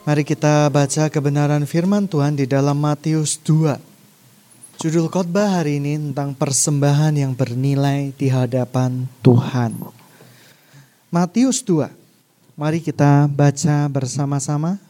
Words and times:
Mari 0.00 0.24
kita 0.24 0.72
baca 0.72 1.12
kebenaran 1.12 1.68
firman 1.68 2.08
Tuhan 2.08 2.32
di 2.32 2.48
dalam 2.48 2.72
Matius 2.80 3.36
2. 3.44 3.76
Judul 4.80 5.12
khotbah 5.12 5.60
hari 5.60 5.76
ini 5.76 6.00
tentang 6.00 6.32
persembahan 6.32 7.12
yang 7.12 7.36
bernilai 7.36 8.08
di 8.16 8.32
hadapan 8.32 9.04
Tuhan. 9.20 9.76
Matius 11.12 11.60
2. 11.68 11.92
Mari 12.56 12.80
kita 12.80 13.28
baca 13.28 13.76
bersama-sama. 13.92 14.80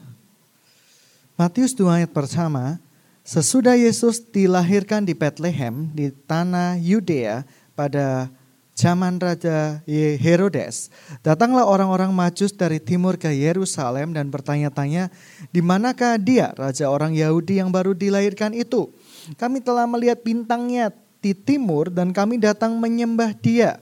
Matius 1.35 1.75
2 1.75 1.91
ayat 1.91 2.15
pertama. 2.15 2.79
Sesudah 3.27 3.75
Yesus 3.75 4.23
dilahirkan 4.23 5.03
di 5.03 5.19
Bethlehem 5.19 5.91
di 5.91 6.15
tanah 6.15 6.79
Yudea 6.79 7.43
pada 7.75 8.31
zaman 8.81 9.21
Raja 9.21 9.85
Herodes, 10.17 10.89
datanglah 11.21 11.69
orang-orang 11.69 12.09
Majus 12.17 12.57
dari 12.57 12.81
timur 12.81 13.21
ke 13.21 13.29
Yerusalem 13.29 14.17
dan 14.17 14.33
bertanya-tanya, 14.33 15.13
di 15.53 15.61
manakah 15.61 16.17
dia, 16.17 16.57
raja 16.57 16.89
orang 16.89 17.13
Yahudi 17.13 17.61
yang 17.61 17.69
baru 17.69 17.93
dilahirkan 17.93 18.57
itu? 18.57 18.89
Kami 19.37 19.61
telah 19.61 19.85
melihat 19.85 20.25
bintangnya 20.25 20.89
di 21.21 21.37
timur 21.37 21.93
dan 21.93 22.17
kami 22.17 22.41
datang 22.41 22.81
menyembah 22.81 23.37
dia. 23.37 23.77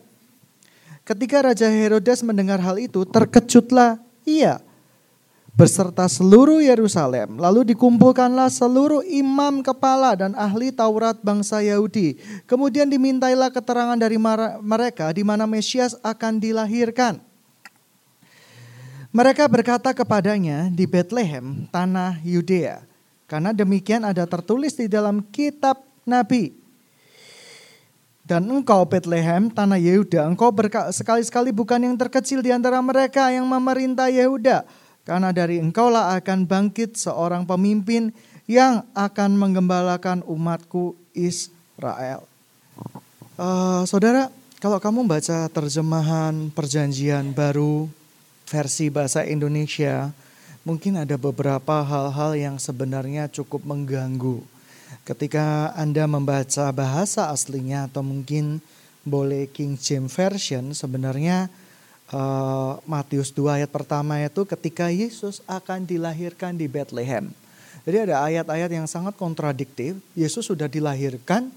Ketika 1.06 1.40
Raja 1.46 1.70
Herodes 1.70 2.26
mendengar 2.26 2.58
hal 2.58 2.76
itu, 2.82 3.06
terkejutlah 3.06 4.02
ia 4.26 4.60
beserta 5.58 6.06
seluruh 6.06 6.62
Yerusalem. 6.62 7.34
Lalu 7.34 7.74
dikumpulkanlah 7.74 8.46
seluruh 8.46 9.02
imam 9.02 9.58
kepala 9.66 10.14
dan 10.14 10.32
ahli 10.38 10.70
Taurat 10.70 11.18
bangsa 11.18 11.58
Yahudi. 11.58 12.14
Kemudian 12.46 12.86
dimintailah 12.86 13.50
keterangan 13.50 13.98
dari 13.98 14.14
mereka 14.62 15.10
di 15.10 15.26
mana 15.26 15.50
Mesias 15.50 15.98
akan 16.06 16.38
dilahirkan. 16.38 17.18
Mereka 19.10 19.50
berkata 19.50 19.90
kepadanya 19.90 20.70
di 20.70 20.86
Bethlehem, 20.86 21.66
tanah 21.74 22.22
Yudea. 22.22 22.86
Karena 23.26 23.50
demikian 23.50 24.06
ada 24.06 24.22
tertulis 24.30 24.78
di 24.78 24.86
dalam 24.86 25.26
kitab 25.34 25.82
Nabi. 26.06 26.54
Dan 28.28 28.44
engkau 28.44 28.84
Bethlehem, 28.84 29.48
tanah 29.48 29.80
Yehuda, 29.80 30.28
engkau 30.28 30.52
sekali-sekali 30.92 31.48
bukan 31.48 31.80
yang 31.80 31.96
terkecil 31.96 32.44
di 32.44 32.52
antara 32.52 32.76
mereka 32.84 33.32
yang 33.32 33.48
memerintah 33.48 34.12
Yehuda 34.12 34.68
karena 35.08 35.32
dari 35.32 35.56
engkaulah 35.56 36.12
akan 36.20 36.44
bangkit 36.44 37.00
seorang 37.00 37.48
pemimpin 37.48 38.12
yang 38.44 38.84
akan 38.92 39.40
menggembalakan 39.40 40.20
umatku 40.28 40.92
Israel. 41.16 42.28
Uh, 43.40 43.88
saudara, 43.88 44.28
kalau 44.60 44.76
kamu 44.76 45.08
baca 45.08 45.48
terjemahan 45.48 46.52
perjanjian 46.52 47.32
baru 47.32 47.88
versi 48.44 48.92
bahasa 48.92 49.24
Indonesia, 49.24 50.12
mungkin 50.60 51.00
ada 51.00 51.16
beberapa 51.16 51.80
hal-hal 51.80 52.36
yang 52.36 52.56
sebenarnya 52.60 53.32
cukup 53.32 53.64
mengganggu. 53.64 54.44
Ketika 55.08 55.72
Anda 55.72 56.04
membaca 56.04 56.68
bahasa 56.68 57.32
aslinya 57.32 57.88
atau 57.88 58.04
mungkin 58.04 58.60
boleh 59.08 59.48
King 59.48 59.80
James 59.80 60.12
Version, 60.12 60.76
sebenarnya 60.76 61.48
uh, 62.12 62.80
Matius 62.88 63.32
2 63.32 63.62
ayat 63.62 63.70
pertama 63.70 64.20
itu 64.20 64.44
ketika 64.44 64.88
Yesus 64.88 65.44
akan 65.44 65.84
dilahirkan 65.84 66.56
di 66.56 66.66
Bethlehem. 66.68 67.32
Jadi 67.88 68.10
ada 68.10 68.20
ayat-ayat 68.28 68.70
yang 68.72 68.84
sangat 68.84 69.16
kontradiktif. 69.16 69.96
Yesus 70.12 70.44
sudah 70.44 70.68
dilahirkan, 70.68 71.48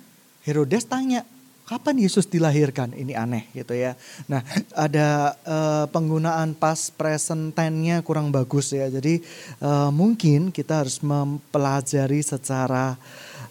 Herodes 0.48 0.88
tanya, 0.88 1.28
kapan 1.68 2.00
Yesus 2.00 2.24
dilahirkan? 2.24 2.96
Ini 2.96 3.20
aneh 3.20 3.52
gitu 3.52 3.76
ya. 3.76 4.00
Nah, 4.32 4.40
ada 4.72 5.36
uh, 5.44 5.86
penggunaan 5.92 6.56
past 6.56 6.96
present 6.96 7.52
tense-nya 7.52 8.00
kurang 8.00 8.32
bagus 8.32 8.72
ya. 8.72 8.88
Jadi 8.88 9.20
uh, 9.60 9.92
mungkin 9.92 10.56
kita 10.56 10.88
harus 10.88 11.04
mempelajari 11.04 12.24
secara 12.24 12.96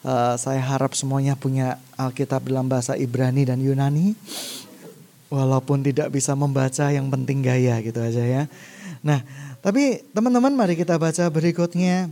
uh, 0.05 0.41
saya 0.41 0.61
harap 0.61 0.97
semuanya 0.97 1.37
punya 1.37 1.77
Alkitab 2.01 2.49
dalam 2.49 2.65
bahasa 2.65 2.97
Ibrani 2.97 3.45
dan 3.45 3.61
Yunani 3.61 4.17
Walaupun 5.31 5.87
tidak 5.87 6.11
bisa 6.11 6.35
membaca 6.35 6.91
yang 6.91 7.07
penting 7.09 7.41
gaya 7.41 7.79
gitu 7.81 8.03
aja 8.03 8.23
ya. 8.23 8.43
Nah 9.01 9.23
tapi 9.63 10.03
teman-teman 10.11 10.53
mari 10.53 10.75
kita 10.75 10.99
baca 10.99 11.31
berikutnya. 11.31 12.11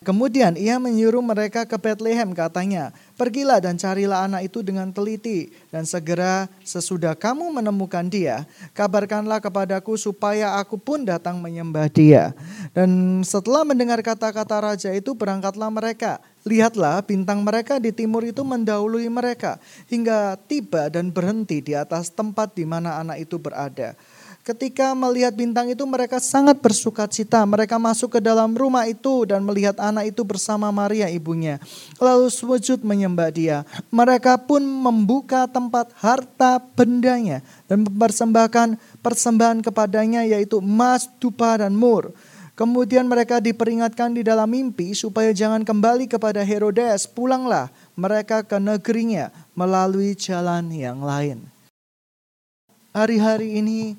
Kemudian 0.00 0.56
ia 0.56 0.80
menyuruh 0.80 1.20
mereka 1.20 1.68
ke 1.68 1.76
Bethlehem 1.76 2.32
katanya, 2.32 2.88
pergilah 3.20 3.60
dan 3.60 3.76
carilah 3.76 4.24
anak 4.24 4.48
itu 4.48 4.64
dengan 4.64 4.88
teliti 4.88 5.52
dan 5.68 5.84
segera 5.84 6.48
sesudah 6.64 7.12
kamu 7.12 7.60
menemukan 7.60 8.08
dia, 8.08 8.48
kabarkanlah 8.72 9.44
kepadaku 9.44 10.00
supaya 10.00 10.56
aku 10.56 10.80
pun 10.80 11.04
datang 11.04 11.36
menyembah 11.36 11.92
dia. 11.92 12.32
Dan 12.72 13.20
setelah 13.20 13.60
mendengar 13.60 14.00
kata-kata 14.00 14.72
raja 14.72 14.88
itu 14.96 15.12
berangkatlah 15.12 15.68
mereka. 15.68 16.24
Lihatlah 16.48 17.04
bintang 17.04 17.44
mereka 17.44 17.76
di 17.76 17.92
timur 17.92 18.24
itu 18.24 18.40
mendahului 18.40 19.04
mereka 19.12 19.60
hingga 19.92 20.40
tiba 20.48 20.88
dan 20.88 21.12
berhenti 21.12 21.60
di 21.60 21.76
atas 21.76 22.08
tempat 22.08 22.56
di 22.56 22.64
mana 22.64 22.96
anak 23.04 23.28
itu 23.28 23.36
berada. 23.36 23.92
Ketika 24.40 24.96
melihat 24.96 25.36
bintang 25.36 25.68
itu 25.68 25.84
mereka 25.84 26.16
sangat 26.16 26.64
bersuka 26.64 27.04
cita. 27.04 27.44
Mereka 27.44 27.76
masuk 27.76 28.16
ke 28.16 28.20
dalam 28.24 28.56
rumah 28.56 28.88
itu 28.88 29.28
dan 29.28 29.44
melihat 29.44 29.76
anak 29.76 30.16
itu 30.16 30.24
bersama 30.24 30.72
Maria 30.72 31.12
ibunya. 31.12 31.60
Lalu 32.00 32.32
sujud 32.32 32.80
menyembah 32.80 33.28
dia. 33.28 33.68
Mereka 33.92 34.40
pun 34.48 34.64
membuka 34.64 35.44
tempat 35.44 35.92
harta 36.00 36.56
bendanya 36.72 37.44
dan 37.68 37.84
mempersembahkan 37.84 38.80
persembahan 39.04 39.60
kepadanya 39.60 40.24
yaitu 40.24 40.64
emas, 40.64 41.04
dupa 41.20 41.60
dan 41.60 41.76
mur. 41.76 42.08
Kemudian 42.56 43.08
mereka 43.08 43.44
diperingatkan 43.44 44.16
di 44.16 44.24
dalam 44.24 44.48
mimpi 44.48 44.96
supaya 44.96 45.36
jangan 45.36 45.68
kembali 45.68 46.08
kepada 46.08 46.40
Herodes. 46.40 47.04
Pulanglah 47.04 47.68
mereka 47.92 48.40
ke 48.40 48.56
negerinya 48.56 49.28
melalui 49.52 50.16
jalan 50.16 50.72
yang 50.72 51.04
lain. 51.04 51.44
Hari-hari 52.96 53.60
ini 53.60 53.94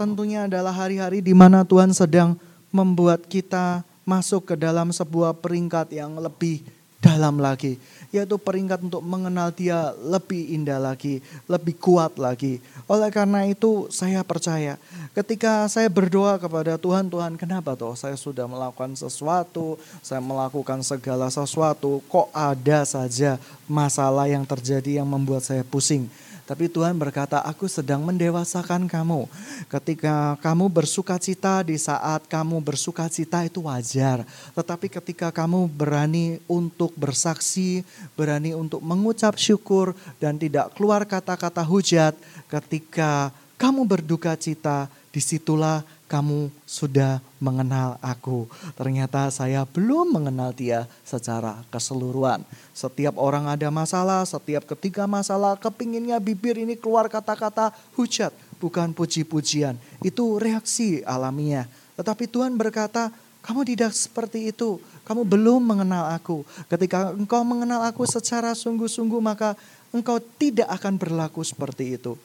tentunya 0.00 0.48
adalah 0.48 0.72
hari-hari 0.72 1.20
di 1.20 1.36
mana 1.36 1.60
Tuhan 1.60 1.92
sedang 1.92 2.32
membuat 2.72 3.28
kita 3.28 3.84
masuk 4.08 4.48
ke 4.48 4.54
dalam 4.56 4.88
sebuah 4.88 5.36
peringkat 5.36 5.92
yang 5.92 6.16
lebih 6.16 6.64
dalam 7.00 7.36
lagi, 7.40 7.76
yaitu 8.12 8.36
peringkat 8.36 8.84
untuk 8.84 9.00
mengenal 9.00 9.52
Dia 9.52 9.92
lebih 10.04 10.56
indah 10.56 10.76
lagi, 10.76 11.24
lebih 11.48 11.76
kuat 11.76 12.16
lagi. 12.16 12.60
Oleh 12.84 13.08
karena 13.08 13.44
itu, 13.48 13.88
saya 13.92 14.20
percaya 14.20 14.80
ketika 15.16 15.68
saya 15.68 15.88
berdoa 15.88 16.36
kepada 16.36 16.76
Tuhan, 16.80 17.08
Tuhan, 17.08 17.40
kenapa 17.40 17.72
toh 17.76 17.96
saya 17.96 18.16
sudah 18.16 18.44
melakukan 18.44 18.96
sesuatu, 18.96 19.80
saya 20.00 20.20
melakukan 20.20 20.80
segala 20.84 21.32
sesuatu, 21.32 22.04
kok 22.08 22.28
ada 22.36 22.84
saja 22.84 23.40
masalah 23.64 24.28
yang 24.28 24.44
terjadi 24.44 25.00
yang 25.00 25.08
membuat 25.08 25.44
saya 25.44 25.64
pusing. 25.64 26.08
Tapi 26.50 26.66
Tuhan 26.66 26.98
berkata, 26.98 27.38
aku 27.46 27.70
sedang 27.70 28.02
mendewasakan 28.02 28.90
kamu. 28.90 29.30
Ketika 29.70 30.34
kamu 30.42 30.66
bersuka 30.66 31.14
cita 31.14 31.62
di 31.62 31.78
saat 31.78 32.26
kamu 32.26 32.58
bersuka 32.58 33.06
cita 33.06 33.46
itu 33.46 33.70
wajar. 33.70 34.26
Tetapi 34.58 34.90
ketika 34.90 35.30
kamu 35.30 35.70
berani 35.70 36.42
untuk 36.50 36.90
bersaksi, 36.98 37.86
berani 38.18 38.50
untuk 38.50 38.82
mengucap 38.82 39.38
syukur 39.38 39.94
dan 40.18 40.42
tidak 40.42 40.74
keluar 40.74 41.06
kata-kata 41.06 41.62
hujat. 41.62 42.18
Ketika 42.50 43.30
kamu 43.54 43.86
berduka 43.86 44.34
cita, 44.34 44.90
di 45.14 45.22
situlah 45.22 45.86
kamu 46.10 46.50
sudah 46.66 47.22
mengenal 47.38 47.94
aku. 48.02 48.50
Ternyata 48.74 49.30
saya 49.30 49.62
belum 49.62 50.10
mengenal 50.18 50.50
dia 50.50 50.90
secara 51.06 51.62
keseluruhan. 51.70 52.42
Setiap 52.74 53.14
orang 53.14 53.46
ada 53.46 53.70
masalah, 53.70 54.26
setiap 54.26 54.66
ketika 54.66 55.06
masalah 55.06 55.54
kepinginnya 55.54 56.18
bibir 56.18 56.58
ini 56.58 56.74
keluar 56.74 57.06
kata-kata 57.06 57.70
hujat, 57.94 58.34
bukan 58.58 58.90
puji-pujian. 58.90 59.78
Itu 60.02 60.42
reaksi 60.42 61.06
alamiah. 61.06 61.70
Tetapi 61.94 62.26
Tuhan 62.26 62.58
berkata, 62.58 63.14
kamu 63.46 63.62
tidak 63.62 63.94
seperti 63.94 64.50
itu. 64.50 64.82
Kamu 65.06 65.22
belum 65.22 65.62
mengenal 65.62 66.10
aku. 66.10 66.42
Ketika 66.66 67.14
engkau 67.14 67.46
mengenal 67.46 67.86
aku 67.86 68.02
secara 68.04 68.52
sungguh-sungguh 68.52 69.22
maka 69.22 69.54
engkau 69.94 70.18
tidak 70.18 70.66
akan 70.74 70.98
berlaku 70.98 71.46
seperti 71.46 71.96
itu. 71.96 72.18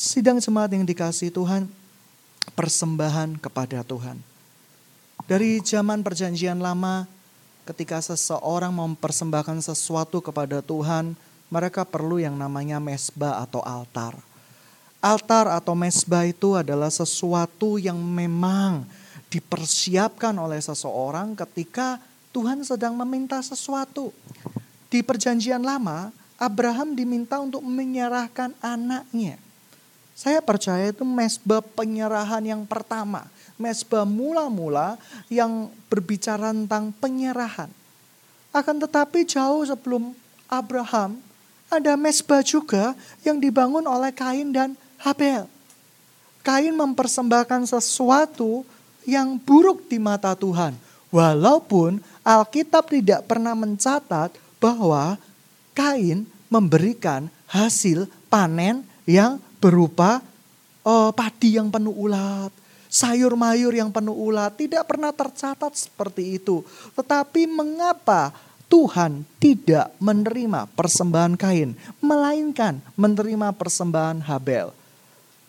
Sidang 0.00 0.40
jemaat 0.40 0.72
yang 0.72 0.88
dikasih 0.88 1.28
Tuhan, 1.28 1.68
persembahan 2.54 3.40
kepada 3.40 3.80
Tuhan. 3.84 4.20
Dari 5.24 5.60
zaman 5.62 6.02
Perjanjian 6.02 6.58
Lama, 6.58 7.06
ketika 7.68 8.00
seseorang 8.02 8.72
mempersembahkan 8.74 9.62
sesuatu 9.62 10.18
kepada 10.18 10.64
Tuhan, 10.64 11.14
mereka 11.52 11.86
perlu 11.86 12.18
yang 12.18 12.34
namanya 12.34 12.82
mesbah 12.82 13.42
atau 13.44 13.62
altar. 13.62 14.16
Altar 15.00 15.56
atau 15.56 15.72
mesbah 15.72 16.28
itu 16.28 16.52
adalah 16.58 16.92
sesuatu 16.92 17.80
yang 17.80 17.96
memang 17.96 18.84
dipersiapkan 19.32 20.34
oleh 20.36 20.60
seseorang 20.60 21.32
ketika 21.38 21.96
Tuhan 22.34 22.66
sedang 22.66 22.98
meminta 22.98 23.40
sesuatu. 23.40 24.12
Di 24.90 25.00
Perjanjian 25.00 25.62
Lama, 25.62 26.10
Abraham 26.36 26.98
diminta 26.98 27.38
untuk 27.38 27.62
menyerahkan 27.62 28.52
anaknya 28.60 29.38
Saya 30.20 30.44
percaya 30.44 30.92
itu 30.92 31.00
mesbah 31.00 31.64
penyerahan 31.64 32.44
yang 32.44 32.68
pertama. 32.68 33.24
Mesbah 33.56 34.04
mula-mula 34.04 35.00
yang 35.32 35.72
berbicara 35.88 36.52
tentang 36.52 36.92
penyerahan. 36.92 37.72
Akan 38.52 38.76
tetapi 38.76 39.24
jauh 39.24 39.64
sebelum 39.64 40.12
Abraham, 40.44 41.16
ada 41.72 41.96
mesbah 41.96 42.44
juga 42.44 42.92
yang 43.24 43.40
dibangun 43.40 43.88
oleh 43.88 44.12
Kain 44.12 44.52
dan 44.52 44.76
Habel. 45.00 45.48
Kain 46.44 46.76
mempersembahkan 46.76 47.64
sesuatu 47.64 48.68
yang 49.08 49.40
buruk 49.40 49.88
di 49.88 49.96
mata 49.96 50.36
Tuhan. 50.36 50.76
Walaupun 51.08 51.96
Alkitab 52.20 52.92
tidak 52.92 53.24
pernah 53.24 53.56
mencatat 53.56 54.36
bahwa 54.60 55.16
Kain 55.72 56.28
memberikan 56.52 57.32
hasil 57.48 58.04
panen 58.28 58.84
yang 59.08 59.40
berupa 59.60 60.24
uh, 60.82 61.12
padi 61.12 61.60
yang 61.60 61.68
penuh 61.68 61.92
ulat, 61.92 62.50
sayur 62.88 63.36
mayur 63.36 63.70
yang 63.70 63.92
penuh 63.92 64.16
ulat. 64.16 64.56
Tidak 64.56 64.82
pernah 64.88 65.12
tercatat 65.12 65.72
seperti 65.76 66.40
itu. 66.40 66.64
Tetapi 66.96 67.46
mengapa 67.46 68.32
Tuhan 68.66 69.26
tidak 69.42 69.90
menerima 69.98 70.66
persembahan 70.72 71.34
Kain, 71.34 71.76
melainkan 72.00 72.80
menerima 72.96 73.52
persembahan 73.54 74.24
Habel? 74.24 74.72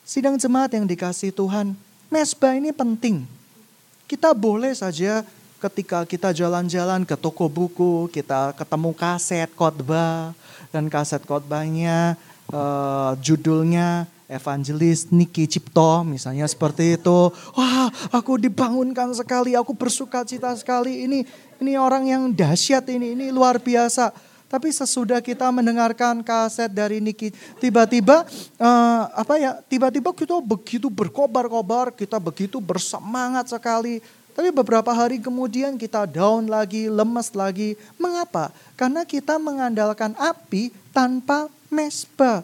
Sidang 0.02 0.36
jemaat 0.36 0.74
yang 0.76 0.84
dikasih 0.84 1.32
Tuhan, 1.32 1.78
mesbah 2.12 2.58
ini 2.58 2.76
penting. 2.76 3.24
Kita 4.10 4.36
boleh 4.36 4.76
saja 4.76 5.24
ketika 5.62 6.04
kita 6.04 6.34
jalan-jalan 6.34 7.06
ke 7.06 7.14
toko 7.14 7.46
buku, 7.46 8.10
kita 8.10 8.58
ketemu 8.58 8.92
kaset 8.98 9.48
khotbah 9.54 10.34
dan 10.74 10.90
kaset 10.90 11.22
khotbahnya 11.22 12.18
uh, 12.52 13.18
judulnya 13.20 14.06
evangelis 14.32 15.12
Niki 15.12 15.44
Cipto 15.44 16.08
misalnya 16.08 16.48
seperti 16.48 16.96
itu. 16.96 17.20
Wah, 17.56 17.92
aku 18.16 18.40
dibangunkan 18.40 19.12
sekali, 19.12 19.60
aku 19.60 19.76
bersuka 19.76 20.24
cita 20.24 20.56
sekali. 20.56 21.04
Ini 21.04 21.20
ini 21.60 21.76
orang 21.76 22.08
yang 22.08 22.24
dahsyat 22.32 22.88
ini, 22.88 23.12
ini 23.16 23.28
luar 23.32 23.60
biasa. 23.60 24.16
Tapi 24.52 24.68
sesudah 24.68 25.24
kita 25.24 25.48
mendengarkan 25.48 26.20
kaset 26.20 26.68
dari 26.68 27.00
Niki, 27.00 27.32
tiba-tiba 27.64 28.28
uh, 28.60 29.04
apa 29.16 29.40
ya? 29.40 29.56
Tiba-tiba 29.64 30.12
kita 30.12 30.44
begitu 30.44 30.92
berkobar-kobar, 30.92 31.96
kita 31.96 32.20
begitu 32.20 32.60
bersemangat 32.60 33.48
sekali. 33.48 34.04
Tapi 34.32 34.52
beberapa 34.52 34.92
hari 34.92 35.24
kemudian 35.24 35.80
kita 35.80 36.04
down 36.04 36.52
lagi, 36.52 36.92
lemes 36.92 37.32
lagi. 37.32 37.80
Mengapa? 37.96 38.52
Karena 38.76 39.08
kita 39.08 39.40
mengandalkan 39.40 40.16
api 40.20 40.72
tanpa 40.92 41.48
mesbah. 41.72 42.44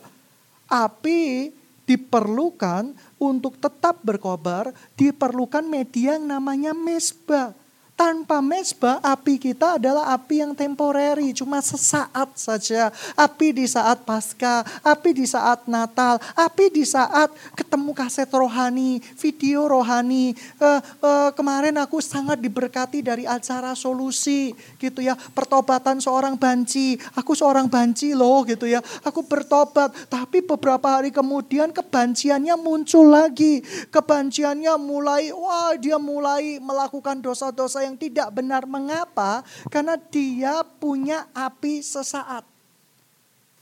Api 0.68 1.52
diperlukan 1.88 2.92
untuk 3.16 3.56
tetap 3.56 4.04
berkobar, 4.04 4.76
diperlukan 5.00 5.64
media 5.64 6.20
yang 6.20 6.28
namanya 6.28 6.76
mesbah. 6.76 7.56
Tanpa 7.98 8.46
mesbah, 8.46 9.02
api 9.02 9.42
kita 9.42 9.82
adalah 9.82 10.14
api 10.14 10.46
yang 10.46 10.54
temporary, 10.54 11.34
cuma 11.34 11.58
sesaat 11.66 12.30
saja. 12.38 12.94
Api 13.18 13.58
di 13.58 13.66
saat 13.66 14.06
pasca, 14.06 14.62
api 14.86 15.18
di 15.18 15.26
saat 15.26 15.66
Natal, 15.66 16.22
api 16.38 16.70
di 16.70 16.86
saat 16.86 17.34
ketemu 17.58 17.98
kaset 17.98 18.30
rohani, 18.30 19.02
video 19.18 19.66
rohani. 19.66 20.38
Uh, 20.62 20.78
uh, 21.02 21.30
kemarin 21.34 21.74
aku 21.82 21.98
sangat 21.98 22.38
diberkati 22.38 23.02
dari 23.02 23.26
acara 23.26 23.74
solusi, 23.74 24.54
gitu 24.78 25.02
ya. 25.02 25.18
Pertobatan 25.34 25.98
seorang 25.98 26.38
banci, 26.38 27.02
aku 27.18 27.34
seorang 27.34 27.66
banci 27.66 28.14
loh, 28.14 28.46
gitu 28.46 28.70
ya. 28.70 28.78
Aku 29.10 29.26
bertobat, 29.26 29.90
tapi 30.06 30.46
beberapa 30.46 31.02
hari 31.02 31.10
kemudian 31.10 31.74
kebanciannya 31.74 32.62
muncul 32.62 33.10
lagi. 33.10 33.66
Kebanciannya 33.90 34.78
mulai, 34.78 35.34
wah 35.34 35.74
dia 35.82 35.98
mulai 35.98 36.62
melakukan 36.62 37.26
dosa-dosa 37.26 37.87
yang 37.88 37.96
tidak 37.96 38.28
benar. 38.36 38.68
Mengapa? 38.68 39.42
Karena 39.72 39.96
dia 39.96 40.62
punya 40.78 41.26
api 41.32 41.80
sesaat. 41.80 42.44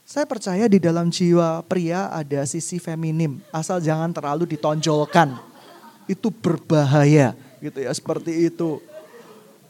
Saya 0.05 0.29
percaya 0.29 0.69
di 0.69 0.77
dalam 0.77 1.09
jiwa 1.09 1.65
pria 1.65 2.13
ada 2.13 2.45
sisi 2.45 2.77
feminim, 2.77 3.41
asal 3.49 3.81
jangan 3.81 4.13
terlalu 4.13 4.53
ditonjolkan. 4.53 5.33
Itu 6.05 6.29
berbahaya, 6.29 7.33
gitu 7.57 7.81
ya, 7.81 7.89
seperti 7.89 8.53
itu. 8.53 8.77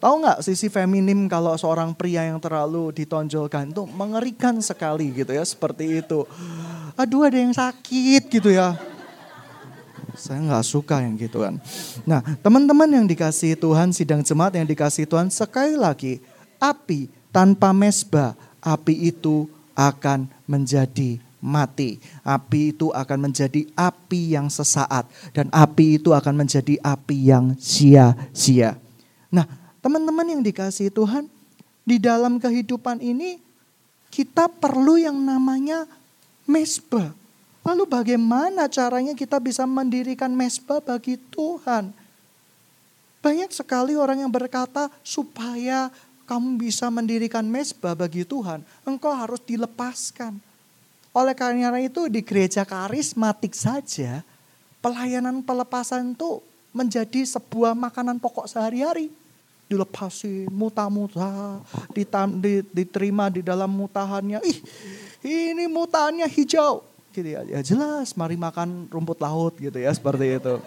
Tahu 0.03 0.15
nggak 0.27 0.43
sisi 0.43 0.67
feminim 0.67 1.31
kalau 1.31 1.55
seorang 1.55 1.95
pria 1.95 2.27
yang 2.27 2.43
terlalu 2.43 2.91
ditonjolkan 2.91 3.71
itu 3.71 3.87
mengerikan 3.87 4.59
sekali 4.59 5.15
gitu 5.15 5.31
ya, 5.31 5.47
seperti 5.47 6.03
itu. 6.03 6.27
Aduh 6.99 7.23
ada 7.23 7.39
yang 7.39 7.55
sakit 7.55 8.27
gitu 8.27 8.51
ya. 8.51 8.75
Saya 10.15 10.39
nggak 10.41 10.65
suka 10.65 11.03
yang 11.03 11.19
gitu 11.19 11.43
kan. 11.43 11.59
Nah 12.07 12.23
teman-teman 12.39 12.87
yang 12.87 13.05
dikasih 13.05 13.55
Tuhan, 13.59 13.91
sidang 13.91 14.23
jemaat 14.23 14.55
yang 14.55 14.67
dikasih 14.67 15.05
Tuhan, 15.05 15.27
sekali 15.29 15.75
lagi 15.75 16.23
api 16.57 17.11
tanpa 17.29 17.75
mesbah, 17.75 18.33
api 18.63 19.11
itu 19.11 19.45
akan 19.75 20.31
menjadi 20.47 21.19
mati. 21.43 22.01
Api 22.25 22.73
itu 22.73 22.89
akan 22.89 23.29
menjadi 23.29 23.69
api 23.77 24.33
yang 24.33 24.49
sesaat. 24.49 25.05
Dan 25.35 25.51
api 25.53 26.01
itu 26.01 26.15
akan 26.15 26.33
menjadi 26.33 26.79
api 26.81 27.17
yang 27.29 27.53
sia-sia. 27.61 28.79
Nah 29.29 29.45
teman-teman 29.83 30.25
yang 30.25 30.41
dikasih 30.41 30.89
Tuhan, 30.89 31.29
di 31.85 32.01
dalam 32.01 32.41
kehidupan 32.41 32.97
ini 32.97 33.37
kita 34.09 34.49
perlu 34.49 34.97
yang 34.97 35.19
namanya 35.21 35.85
mesbah. 36.49 37.13
Lalu 37.65 37.89
bagaimana 37.89 38.69
caranya 38.69 39.17
kita 39.17 39.41
bisa 39.41 39.65
mendirikan 39.65 40.29
mesbah 40.29 40.77
bagi 40.77 41.17
Tuhan? 41.17 41.89
Banyak 43.25 43.49
sekali 43.49 43.97
orang 43.97 44.21
yang 44.21 44.29
berkata 44.29 44.93
supaya 45.01 45.89
kamu 46.29 46.61
bisa 46.61 46.93
mendirikan 46.93 47.41
mesbah 47.41 47.97
bagi 47.97 48.21
Tuhan, 48.21 48.61
engkau 48.85 49.09
harus 49.09 49.41
dilepaskan. 49.41 50.37
Oleh 51.09 51.33
karena 51.33 51.81
itu 51.81 52.05
di 52.05 52.21
gereja 52.21 52.61
karismatik 52.61 53.57
saja, 53.57 54.21
pelayanan 54.77 55.41
pelepasan 55.41 56.13
itu 56.13 56.45
menjadi 56.69 57.25
sebuah 57.25 57.73
makanan 57.73 58.21
pokok 58.21 58.45
sehari-hari. 58.45 59.09
Dilepasi, 59.65 60.45
muta-muta, 60.53 61.57
diterima 62.69 63.33
di 63.33 63.41
dalam 63.41 63.73
mutahannya. 63.73 64.37
Ih, 64.45 64.61
ini 65.25 65.65
mutahannya 65.65 66.29
hijau 66.29 66.93
gitu 67.15 67.29
ya. 67.31 67.41
Ya 67.47 67.59
jelas, 67.63 68.11
mari 68.19 68.35
makan 68.35 68.91
rumput 68.91 69.23
laut 69.23 69.55
gitu 69.55 69.79
ya, 69.79 69.95
seperti 69.95 70.35
itu. 70.35 70.59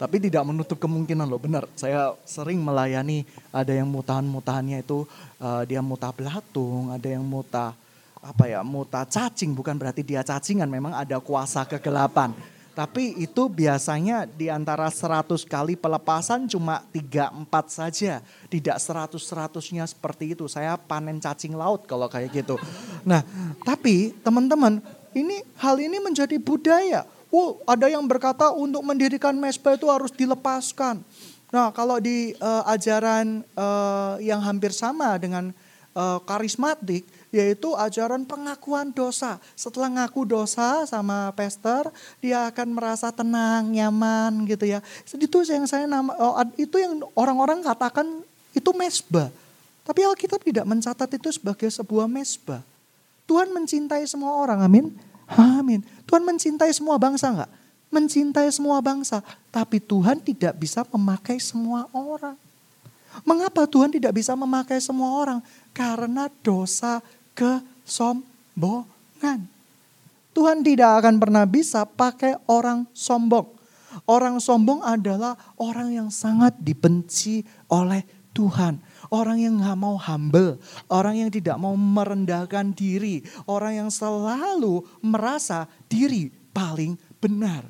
Tapi 0.00 0.16
tidak 0.16 0.48
menutup 0.48 0.80
kemungkinan 0.80 1.28
loh, 1.28 1.36
benar. 1.36 1.68
Saya 1.76 2.16
sering 2.24 2.56
melayani 2.64 3.28
ada 3.52 3.68
yang 3.68 3.84
mutahan-mutahannya 3.84 4.80
itu 4.80 5.04
uh, 5.36 5.60
dia 5.68 5.84
muta 5.84 6.08
belatung, 6.08 6.88
ada 6.88 7.04
yang 7.04 7.20
muta 7.20 7.76
apa 8.24 8.48
ya, 8.48 8.64
muta 8.64 9.04
cacing, 9.04 9.52
bukan 9.52 9.76
berarti 9.76 10.00
dia 10.00 10.24
cacingan, 10.24 10.72
memang 10.72 10.96
ada 10.96 11.20
kuasa 11.20 11.68
kegelapan. 11.68 12.32
Tapi 12.70 13.18
itu 13.20 13.44
biasanya 13.50 14.24
di 14.24 14.48
antara 14.48 14.88
100 14.88 15.44
kali 15.44 15.76
pelepasan 15.76 16.48
cuma 16.48 16.80
3-4 16.94 17.44
saja. 17.68 18.24
Tidak 18.48 18.76
100-100-nya 18.80 19.84
seperti 19.84 20.32
itu. 20.32 20.48
Saya 20.48 20.80
panen 20.80 21.20
cacing 21.20 21.52
laut 21.52 21.84
kalau 21.84 22.08
kayak 22.08 22.30
gitu. 22.30 22.56
Nah 23.04 23.20
tapi 23.68 24.16
teman-teman 24.24 24.80
ini 25.14 25.42
hal 25.58 25.76
ini 25.78 25.98
menjadi 25.98 26.36
budaya. 26.38 27.06
Oh, 27.30 27.62
ada 27.62 27.86
yang 27.86 28.02
berkata 28.10 28.50
untuk 28.50 28.82
mendirikan 28.82 29.38
mesbah 29.38 29.78
itu 29.78 29.86
harus 29.86 30.10
dilepaskan. 30.10 30.98
Nah, 31.50 31.70
kalau 31.70 31.98
di 32.02 32.34
uh, 32.38 32.62
ajaran 32.66 33.42
uh, 33.54 34.18
yang 34.22 34.42
hampir 34.42 34.74
sama 34.74 35.14
dengan 35.18 35.54
uh, 35.94 36.18
karismatik, 36.22 37.06
yaitu 37.30 37.74
ajaran 37.78 38.26
pengakuan 38.26 38.90
dosa. 38.90 39.38
Setelah 39.54 39.90
ngaku 40.02 40.26
dosa 40.26 40.86
sama 40.86 41.30
pastor, 41.34 41.90
dia 42.18 42.50
akan 42.50 42.68
merasa 42.74 43.14
tenang, 43.14 43.70
nyaman 43.70 44.46
gitu 44.46 44.66
ya. 44.66 44.82
Itu 45.06 45.42
yang 45.46 45.66
saya 45.70 45.86
nama, 45.86 46.10
oh, 46.18 46.34
itu 46.58 46.78
yang 46.78 47.02
orang-orang 47.14 47.62
katakan 47.62 48.06
itu 48.54 48.70
mesbah. 48.74 49.30
Tapi 49.86 50.06
Alkitab 50.06 50.42
tidak 50.42 50.66
mencatat 50.66 51.10
itu 51.18 51.34
sebagai 51.34 51.70
sebuah 51.70 52.06
mesbah. 52.06 52.62
Tuhan 53.30 53.54
mencintai 53.54 54.02
semua 54.10 54.42
orang, 54.42 54.66
amin. 54.66 54.90
Amin. 55.30 55.86
Tuhan 56.02 56.26
mencintai 56.26 56.74
semua 56.74 56.98
bangsa 56.98 57.30
enggak? 57.30 57.46
Mencintai 57.94 58.50
semua 58.50 58.82
bangsa. 58.82 59.22
Tapi 59.54 59.78
Tuhan 59.78 60.18
tidak 60.18 60.58
bisa 60.58 60.82
memakai 60.90 61.38
semua 61.38 61.86
orang. 61.94 62.34
Mengapa 63.22 63.70
Tuhan 63.70 63.94
tidak 63.94 64.18
bisa 64.18 64.34
memakai 64.34 64.82
semua 64.82 65.14
orang? 65.14 65.38
Karena 65.70 66.26
dosa 66.42 66.98
kesombongan. 67.38 69.46
Tuhan 70.34 70.66
tidak 70.66 70.90
akan 70.98 71.22
pernah 71.22 71.46
bisa 71.46 71.86
pakai 71.86 72.34
orang 72.50 72.82
sombong. 72.90 73.46
Orang 74.10 74.42
sombong 74.42 74.82
adalah 74.82 75.38
orang 75.54 75.94
yang 75.94 76.10
sangat 76.10 76.58
dibenci 76.58 77.46
oleh 77.70 78.02
Tuhan. 78.34 78.89
Orang 79.10 79.42
yang 79.42 79.58
gak 79.58 79.74
mau 79.74 79.98
humble, 79.98 80.54
orang 80.86 81.26
yang 81.26 81.30
tidak 81.34 81.58
mau 81.58 81.74
merendahkan 81.74 82.70
diri, 82.70 83.26
orang 83.50 83.82
yang 83.82 83.90
selalu 83.90 84.86
merasa 85.02 85.66
diri 85.90 86.30
paling 86.54 86.94
benar. 87.18 87.66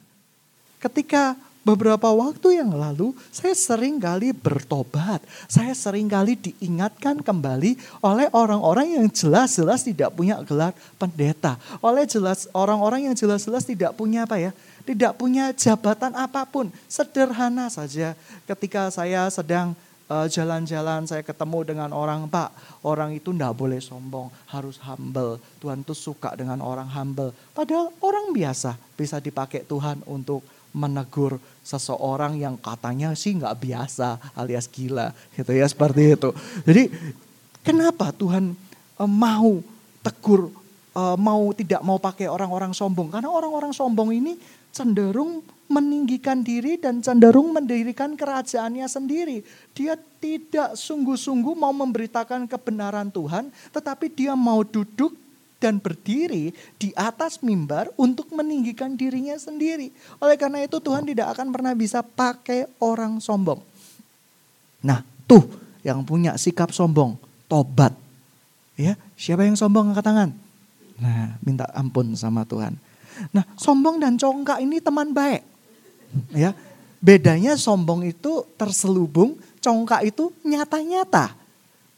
Ketika 0.76 1.36
beberapa 1.60 2.08
waktu 2.08 2.60
yang 2.60 2.72
lalu 2.72 3.12
saya 3.28 3.52
sering 3.52 4.00
kali 4.00 4.32
bertobat. 4.32 5.20
Saya 5.46 5.76
sering 5.76 6.08
kali 6.08 6.36
diingatkan 6.36 7.20
kembali 7.20 7.76
oleh 8.00 8.26
orang-orang 8.32 9.00
yang 9.00 9.06
jelas-jelas 9.12 9.84
tidak 9.84 10.12
punya 10.16 10.40
gelar 10.44 10.72
pendeta. 10.96 11.60
Oleh 11.84 12.08
jelas 12.08 12.48
orang-orang 12.56 13.12
yang 13.12 13.14
jelas-jelas 13.16 13.64
tidak 13.68 13.92
punya 13.94 14.24
apa 14.24 14.40
ya? 14.40 14.52
Tidak 14.82 15.12
punya 15.14 15.52
jabatan 15.52 16.16
apa 16.16 16.48
pun. 16.48 16.72
Sederhana 16.88 17.68
saja 17.68 18.16
ketika 18.48 18.88
saya 18.88 19.28
sedang 19.28 19.76
jalan-jalan 20.10 21.06
saya 21.06 21.22
ketemu 21.22 21.62
dengan 21.62 21.90
orang 21.94 22.26
pak 22.26 22.50
orang 22.82 23.14
itu 23.14 23.30
tidak 23.30 23.54
boleh 23.54 23.78
sombong 23.78 24.26
harus 24.50 24.82
humble 24.82 25.38
Tuhan 25.62 25.86
tuh 25.86 25.94
suka 25.94 26.34
dengan 26.34 26.58
orang 26.58 26.90
humble 26.90 27.30
padahal 27.54 27.94
orang 28.02 28.34
biasa 28.34 28.74
bisa 28.98 29.22
dipakai 29.22 29.62
Tuhan 29.62 30.02
untuk 30.10 30.42
menegur 30.70 31.42
seseorang 31.66 32.38
yang 32.38 32.54
katanya 32.58 33.14
sih 33.18 33.34
nggak 33.34 33.58
biasa 33.58 34.38
alias 34.38 34.70
gila 34.70 35.10
gitu 35.34 35.50
ya 35.50 35.66
seperti 35.66 36.14
itu. 36.14 36.30
Jadi 36.62 36.82
kenapa 37.66 38.14
Tuhan 38.14 38.54
uh, 38.98 39.10
mau 39.10 39.58
tegur 40.00 40.50
uh, 40.94 41.16
mau 41.18 41.50
tidak 41.54 41.82
mau 41.82 41.98
pakai 41.98 42.30
orang-orang 42.30 42.70
sombong? 42.70 43.10
Karena 43.10 43.30
orang-orang 43.30 43.74
sombong 43.74 44.14
ini 44.14 44.38
cenderung 44.70 45.42
meninggikan 45.70 46.42
diri 46.42 46.74
dan 46.74 46.98
cenderung 46.98 47.54
mendirikan 47.54 48.18
kerajaannya 48.18 48.90
sendiri. 48.90 49.46
Dia 49.70 49.94
tidak 50.18 50.74
sungguh-sungguh 50.74 51.54
mau 51.54 51.70
memberitakan 51.70 52.50
kebenaran 52.50 53.14
Tuhan, 53.14 53.54
tetapi 53.70 54.10
dia 54.10 54.34
mau 54.34 54.66
duduk 54.66 55.14
dan 55.62 55.78
berdiri 55.78 56.50
di 56.80 56.90
atas 56.96 57.38
mimbar 57.44 57.92
untuk 57.94 58.32
meninggikan 58.34 58.98
dirinya 58.98 59.36
sendiri. 59.36 59.92
Oleh 60.18 60.34
karena 60.34 60.64
itu 60.64 60.80
Tuhan 60.82 61.06
tidak 61.06 61.38
akan 61.38 61.54
pernah 61.54 61.76
bisa 61.76 62.02
pakai 62.02 62.66
orang 62.82 63.22
sombong. 63.22 63.62
Nah, 64.80 65.04
tuh 65.28 65.44
yang 65.84 66.02
punya 66.02 66.34
sikap 66.40 66.72
sombong, 66.72 67.14
tobat. 67.46 67.92
Ya, 68.74 68.96
siapa 69.14 69.44
yang 69.44 69.54
sombong 69.54 69.92
angkat 69.92 70.02
tangan? 70.08 70.30
Nah, 70.96 71.36
minta 71.44 71.68
ampun 71.76 72.16
sama 72.16 72.48
Tuhan. 72.48 72.74
Nah, 73.30 73.44
sombong 73.60 74.00
dan 74.00 74.16
congkak 74.16 74.58
ini 74.64 74.80
teman 74.80 75.12
baik. 75.12 75.44
Ya, 76.34 76.56
bedanya 76.98 77.54
sombong 77.54 78.02
itu 78.08 78.42
terselubung, 78.58 79.38
congkak 79.62 80.08
itu 80.08 80.32
nyata-nyata. 80.42 81.40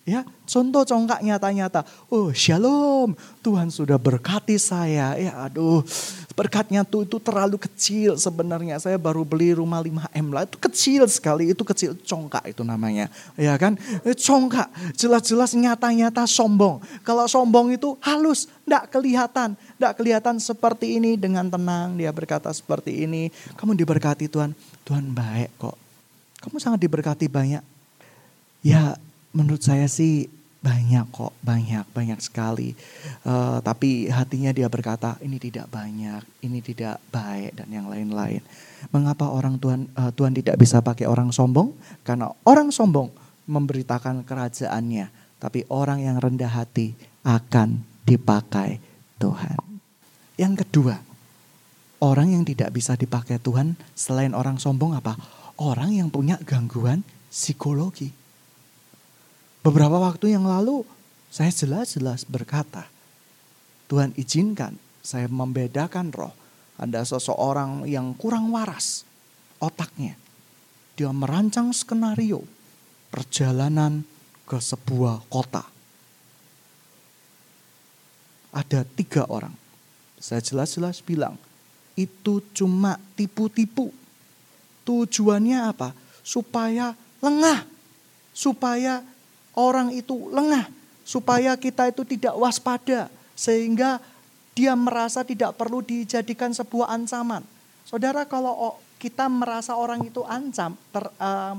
Ya, 0.03 0.27
contoh 0.51 0.83
congkak 0.83 1.23
nyata-nyata. 1.23 1.87
Oh, 2.11 2.35
shalom. 2.35 3.15
Tuhan 3.39 3.71
sudah 3.71 4.03
berkati 4.03 4.59
saya. 4.59 5.15
Ya, 5.15 5.47
aduh. 5.47 5.87
Berkatnya 6.35 6.83
tuh 6.83 7.07
itu 7.07 7.23
terlalu 7.23 7.55
kecil 7.55 8.19
sebenarnya. 8.19 8.83
Saya 8.83 8.99
baru 8.99 9.23
beli 9.23 9.55
rumah 9.55 9.79
5M 9.79 10.27
lah. 10.35 10.43
Itu 10.43 10.59
kecil 10.59 11.07
sekali. 11.07 11.55
Itu 11.55 11.63
kecil 11.63 11.95
congkak 12.03 12.51
itu 12.51 12.67
namanya. 12.67 13.07
Ya 13.39 13.55
kan? 13.55 13.79
Eh, 14.03 14.19
congkak. 14.19 14.75
Jelas-jelas 14.99 15.55
nyata-nyata 15.55 16.27
sombong. 16.27 16.83
Kalau 17.07 17.31
sombong 17.31 17.71
itu 17.71 17.95
halus. 18.03 18.51
Tidak 18.67 18.91
kelihatan. 18.91 19.55
Tidak 19.83 19.99
kelihatan 19.99 20.39
seperti 20.39 21.03
ini. 21.03 21.19
Dengan 21.19 21.51
tenang 21.51 21.99
dia 21.99 22.15
berkata 22.15 22.47
seperti 22.55 23.03
ini. 23.03 23.35
Kamu 23.59 23.75
diberkati 23.75 24.31
Tuhan. 24.31 24.55
Tuhan 24.87 25.11
baik 25.11 25.59
kok. 25.59 25.75
Kamu 26.39 26.63
sangat 26.63 26.87
diberkati 26.87 27.27
banyak. 27.27 27.67
Ya 28.63 28.95
menurut 29.35 29.59
saya 29.59 29.91
sih 29.91 30.31
banyak 30.63 31.11
kok, 31.11 31.35
banyak, 31.43 31.83
banyak 31.91 32.23
sekali. 32.23 32.79
Uh, 33.27 33.59
tapi 33.67 34.07
hatinya 34.07 34.55
dia 34.55 34.71
berkata, 34.71 35.19
ini 35.19 35.43
tidak 35.43 35.67
banyak, 35.67 36.23
ini 36.47 36.63
tidak 36.63 37.03
baik 37.11 37.59
dan 37.59 37.67
yang 37.67 37.91
lain-lain. 37.91 38.39
Mengapa 38.95 39.35
orang 39.35 39.59
Tuhan 39.59 39.91
uh, 39.99 40.15
Tuhan 40.15 40.31
tidak 40.31 40.63
bisa 40.63 40.79
pakai 40.79 41.11
orang 41.11 41.35
sombong? 41.35 41.75
Karena 42.07 42.31
orang 42.47 42.71
sombong 42.71 43.11
memberitakan 43.51 44.23
kerajaannya, 44.23 45.11
tapi 45.43 45.67
orang 45.67 46.07
yang 46.07 46.23
rendah 46.23 46.55
hati 46.55 46.95
akan 47.27 47.83
dipakai 48.07 48.79
Tuhan. 49.19 49.62
Yang 50.43 50.67
kedua, 50.67 50.99
orang 52.03 52.35
yang 52.35 52.43
tidak 52.43 52.75
bisa 52.75 52.99
dipakai 52.99 53.39
Tuhan 53.39 53.79
selain 53.95 54.35
orang 54.35 54.59
sombong 54.59 54.99
apa? 54.99 55.15
Orang 55.55 55.95
yang 55.95 56.11
punya 56.11 56.35
gangguan 56.43 57.07
psikologi 57.31 58.11
Beberapa 59.63 59.95
waktu 59.95 60.35
yang 60.35 60.43
lalu 60.43 60.83
saya 61.31 61.55
jelas-jelas 61.55 62.27
berkata, 62.27 62.91
Tuhan 63.87 64.11
izinkan 64.19 64.75
saya 65.07 65.31
membedakan 65.31 66.11
roh. 66.11 66.35
Ada 66.83 67.07
seseorang 67.07 67.87
yang 67.87 68.11
kurang 68.19 68.51
waras 68.51 69.07
otaknya. 69.63 70.19
Dia 70.99 71.15
merancang 71.15 71.71
skenario 71.71 72.43
perjalanan 73.15 74.03
ke 74.51 74.59
sebuah 74.59 75.31
kota. 75.31 75.63
Ada 78.51 78.83
tiga 78.83 79.31
orang. 79.31 79.62
Saya 80.23 80.39
jelas-jelas 80.39 81.03
bilang, 81.03 81.35
itu 81.99 82.39
cuma 82.55 82.95
tipu-tipu. 83.19 83.91
Tujuannya 84.87 85.59
apa? 85.67 85.91
Supaya 86.23 86.95
lengah. 87.19 87.67
Supaya 88.31 89.03
orang 89.59 89.91
itu 89.91 90.31
lengah 90.31 90.71
supaya 91.03 91.59
kita 91.59 91.91
itu 91.91 92.07
tidak 92.07 92.35
waspada 92.39 93.11
sehingga 93.35 93.99
dia 94.53 94.77
merasa 94.77 95.25
tidak 95.25 95.57
perlu 95.57 95.81
dijadikan 95.83 96.53
sebuah 96.53 96.93
ancaman. 96.93 97.43
Saudara 97.83 98.29
kalau 98.29 98.79
kita 99.01 99.27
merasa 99.27 99.75
orang 99.75 100.07
itu 100.07 100.23
ancam 100.29 100.79
ter, 100.95 101.05
uh, 101.19 101.57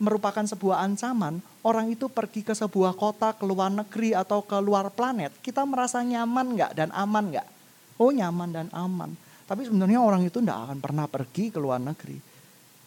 merupakan 0.00 0.44
sebuah 0.46 0.80
ancaman, 0.86 1.42
orang 1.66 1.92
itu 1.92 2.06
pergi 2.08 2.46
ke 2.46 2.54
sebuah 2.54 2.96
kota, 2.96 3.34
ke 3.34 3.44
luar 3.44 3.68
negeri 3.72 4.14
atau 4.16 4.40
ke 4.40 4.56
luar 4.62 4.88
planet, 4.92 5.34
kita 5.42 5.66
merasa 5.66 6.00
nyaman 6.00 6.56
nggak 6.56 6.72
dan 6.76 6.88
aman 6.94 7.34
nggak? 7.34 7.48
Oh 7.96 8.12
nyaman 8.12 8.50
dan 8.52 8.68
aman. 8.72 9.12
Tapi 9.46 9.64
sebenarnya 9.64 10.02
orang 10.02 10.26
itu 10.26 10.42
tidak 10.42 10.58
akan 10.68 10.78
pernah 10.82 11.06
pergi 11.06 11.54
ke 11.54 11.58
luar 11.62 11.78
negeri. 11.78 12.18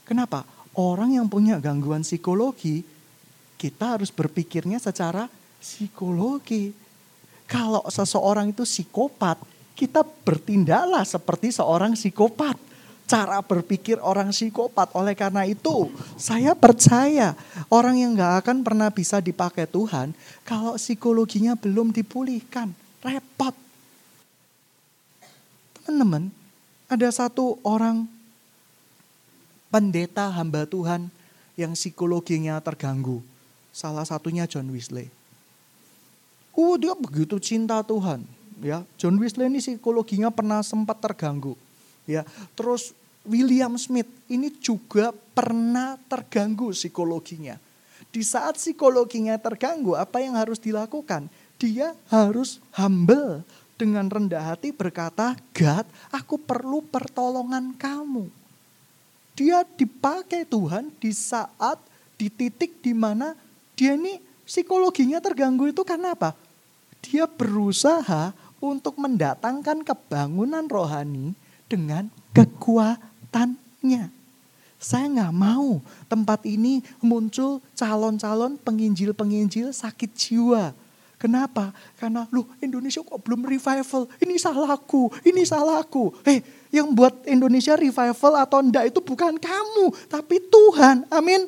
Kenapa? 0.04 0.44
Orang 0.78 1.16
yang 1.16 1.26
punya 1.32 1.58
gangguan 1.58 2.06
psikologi 2.06 3.00
kita 3.60 4.00
harus 4.00 4.08
berpikirnya 4.08 4.80
secara 4.80 5.28
psikologi. 5.60 6.72
Kalau 7.44 7.84
seseorang 7.92 8.56
itu 8.56 8.64
psikopat, 8.64 9.36
kita 9.76 10.08
bertindaklah 10.24 11.04
seperti 11.04 11.52
seorang 11.52 11.92
psikopat. 11.92 12.56
Cara 13.10 13.42
berpikir 13.44 14.00
orang 14.00 14.32
psikopat. 14.32 14.96
Oleh 14.96 15.18
karena 15.18 15.44
itu, 15.44 15.92
saya 16.16 16.56
percaya 16.56 17.36
orang 17.68 18.00
yang 18.00 18.16
gak 18.16 18.48
akan 18.48 18.64
pernah 18.64 18.88
bisa 18.94 19.20
dipakai 19.20 19.68
Tuhan 19.68 20.16
kalau 20.48 20.80
psikologinya 20.80 21.60
belum 21.60 21.92
dipulihkan. 21.92 22.72
Repot. 23.04 23.69
Teman-teman, 25.90 26.30
ada 26.86 27.10
satu 27.10 27.58
orang 27.66 28.06
pendeta 29.74 30.30
hamba 30.30 30.70
Tuhan 30.70 31.10
yang 31.58 31.74
psikologinya 31.74 32.62
terganggu. 32.62 33.26
Salah 33.74 34.06
satunya 34.06 34.46
John 34.46 34.70
Wesley. 34.70 35.10
Oh 36.54 36.78
dia 36.78 36.94
begitu 36.94 37.42
cinta 37.42 37.82
Tuhan. 37.82 38.22
Ya, 38.62 38.86
John 39.02 39.18
Wesley 39.18 39.50
ini 39.50 39.58
psikologinya 39.58 40.30
pernah 40.30 40.62
sempat 40.62 41.02
terganggu. 41.02 41.58
Ya, 42.06 42.22
terus 42.54 42.94
William 43.26 43.74
Smith 43.82 44.14
ini 44.30 44.54
juga 44.62 45.10
pernah 45.34 45.98
terganggu 46.06 46.70
psikologinya. 46.70 47.58
Di 48.14 48.22
saat 48.22 48.62
psikologinya 48.62 49.42
terganggu, 49.42 49.98
apa 49.98 50.22
yang 50.22 50.38
harus 50.38 50.62
dilakukan? 50.62 51.34
Dia 51.58 51.98
harus 52.14 52.62
humble 52.78 53.42
dengan 53.80 54.12
rendah 54.12 54.44
hati 54.44 54.76
berkata, 54.76 55.40
God, 55.56 55.88
aku 56.12 56.36
perlu 56.36 56.84
pertolongan 56.84 57.72
kamu. 57.80 58.28
Dia 59.40 59.64
dipakai 59.64 60.44
Tuhan 60.44 60.92
di 61.00 61.16
saat, 61.16 61.80
di 62.20 62.28
titik 62.28 62.84
di 62.84 62.92
mana 62.92 63.40
dia 63.80 63.96
ini 63.96 64.20
psikologinya 64.44 65.24
terganggu 65.24 65.72
itu 65.72 65.88
karena 65.88 66.12
apa? 66.12 66.36
Dia 67.00 67.24
berusaha 67.24 68.36
untuk 68.60 69.00
mendatangkan 69.00 69.88
kebangunan 69.88 70.68
rohani 70.68 71.32
dengan 71.72 72.12
kekuatannya. 72.36 74.12
Saya 74.80 75.06
nggak 75.08 75.36
mau 75.36 75.80
tempat 76.12 76.44
ini 76.44 76.84
muncul 77.00 77.64
calon-calon 77.80 78.60
penginjil-penginjil 78.60 79.72
sakit 79.72 80.12
jiwa. 80.12 80.76
Kenapa? 81.20 81.76
Karena 82.00 82.24
lu 82.32 82.48
Indonesia 82.64 83.04
kok 83.04 83.20
belum 83.20 83.44
revival. 83.44 84.08
Ini 84.24 84.40
salahku, 84.40 85.12
ini 85.28 85.44
salahku. 85.44 86.16
Eh, 86.24 86.40
yang 86.72 86.96
buat 86.96 87.28
Indonesia 87.28 87.76
revival 87.76 88.40
atau 88.40 88.64
enggak 88.64 88.88
itu 88.88 89.04
bukan 89.04 89.36
kamu, 89.36 89.92
tapi 90.08 90.40
Tuhan. 90.40 91.04
Amin. 91.12 91.44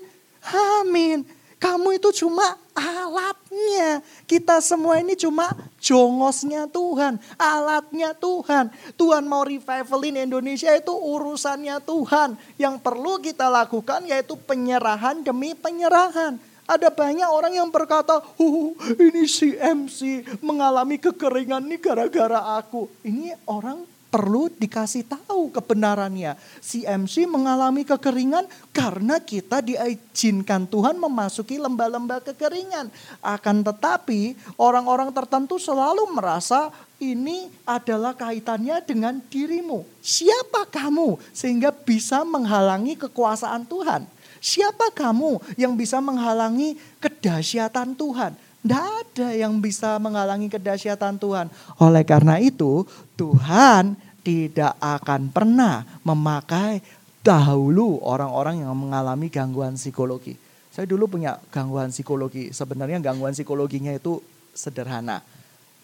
Amin. 0.84 1.24
Kamu 1.56 1.96
itu 1.96 2.10
cuma 2.26 2.58
alatnya. 2.76 4.04
Kita 4.28 4.60
semua 4.60 4.98
ini 5.00 5.14
cuma 5.14 5.48
jongosnya 5.78 6.68
Tuhan, 6.68 7.22
alatnya 7.38 8.18
Tuhan. 8.18 8.74
Tuhan 8.98 9.24
mau 9.24 9.46
revivalin 9.46 10.26
Indonesia 10.26 10.74
itu 10.76 10.90
urusannya 10.90 11.80
Tuhan. 11.86 12.36
Yang 12.58 12.76
perlu 12.82 13.22
kita 13.24 13.48
lakukan 13.48 14.04
yaitu 14.10 14.36
penyerahan 14.36 15.22
demi 15.22 15.56
penyerahan. 15.56 16.42
Ada 16.72 16.88
banyak 16.88 17.28
orang 17.28 17.52
yang 17.52 17.68
berkata, 17.68 18.24
oh, 18.40 18.72
ini 18.96 19.28
si 19.28 19.60
MC 19.60 20.24
mengalami 20.40 20.96
kekeringan 20.96 21.68
nih 21.68 21.84
gara-gara 21.84 22.56
aku. 22.56 22.88
Ini 23.04 23.36
orang 23.44 23.84
perlu 24.12 24.48
dikasih 24.52 25.08
tahu 25.08 25.52
kebenarannya. 25.56 26.40
Si 26.64 26.88
MC 26.88 27.28
mengalami 27.28 27.84
kekeringan 27.84 28.48
karena 28.76 29.20
kita 29.20 29.60
diizinkan 29.60 30.68
Tuhan 30.68 30.96
memasuki 30.96 31.60
lembah-lembah 31.60 32.24
kekeringan. 32.32 32.88
Akan 33.20 33.64
tetapi 33.64 34.36
orang-orang 34.60 35.12
tertentu 35.16 35.60
selalu 35.60 36.08
merasa 36.12 36.72
ini 37.04 37.52
adalah 37.68 38.16
kaitannya 38.16 38.84
dengan 38.84 39.20
dirimu. 39.28 39.84
Siapa 40.00 40.68
kamu 40.72 41.20
sehingga 41.36 41.72
bisa 41.76 42.24
menghalangi 42.28 42.96
kekuasaan 42.96 43.64
Tuhan? 43.68 44.21
Siapa 44.42 44.90
kamu 44.90 45.38
yang 45.54 45.78
bisa 45.78 46.02
menghalangi 46.02 46.74
kedahsyatan 46.98 47.94
Tuhan? 47.94 48.34
Tidak 48.34 48.86
ada 49.06 49.30
yang 49.38 49.62
bisa 49.62 50.02
menghalangi 50.02 50.50
kedahsyatan 50.50 51.22
Tuhan. 51.22 51.50
Oleh 51.78 52.02
karena 52.02 52.42
itu, 52.42 52.82
Tuhan 53.14 53.94
tidak 54.26 54.74
akan 54.82 55.30
pernah 55.30 55.86
memakai 56.02 56.82
dahulu 57.22 58.02
orang-orang 58.02 58.66
yang 58.66 58.74
mengalami 58.74 59.30
gangguan 59.30 59.78
psikologi. 59.78 60.34
Saya 60.74 60.90
dulu 60.90 61.06
punya 61.06 61.38
gangguan 61.54 61.94
psikologi. 61.94 62.50
Sebenarnya 62.50 62.98
gangguan 62.98 63.38
psikologinya 63.38 63.94
itu 63.94 64.18
sederhana. 64.58 65.22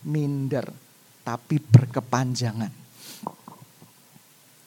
Minder, 0.02 0.66
tapi 1.22 1.62
berkepanjangan. 1.62 2.74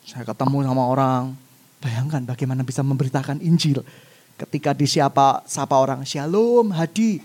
Saya 0.07 0.27
ketemu 0.27 0.67
sama 0.67 0.83
orang, 0.91 1.35
bayangkan 1.81 2.23
bagaimana 2.23 2.63
bisa 2.63 2.85
memberitakan 2.85 3.41
Injil. 3.41 3.83
Ketika 4.37 4.73
disiapa 4.73 5.45
sapa 5.45 5.77
orang, 5.77 6.05
Shalom, 6.05 6.73
Hadi, 6.73 7.21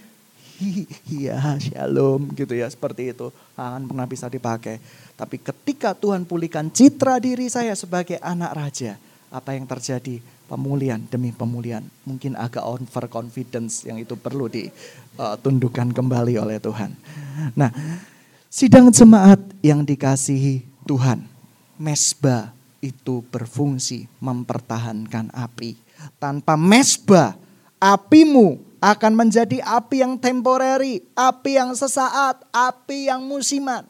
iya 1.11 1.59
shalom 1.59 2.31
gitu 2.31 2.55
ya 2.55 2.67
seperti 2.71 3.11
itu 3.11 3.27
akan 3.59 3.87
pernah 3.87 4.07
bisa 4.07 4.31
dipakai. 4.31 4.79
Tapi 5.15 5.39
ketika 5.39 5.95
Tuhan 5.95 6.23
pulihkan 6.27 6.71
citra 6.71 7.19
diri 7.19 7.47
saya 7.51 7.75
sebagai 7.75 8.19
anak 8.19 8.51
raja, 8.55 8.95
apa 9.31 9.55
yang 9.55 9.67
terjadi? 9.67 10.19
Pemulihan 10.45 11.01
demi 11.09 11.33
pemulihan. 11.33 11.81
Mungkin 12.05 12.37
agak 12.37 12.61
over 12.61 13.09
confidence 13.09 13.81
yang 13.81 13.97
itu 13.97 14.13
perlu 14.13 14.45
ditundukkan 14.45 15.89
kembali 15.89 16.37
oleh 16.37 16.61
Tuhan. 16.61 16.93
Nah, 17.57 17.73
sidang 18.47 18.93
jemaat 18.93 19.41
yang 19.65 19.81
dikasihi 19.81 20.61
Tuhan, 20.85 21.25
mesbah 21.81 22.54
itu 22.93 23.25
berfungsi 23.33 24.05
mempertahankan 24.21 25.33
api. 25.33 25.77
Tanpa 26.21 26.53
mesbah, 26.53 27.33
apimu 27.81 28.61
akan 28.77 29.13
menjadi 29.17 29.65
api 29.65 30.05
yang 30.05 30.13
temporary, 30.21 31.01
api 31.17 31.57
yang 31.57 31.73
sesaat, 31.73 32.45
api 32.53 33.09
yang 33.09 33.25
musiman. 33.25 33.81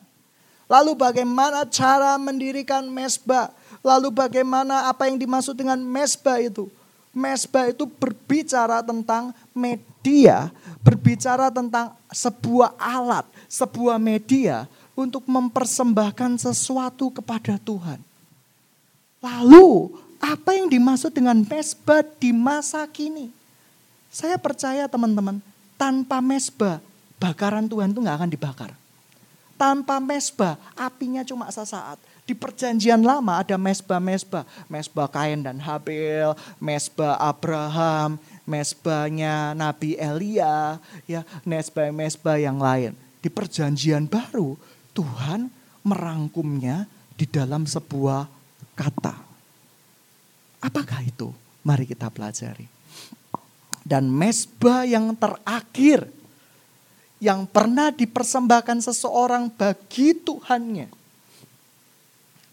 Lalu 0.65 0.97
bagaimana 0.97 1.67
cara 1.67 2.17
mendirikan 2.17 2.87
mesbah? 2.89 3.53
Lalu 3.85 4.09
bagaimana 4.09 4.89
apa 4.89 5.05
yang 5.05 5.19
dimaksud 5.19 5.53
dengan 5.53 5.77
mesbah 5.77 6.41
itu? 6.41 6.71
Mesbah 7.15 7.69
itu 7.69 7.85
berbicara 7.87 8.81
tentang 8.81 9.31
media, 9.55 10.51
berbicara 10.81 11.47
tentang 11.53 11.95
sebuah 12.11 12.75
alat, 12.75 13.23
sebuah 13.47 13.95
media 14.01 14.67
untuk 14.97 15.23
mempersembahkan 15.27 16.39
sesuatu 16.39 17.11
kepada 17.13 17.59
Tuhan. 17.61 17.99
Lalu 19.25 19.89
apa 20.21 20.53
yang 20.53 20.69
dimaksud 20.69 21.09
dengan 21.09 21.41
mesbah 21.41 22.05
di 22.21 22.29
masa 22.29 22.85
kini? 22.85 23.33
Saya 24.13 24.37
percaya 24.37 24.85
teman-teman, 24.85 25.41
tanpa 25.81 26.21
mesbah, 26.21 26.77
bakaran 27.17 27.65
Tuhan 27.65 27.89
itu 27.89 27.99
nggak 28.05 28.17
akan 28.21 28.29
dibakar. 28.29 28.71
Tanpa 29.57 29.97
mesbah, 29.97 30.61
apinya 30.77 31.25
cuma 31.25 31.49
sesaat. 31.49 31.97
Di 32.25 32.33
perjanjian 32.33 33.01
lama 33.01 33.39
ada 33.39 33.55
mesbah-mesbah. 33.55 34.45
Mesbah 34.65 35.07
Kain 35.09 35.45
dan 35.45 35.61
Habil, 35.61 36.33
mesbah 36.57 37.15
Abraham, 37.21 38.17
mesbahnya 38.45 39.53
Nabi 39.55 39.95
Elia, 39.95 40.81
ya 41.05 41.21
mesbah-mesbah 41.45 42.37
yang 42.41 42.57
lain. 42.59 42.97
Di 43.21 43.29
perjanjian 43.29 44.09
baru, 44.09 44.57
Tuhan 44.91 45.49
merangkumnya 45.85 46.89
di 47.15 47.23
dalam 47.29 47.63
sebuah 47.63 48.34
kata. 48.75 49.15
Apakah 50.61 51.01
itu? 51.01 51.31
Mari 51.65 51.89
kita 51.89 52.13
pelajari 52.13 52.75
dan 53.85 54.09
mesbah 54.09 54.81
yang 54.81 55.13
terakhir 55.13 56.09
yang 57.21 57.45
pernah 57.45 57.93
dipersembahkan 57.93 58.81
seseorang 58.81 59.53
bagi 59.53 60.17
Tuhannya. 60.17 60.89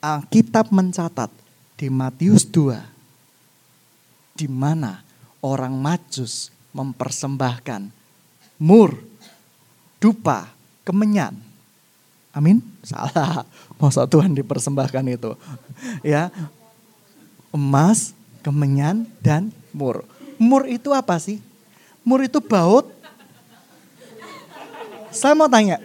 Alkitab 0.04 0.70
mencatat 0.70 1.32
di 1.80 1.88
Matius 1.88 2.44
2 2.46 4.36
di 4.36 4.46
mana 4.46 5.00
orang 5.42 5.74
Majus 5.74 6.52
mempersembahkan 6.76 7.90
mur, 8.62 9.00
dupa, 9.98 10.52
kemenyan. 10.84 11.34
Amin? 12.32 12.64
Salah. 12.80 13.44
Masa 13.76 14.08
Tuhan 14.08 14.32
dipersembahkan 14.32 15.04
itu. 15.12 15.36
Ya. 16.00 16.32
Emas, 17.52 18.16
kemenyan 18.40 19.04
dan 19.20 19.52
mur. 19.70 20.08
Mur 20.40 20.64
itu 20.64 20.90
apa 20.96 21.20
sih? 21.20 21.38
Mur 22.02 22.24
itu 22.24 22.40
baut. 22.40 22.88
Saya 25.12 25.36
mau 25.36 25.44
tanya, 25.44 25.76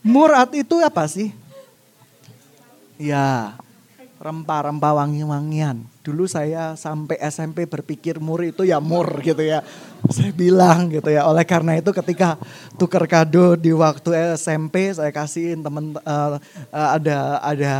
murat 0.00 0.48
itu 0.56 0.80
apa 0.80 1.04
sih? 1.04 1.36
Ya, 2.96 3.52
rempah-rempah 4.16 5.04
wangi-wangian. 5.04 5.84
Dulu 6.04 6.28
saya 6.28 6.76
sampai 6.76 7.16
SMP 7.32 7.64
berpikir 7.64 8.20
mur 8.20 8.44
itu 8.44 8.68
ya 8.68 8.76
mur 8.76 9.08
gitu 9.24 9.40
ya 9.40 9.64
saya 10.12 10.36
bilang 10.36 10.92
gitu 10.92 11.08
ya. 11.08 11.24
Oleh 11.24 11.48
karena 11.48 11.80
itu 11.80 11.88
ketika 11.88 12.36
tukar 12.76 13.08
kado 13.08 13.56
di 13.56 13.72
waktu 13.72 14.36
SMP 14.36 14.92
saya 14.92 15.08
kasihin 15.08 15.64
temen 15.64 15.96
uh, 16.04 16.36
uh, 16.68 16.88
ada 16.92 17.40
ada 17.40 17.74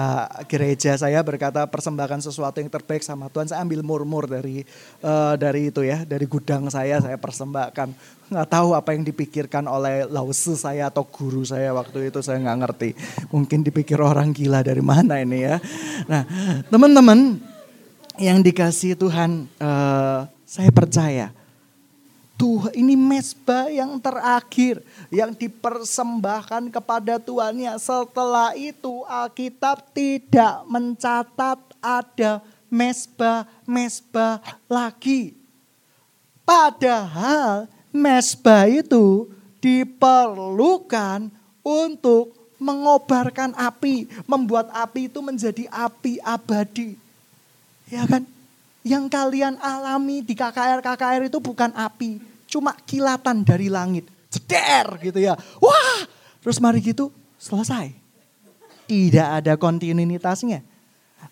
gereja 0.48 0.96
saya 0.96 1.20
berkata 1.20 1.68
persembahkan 1.68 2.24
sesuatu 2.24 2.64
yang 2.64 2.72
terbaik 2.72 3.04
sama 3.04 3.28
Tuhan. 3.28 3.52
Saya 3.52 3.60
ambil 3.60 3.84
murmur 3.84 4.24
dari 4.24 4.64
uh, 5.04 5.37
dari 5.37 5.68
itu 5.68 5.84
ya, 5.84 6.08
dari 6.08 6.24
gudang 6.24 6.72
saya 6.72 7.04
saya 7.04 7.20
persembahkan. 7.20 7.92
Nggak 8.32 8.48
tahu 8.48 8.72
apa 8.72 8.96
yang 8.96 9.04
dipikirkan 9.04 9.68
oleh 9.68 10.08
lause 10.08 10.56
saya 10.56 10.88
atau 10.88 11.04
guru 11.04 11.44
saya 11.44 11.76
waktu 11.76 12.08
itu 12.08 12.24
saya 12.24 12.40
nggak 12.40 12.58
ngerti. 12.64 12.90
Mungkin 13.28 13.60
dipikir 13.60 14.00
orang 14.00 14.32
gila 14.32 14.64
dari 14.64 14.80
mana 14.80 15.20
ini 15.20 15.44
ya. 15.44 15.60
Nah 16.08 16.24
teman-teman 16.72 17.52
yang 18.18 18.42
dikasih 18.42 18.94
Tuhan 18.94 19.50
uh, 19.59 20.29
saya 20.46 20.70
percaya 20.70 21.35
Tuhan 22.35 22.74
ini 22.74 22.98
mesbah 22.98 23.70
yang 23.70 23.94
terakhir 24.03 24.83
yang 25.07 25.31
dipersembahkan 25.31 26.66
kepada 26.66 27.22
Tuhannya. 27.22 27.79
Setelah 27.79 28.59
itu 28.59 29.07
Alkitab 29.07 29.94
tidak 29.94 30.66
mencatat 30.66 31.59
ada 31.79 32.42
mesbah-mesbah 32.66 34.42
lagi. 34.66 35.38
Padahal 36.42 37.70
mesbah 37.94 38.66
itu 38.66 39.31
diperlukan 39.62 41.31
untuk 41.62 42.35
mengobarkan 42.59 43.55
api, 43.55 44.11
membuat 44.27 44.74
api 44.74 45.07
itu 45.07 45.22
menjadi 45.22 45.70
api 45.70 46.18
abadi. 46.20 47.03
Ya 47.94 48.04
kan? 48.11 48.26
Yang 48.83 49.04
kalian 49.07 49.54
alami 49.62 50.20
di 50.26 50.35
KKR 50.35 50.83
KKR 50.83 51.30
itu 51.30 51.38
bukan 51.38 51.70
api, 51.72 52.18
cuma 52.50 52.74
kilatan 52.85 53.46
dari 53.46 53.70
langit. 53.70 54.11
Ceder 54.28 54.98
gitu 54.98 55.22
ya. 55.22 55.38
Wah, 55.62 56.04
terus 56.42 56.59
mari 56.59 56.83
gitu 56.83 57.14
selesai. 57.38 57.94
Tidak 58.90 59.28
ada 59.40 59.54
kontinuitasnya. 59.54 60.61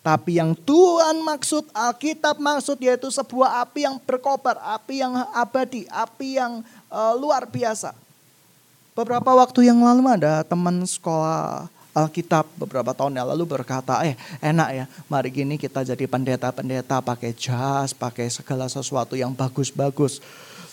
Tapi 0.01 0.41
yang 0.41 0.57
Tuhan 0.57 1.21
maksud, 1.21 1.69
Alkitab 1.69 2.41
maksud 2.41 2.81
yaitu 2.81 3.11
sebuah 3.13 3.61
api 3.61 3.85
yang 3.85 4.01
berkobar, 4.01 4.57
api 4.59 5.03
yang 5.03 5.13
abadi, 5.35 5.85
api 5.91 6.41
yang 6.41 6.65
uh, 6.89 7.13
luar 7.13 7.45
biasa. 7.45 7.93
Beberapa 8.97 9.35
waktu 9.35 9.69
yang 9.69 9.83
lalu 9.83 10.09
ada 10.09 10.41
teman 10.41 10.81
sekolah 10.83 11.69
Alkitab 11.93 12.49
beberapa 12.57 12.89
tahun 12.97 13.21
yang 13.21 13.29
lalu 13.29 13.45
berkata, 13.45 14.01
eh 14.01 14.17
enak 14.41 14.69
ya, 14.73 14.85
mari 15.05 15.29
gini 15.29 15.61
kita 15.61 15.85
jadi 15.85 16.09
pendeta-pendeta 16.09 17.05
pakai 17.05 17.37
jas, 17.37 17.93
pakai 17.93 18.33
segala 18.33 18.65
sesuatu 18.65 19.13
yang 19.13 19.29
bagus-bagus. 19.37 20.17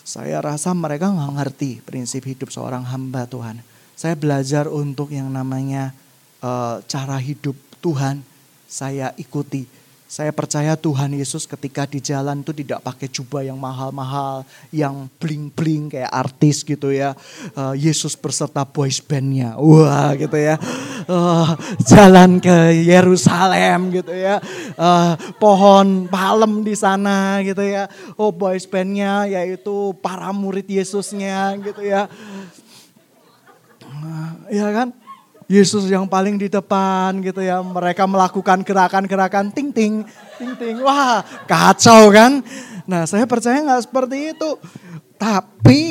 Saya 0.00 0.40
rasa 0.40 0.72
mereka 0.72 1.12
nggak 1.12 1.32
ngerti 1.36 1.70
prinsip 1.84 2.24
hidup 2.24 2.48
seorang 2.48 2.88
hamba 2.88 3.28
Tuhan. 3.28 3.60
Saya 3.92 4.16
belajar 4.16 4.64
untuk 4.64 5.12
yang 5.12 5.28
namanya 5.28 5.92
uh, 6.40 6.80
cara 6.88 7.20
hidup 7.20 7.52
Tuhan. 7.84 8.24
Saya 8.64 9.12
ikuti 9.20 9.68
saya 10.10 10.34
percaya 10.34 10.74
Tuhan 10.74 11.14
Yesus 11.14 11.46
ketika 11.46 11.86
di 11.86 12.02
jalan 12.02 12.42
itu 12.42 12.50
tidak 12.50 12.82
pakai 12.82 13.06
jubah 13.06 13.46
yang 13.46 13.54
mahal-mahal, 13.54 14.42
yang 14.74 15.06
bling-bling 15.22 15.86
kayak 15.86 16.10
artis 16.10 16.66
gitu 16.66 16.90
ya. 16.90 17.14
Uh, 17.54 17.78
Yesus 17.78 18.18
berserta 18.18 18.66
boys 18.66 18.98
bandnya, 18.98 19.54
wah 19.54 20.10
gitu 20.18 20.34
ya. 20.34 20.58
Uh, 21.06 21.54
jalan 21.86 22.42
ke 22.42 22.74
Yerusalem 22.90 23.94
gitu 23.94 24.10
ya. 24.10 24.42
Uh, 24.74 25.14
pohon 25.38 26.10
palem 26.10 26.66
di 26.66 26.74
sana 26.74 27.38
gitu 27.46 27.62
ya. 27.62 27.86
Oh 28.18 28.34
boys 28.34 28.66
bandnya 28.66 29.30
yaitu 29.30 29.94
para 30.02 30.34
murid 30.34 30.66
Yesusnya 30.66 31.54
gitu 31.62 31.86
ya. 31.86 32.10
Uh, 33.86 34.30
ya 34.50 34.74
kan? 34.74 34.90
Yesus 35.50 35.90
yang 35.90 36.06
paling 36.06 36.38
di 36.38 36.46
depan 36.46 37.18
gitu 37.26 37.42
ya. 37.42 37.58
Mereka 37.58 38.06
melakukan 38.06 38.62
gerakan-gerakan 38.62 39.50
ting 39.50 39.74
ting, 39.74 40.06
ting 40.38 40.54
ting. 40.54 40.78
Wah 40.78 41.26
kacau 41.50 42.14
kan. 42.14 42.38
Nah 42.86 43.02
saya 43.02 43.26
percaya 43.26 43.58
nggak 43.58 43.90
seperti 43.90 44.30
itu. 44.30 44.50
Tapi 45.18 45.82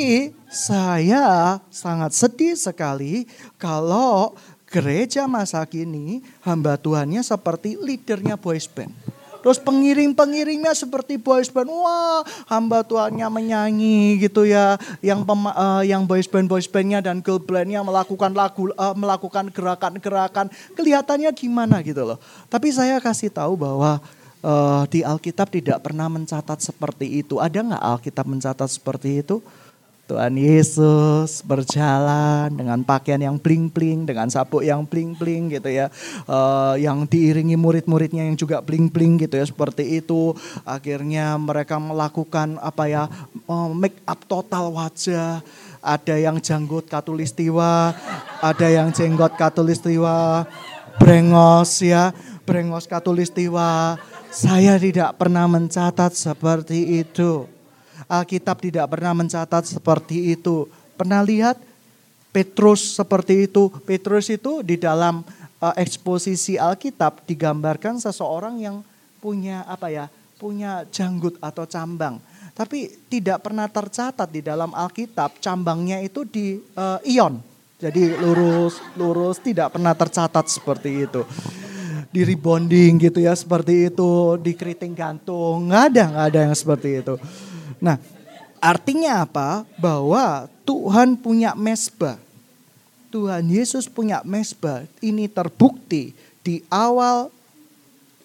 saya 0.48 1.60
sangat 1.68 2.16
sedih 2.16 2.56
sekali 2.56 3.28
kalau 3.60 4.32
gereja 4.64 5.28
masa 5.28 5.60
kini 5.68 6.24
hamba 6.40 6.80
Tuhannya 6.80 7.20
seperti 7.20 7.76
leadernya 7.76 8.40
boys 8.40 8.64
band. 8.64 9.19
Terus 9.40 9.58
pengiring-pengiringnya 9.60 10.72
seperti 10.76 11.16
boys 11.16 11.48
band. 11.48 11.68
Wah, 11.68 12.24
hamba 12.48 12.84
Tuhannya 12.84 13.26
menyanyi 13.28 14.20
gitu 14.20 14.44
ya. 14.44 14.76
Yang 15.00 15.24
pem, 15.24 15.42
uh, 15.48 15.82
yang 15.84 16.04
boys 16.04 16.28
band 16.28 16.46
boys 16.46 16.68
bandnya 16.68 17.00
dan 17.00 17.24
girl 17.24 17.40
bandnya 17.40 17.80
melakukan 17.80 18.32
lagu 18.36 18.72
uh, 18.76 18.94
melakukan 18.96 19.48
gerakan-gerakan. 19.48 20.52
Kelihatannya 20.76 21.32
gimana 21.32 21.80
gitu 21.80 22.04
loh. 22.04 22.18
Tapi 22.52 22.70
saya 22.70 23.00
kasih 23.00 23.32
tahu 23.32 23.56
bahwa 23.56 23.98
uh, 24.44 24.84
di 24.88 25.00
Alkitab 25.04 25.48
tidak 25.52 25.80
pernah 25.84 26.08
mencatat 26.08 26.60
seperti 26.60 27.24
itu. 27.24 27.40
Ada 27.40 27.64
nggak 27.64 27.84
Alkitab 27.96 28.26
mencatat 28.28 28.68
seperti 28.68 29.24
itu? 29.24 29.40
Tuhan 30.10 30.34
Yesus 30.34 31.46
berjalan 31.46 32.50
dengan 32.50 32.82
pakaian 32.82 33.22
yang 33.22 33.38
bling-bling, 33.38 34.10
dengan 34.10 34.26
sabuk 34.26 34.66
yang 34.66 34.82
bling-bling 34.82 35.54
gitu 35.54 35.70
ya. 35.70 35.86
Uh, 36.26 36.74
yang 36.74 37.06
diiringi 37.06 37.54
murid-muridnya 37.54 38.26
yang 38.26 38.34
juga 38.34 38.58
bling-bling 38.58 39.22
gitu 39.22 39.38
ya 39.38 39.46
seperti 39.46 40.02
itu. 40.02 40.34
Akhirnya 40.66 41.38
mereka 41.38 41.78
melakukan 41.78 42.58
apa 42.58 42.90
ya 42.90 43.06
uh, 43.46 43.70
make 43.70 44.02
up 44.02 44.18
total 44.26 44.74
wajah. 44.74 45.38
Ada 45.78 46.18
yang 46.18 46.42
janggut 46.42 46.90
katulistiwa, 46.90 47.94
ada 48.42 48.66
yang 48.68 48.92
jenggot 48.92 49.32
katulistiwa, 49.38 50.44
brengos 50.98 51.86
ya, 51.86 52.10
brengos 52.42 52.90
katulistiwa. 52.90 53.94
Saya 54.28 54.74
tidak 54.76 55.16
pernah 55.16 55.46
mencatat 55.46 56.12
seperti 56.18 57.00
itu. 57.00 57.59
Alkitab 58.10 58.58
tidak 58.58 58.90
pernah 58.90 59.14
mencatat 59.14 59.70
seperti 59.70 60.34
itu. 60.34 60.66
Pernah 60.98 61.22
lihat 61.22 61.62
Petrus 62.34 62.98
seperti 62.98 63.46
itu? 63.46 63.70
Petrus 63.86 64.26
itu 64.26 64.66
di 64.66 64.74
dalam 64.74 65.22
uh, 65.62 65.74
eksposisi 65.78 66.58
Alkitab 66.58 67.22
digambarkan 67.22 68.02
seseorang 68.02 68.58
yang 68.58 68.76
punya 69.22 69.62
apa 69.70 69.86
ya? 69.94 70.06
punya 70.40 70.88
janggut 70.88 71.36
atau 71.44 71.68
cambang. 71.68 72.16
Tapi 72.56 72.88
tidak 73.12 73.44
pernah 73.44 73.68
tercatat 73.68 74.24
di 74.32 74.40
dalam 74.40 74.72
Alkitab 74.72 75.36
cambangnya 75.36 76.00
itu 76.00 76.24
di 76.24 76.56
uh, 76.56 76.96
ion. 77.04 77.36
Jadi 77.76 78.16
lurus, 78.16 78.80
lurus 78.96 79.36
tidak 79.36 79.76
pernah 79.76 79.92
tercatat 79.92 80.48
seperti 80.48 81.04
itu 81.04 81.22
di 82.10 82.26
rebonding 82.26 82.98
gitu 82.98 83.22
ya 83.22 83.30
seperti 83.38 83.86
itu 83.86 84.34
di 84.42 84.58
keriting 84.58 84.98
gantung 84.98 85.70
nggak 85.70 85.82
ada 85.94 86.02
nggak 86.10 86.26
ada 86.34 86.40
yang 86.50 86.56
seperti 86.58 86.88
itu 87.06 87.14
Nah, 87.80 87.96
artinya 88.60 89.24
apa? 89.24 89.64
Bahwa 89.80 90.44
Tuhan 90.68 91.16
punya 91.16 91.56
mesbah. 91.56 92.20
Tuhan 93.10 93.50
Yesus 93.50 93.90
punya 93.90 94.22
mesbah. 94.22 94.86
Ini 95.02 95.26
terbukti 95.26 96.14
di 96.46 96.62
awal 96.70 97.34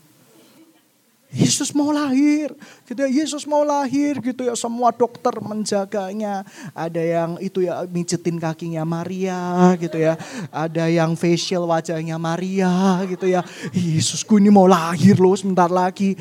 Yesus 1.35 1.75
mau 1.75 1.90
lahir, 1.90 2.55
gitu 2.87 3.03
ya. 3.03 3.11
Yesus 3.11 3.42
mau 3.42 3.66
lahir 3.66 4.23
gitu 4.23 4.47
ya. 4.47 4.55
Semua 4.55 4.94
dokter 4.94 5.35
menjaganya. 5.42 6.47
Ada 6.70 7.03
yang 7.03 7.42
itu 7.42 7.66
ya 7.66 7.83
mijetin 7.90 8.38
kakinya 8.38 8.87
Maria 8.87 9.75
gitu 9.75 9.99
ya. 9.99 10.14
Ada 10.55 10.87
yang 10.87 11.18
facial 11.18 11.66
wajahnya 11.66 12.23
Maria 12.23 13.03
gitu 13.11 13.27
ya. 13.27 13.42
Yesusku 13.75 14.38
ini 14.38 14.47
mau 14.47 14.70
lahir 14.70 15.18
loh 15.18 15.35
sebentar 15.35 15.66
lagi. 15.66 16.14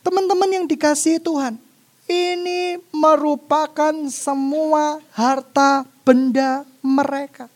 teman-teman 0.00 0.48
yang 0.48 0.64
dikasih 0.68 1.20
Tuhan, 1.20 1.60
ini 2.08 2.80
merupakan 2.92 3.92
semua 4.08 5.00
harta 5.12 5.84
benda 6.04 6.64
mereka. 6.80 7.48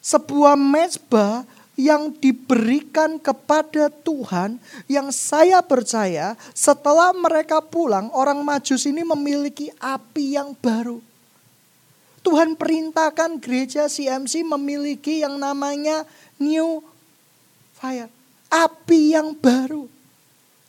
Sebuah 0.00 0.56
mesbah 0.56 1.44
yang 1.80 2.12
diberikan 2.12 3.16
kepada 3.16 3.88
Tuhan 3.88 4.60
yang 4.84 5.08
saya 5.08 5.64
percaya 5.64 6.36
setelah 6.52 7.16
mereka 7.16 7.64
pulang 7.64 8.12
orang 8.12 8.44
Majus 8.44 8.84
ini 8.84 9.00
memiliki 9.00 9.72
api 9.80 10.36
yang 10.36 10.52
baru. 10.52 11.00
Tuhan 12.20 12.52
perintahkan 12.52 13.40
gereja 13.40 13.88
CMC 13.88 14.44
memiliki 14.44 15.24
yang 15.24 15.40
namanya 15.40 16.04
new 16.36 16.84
fire. 17.72 18.12
Api 18.52 19.16
yang 19.16 19.32
baru. 19.32 19.88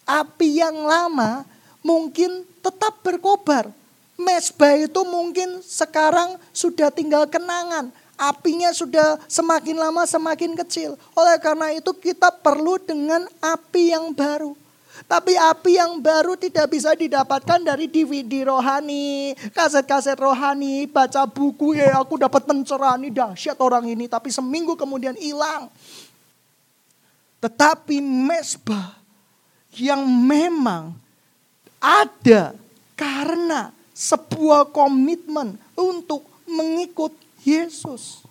Api 0.08 0.63
yang 0.63 0.88
lama 0.88 1.43
mungkin 1.84 2.47
tetap 2.63 3.04
berkobar. 3.04 3.67
Mesbah 4.15 4.80
itu 4.80 5.02
mungkin 5.04 5.60
sekarang 5.65 6.39
sudah 6.56 6.93
tinggal 6.93 7.28
kenangan 7.28 7.91
apinya 8.21 8.69
sudah 8.69 9.17
semakin 9.25 9.81
lama 9.81 10.05
semakin 10.05 10.53
kecil. 10.62 10.93
Oleh 11.17 11.41
karena 11.41 11.73
itu 11.73 11.89
kita 11.97 12.29
perlu 12.29 12.77
dengan 12.77 13.25
api 13.41 13.97
yang 13.97 14.13
baru. 14.13 14.53
Tapi 15.10 15.34
api 15.34 15.81
yang 15.81 15.97
baru 15.97 16.38
tidak 16.38 16.69
bisa 16.69 16.93
didapatkan 16.93 17.57
dari 17.65 17.89
DVD 17.89 18.45
rohani, 18.45 19.34
kaset-kaset 19.49 20.13
rohani, 20.19 20.86
baca 20.86 21.25
buku 21.25 21.73
ya 21.73 21.97
aku 21.97 22.21
dapat 22.21 22.45
pencerahan 22.45 23.01
ini 23.01 23.10
dahsyat 23.10 23.57
orang 23.57 23.89
ini 23.89 24.05
tapi 24.05 24.29
seminggu 24.29 24.77
kemudian 24.77 25.17
hilang. 25.17 25.73
Tetapi 27.41 27.97
mesbah 27.97 28.93
yang 29.73 30.05
memang 30.05 30.93
ada 31.81 32.53
karena 32.93 33.73
sebuah 33.97 34.69
komitmen 34.69 35.57
untuk 35.73 36.21
mengikut 36.45 37.10
Yesus. 37.41 38.23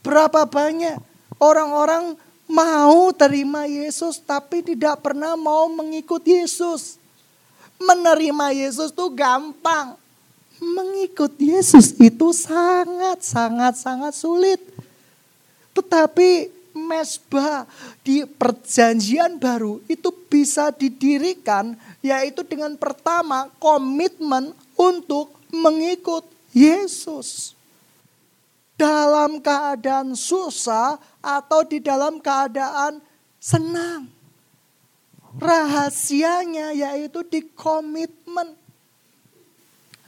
Berapa 0.00 0.48
banyak 0.48 0.96
orang-orang 1.38 2.16
mau 2.50 3.14
terima 3.14 3.64
Yesus 3.64 4.18
tapi 4.18 4.60
tidak 4.66 5.00
pernah 5.00 5.38
mau 5.38 5.70
mengikut 5.70 6.20
Yesus. 6.26 6.98
Menerima 7.80 8.52
Yesus 8.52 8.92
itu 8.92 9.06
gampang. 9.14 9.96
Mengikut 10.60 11.32
Yesus 11.40 11.96
itu 11.96 12.36
sangat 12.36 13.24
sangat 13.24 13.80
sangat 13.80 14.12
sulit. 14.12 14.60
Tetapi 15.72 16.60
mesbah 16.76 17.66
di 18.04 18.22
perjanjian 18.26 19.40
baru 19.40 19.80
itu 19.90 20.12
bisa 20.28 20.70
didirikan 20.70 21.74
yaitu 22.04 22.46
dengan 22.46 22.76
pertama 22.76 23.50
komitmen 23.58 24.54
untuk 24.76 25.32
mengikut 25.50 26.26
Yesus. 26.54 27.58
Dalam 28.80 29.44
keadaan 29.44 30.16
susah 30.16 30.96
atau 31.20 31.60
di 31.68 31.84
dalam 31.84 32.16
keadaan 32.16 33.04
senang. 33.36 34.08
Rahasianya 35.36 36.72
yaitu 36.72 37.20
di 37.28 37.44
komitmen. 37.52 38.56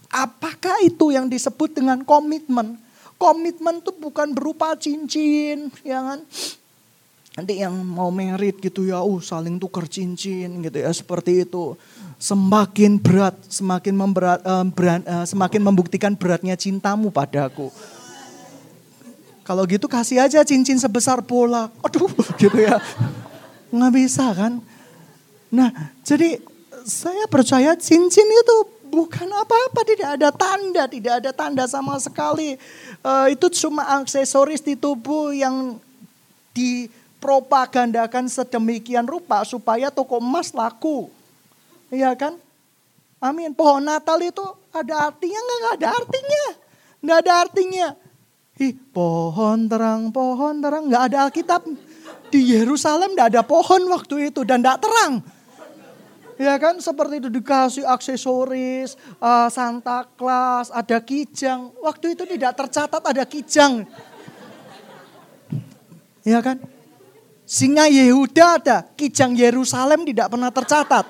Apakah 0.08 0.80
itu 0.80 1.12
yang 1.12 1.28
disebut 1.28 1.76
dengan 1.76 2.00
komitmen? 2.00 2.80
Komitmen 3.20 3.85
itu 3.85 3.92
bukan 3.92 4.32
berupa 4.32 4.72
cincin, 4.80 5.68
ya 5.85 6.00
kan? 6.00 6.20
Nanti 7.32 7.64
yang 7.64 7.72
mau 7.80 8.12
merit 8.12 8.61
gitu 8.61 8.88
ya, 8.88 9.00
uh 9.00 9.20
saling 9.24 9.56
tukar 9.56 9.88
cincin 9.88 10.61
gitu 10.64 10.80
ya, 10.80 10.92
seperti 10.92 11.48
itu. 11.48 11.76
Semakin 12.20 13.00
berat, 13.00 13.37
semakin 13.48 13.94
memberat, 13.96 14.40
uh, 14.44 14.64
berat, 14.68 15.00
uh, 15.08 15.24
semakin 15.24 15.61
membuktikan 15.61 16.12
beratnya 16.12 16.56
cintamu 16.61 17.08
padaku. 17.08 17.72
Kalau 19.42 19.66
gitu 19.66 19.90
kasih 19.90 20.22
aja 20.22 20.46
cincin 20.46 20.78
sebesar 20.78 21.18
bola. 21.22 21.66
Aduh, 21.83 22.11
gitu 22.40 22.59
ya. 22.59 22.78
Nggak 23.74 23.92
bisa 23.94 24.26
kan? 24.31 24.62
Nah, 25.50 25.68
jadi 26.07 26.38
saya 26.87 27.26
percaya 27.26 27.74
cincin 27.74 28.26
itu 28.26 28.57
bukan 28.92 29.24
apa-apa, 29.24 29.81
tidak 29.88 30.09
ada 30.20 30.28
tanda, 30.28 30.85
tidak 30.87 31.14
ada 31.24 31.31
tanda 31.33 31.64
sama 31.64 31.96
sekali. 31.98 32.61
Uh, 33.00 33.33
itu 33.33 33.48
cuma 33.64 33.98
aksesoris 33.98 34.61
di 34.61 34.76
tubuh 34.76 35.33
yang 35.33 35.81
dipropagandakan 36.52 38.28
sedemikian 38.28 39.09
rupa 39.09 39.42
supaya 39.48 39.88
toko 39.88 40.20
emas 40.20 40.52
laku. 40.52 41.09
Iya 41.88 42.12
kan? 42.14 42.37
Amin. 43.18 43.57
Pohon 43.57 43.85
Natal 43.85 44.20
itu 44.20 44.44
ada 44.72 45.09
artinya 45.09 45.40
nggak? 45.40 45.57
Nggak 45.57 45.74
ada 45.76 45.88
artinya. 45.88 46.44
Nggak 47.02 47.18
ada 47.18 47.33
artinya. 47.48 47.87
Ih, 48.60 48.76
pohon 48.92 49.64
terang, 49.64 50.12
pohon 50.12 50.60
terang. 50.60 50.84
Nggak 50.90 51.04
ada 51.08 51.18
Alkitab. 51.28 51.64
Di 52.28 52.40
Yerusalem 52.40 53.16
nggak 53.16 53.28
ada 53.32 53.42
pohon 53.44 53.80
waktu 53.88 54.32
itu 54.32 54.44
dan 54.44 54.60
nggak 54.60 54.80
terang. 54.80 55.24
Ya 56.40 56.56
kan 56.56 56.80
seperti 56.80 57.22
itu 57.22 57.28
dikasih 57.28 57.84
aksesoris, 57.86 58.96
uh, 59.20 59.46
Santa 59.52 60.04
Claus, 60.16 60.72
ada 60.72 60.98
kijang. 60.98 61.70
Waktu 61.80 62.16
itu 62.16 62.24
tidak 62.24 62.56
tercatat 62.56 63.02
ada 63.04 63.24
kijang. 63.28 63.84
Ya 66.24 66.40
kan? 66.40 66.58
Singa 67.46 67.84
Yehuda 67.84 68.46
ada, 68.58 68.78
kijang 68.96 69.36
Yerusalem 69.36 70.08
tidak 70.08 70.32
pernah 70.32 70.48
tercatat. 70.48 71.04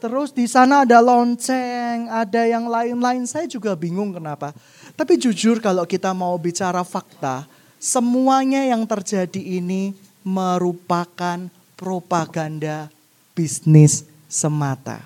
Terus 0.00 0.36
di 0.36 0.44
sana 0.44 0.84
ada 0.84 1.00
lonceng, 1.00 2.12
ada 2.12 2.44
yang 2.44 2.68
lain-lain. 2.68 3.24
Saya 3.24 3.48
juga 3.48 3.72
bingung 3.72 4.12
kenapa. 4.12 4.52
Tapi 4.94 5.18
jujur 5.18 5.58
kalau 5.58 5.82
kita 5.82 6.14
mau 6.14 6.38
bicara 6.38 6.86
fakta, 6.86 7.50
semuanya 7.82 8.62
yang 8.62 8.86
terjadi 8.86 9.42
ini 9.42 9.90
merupakan 10.22 11.50
propaganda 11.74 12.86
bisnis 13.34 14.06
semata. 14.30 15.02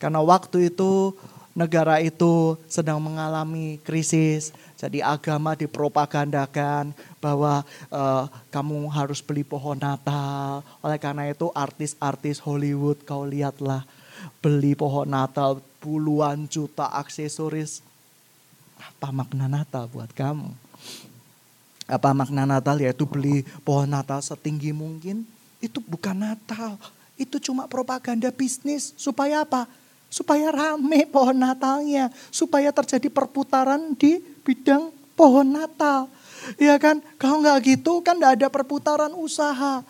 Karena 0.00 0.24
waktu 0.24 0.72
itu 0.72 1.12
negara 1.52 2.00
itu 2.00 2.56
sedang 2.66 2.98
mengalami 2.98 3.76
krisis, 3.84 4.56
jadi 4.74 5.04
agama 5.04 5.54
dipropagandakan 5.54 6.90
bahwa 7.22 7.62
uh, 7.88 8.26
kamu 8.50 8.88
harus 8.90 9.20
beli 9.20 9.46
pohon 9.46 9.78
Natal. 9.78 10.64
Oleh 10.80 10.98
karena 10.98 11.28
itu 11.30 11.52
artis-artis 11.54 12.40
Hollywood 12.40 13.04
kau 13.06 13.24
lihatlah 13.28 13.86
beli 14.40 14.74
pohon 14.74 15.08
Natal 15.08 15.60
puluhan 15.78 16.48
juta 16.48 16.88
aksesoris. 16.88 17.84
Apa 18.84 19.08
makna 19.08 19.48
Natal 19.48 19.88
buat 19.88 20.12
kamu? 20.12 20.52
Apa 21.84 22.16
makna 22.16 22.48
Natal 22.48 22.80
yaitu 22.80 23.04
beli 23.04 23.44
pohon 23.64 23.88
Natal 23.88 24.20
setinggi 24.24 24.72
mungkin? 24.72 25.24
Itu 25.60 25.80
bukan 25.84 26.16
Natal. 26.16 26.76
Itu 27.16 27.40
cuma 27.40 27.68
propaganda 27.68 28.32
bisnis. 28.32 28.96
Supaya 28.96 29.44
apa? 29.44 29.68
Supaya 30.08 30.48
rame 30.52 31.04
pohon 31.08 31.36
Natalnya. 31.36 32.08
Supaya 32.32 32.72
terjadi 32.72 33.08
perputaran 33.12 33.92
di 33.96 34.20
bidang 34.44 34.92
pohon 35.12 35.48
Natal. 35.48 36.08
Ya 36.60 36.76
kan? 36.76 37.00
Kalau 37.16 37.40
nggak 37.40 37.58
gitu 37.64 38.04
kan 38.04 38.16
nggak 38.20 38.40
ada 38.40 38.48
perputaran 38.48 39.12
usaha. 39.16 39.80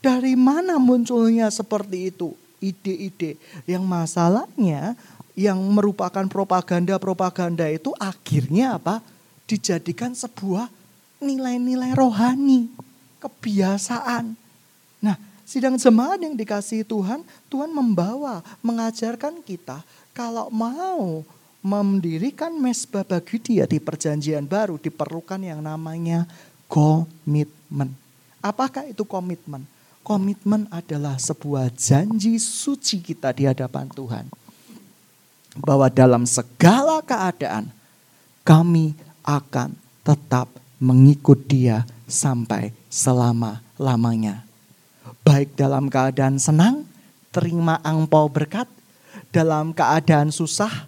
Dari 0.00 0.36
mana 0.36 0.76
munculnya 0.76 1.48
seperti 1.48 2.12
itu? 2.12 2.32
Ide-ide. 2.60 3.36
Yang 3.68 3.84
masalahnya 3.84 4.96
yang 5.36 5.60
merupakan 5.70 6.24
propaganda-propaganda 6.26 7.68
itu 7.68 7.92
akhirnya 8.00 8.80
apa? 8.80 9.04
Dijadikan 9.46 10.16
sebuah 10.16 10.72
nilai-nilai 11.22 11.92
rohani. 11.94 12.72
Kebiasaan. 13.20 14.34
Nah 15.04 15.16
Sidang 15.46 15.78
jemaat 15.78 16.18
yang 16.18 16.34
dikasih 16.34 16.82
Tuhan, 16.82 17.22
Tuhan 17.46 17.70
membawa, 17.70 18.42
mengajarkan 18.66 19.38
kita 19.46 19.78
kalau 20.10 20.50
mau 20.50 21.22
mendirikan 21.62 22.50
mesbah 22.58 23.06
bagi 23.06 23.38
dia 23.38 23.62
di 23.62 23.78
perjanjian 23.78 24.42
baru 24.42 24.74
diperlukan 24.74 25.38
yang 25.38 25.62
namanya 25.62 26.26
komitmen. 26.66 27.94
Apakah 28.42 28.90
itu 28.90 29.06
komitmen? 29.06 29.62
Komitmen 30.02 30.66
adalah 30.66 31.14
sebuah 31.14 31.70
janji 31.78 32.42
suci 32.42 32.98
kita 32.98 33.30
di 33.30 33.46
hadapan 33.46 33.86
Tuhan. 33.86 34.26
Bahwa 35.60 35.88
dalam 35.88 36.28
segala 36.28 37.00
keadaan 37.00 37.72
kami 38.44 38.92
akan 39.24 39.74
tetap 40.04 40.46
mengikut 40.78 41.40
dia 41.48 41.82
sampai 42.06 42.70
selama-lamanya 42.92 44.46
baik 45.26 45.58
dalam 45.58 45.90
keadaan 45.90 46.38
senang, 46.38 46.86
terima 47.34 47.82
angpau 47.82 48.30
berkat, 48.30 48.70
dalam 49.34 49.74
keadaan 49.74 50.30
susah, 50.30 50.86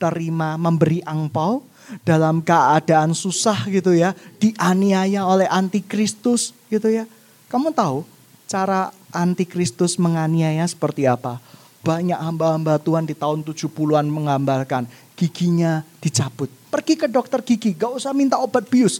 terima 0.00 0.56
memberi 0.56 1.04
angpau, 1.04 1.60
dalam 2.00 2.40
keadaan 2.40 3.12
susah 3.12 3.68
gitu 3.68 3.92
ya, 3.92 4.16
dianiaya 4.40 5.28
oleh 5.28 5.44
antikristus 5.52 6.56
gitu 6.72 6.88
ya. 6.88 7.04
Kamu 7.52 7.76
tahu 7.76 8.08
cara 8.48 8.88
antikristus 9.12 10.00
menganiaya 10.00 10.64
seperti 10.64 11.04
apa? 11.04 11.36
Banyak 11.86 12.18
hamba-hamba 12.18 12.82
Tuhan 12.82 13.06
di 13.06 13.14
tahun 13.14 13.46
70-an 13.46 14.10
menggambarkan 14.10 14.90
giginya 15.14 15.86
dicabut. 16.02 16.50
Pergi 16.66 16.98
ke 16.98 17.06
dokter 17.06 17.38
gigi, 17.46 17.78
gak 17.78 17.94
usah 17.94 18.10
minta 18.10 18.42
obat 18.42 18.66
bius. 18.66 18.98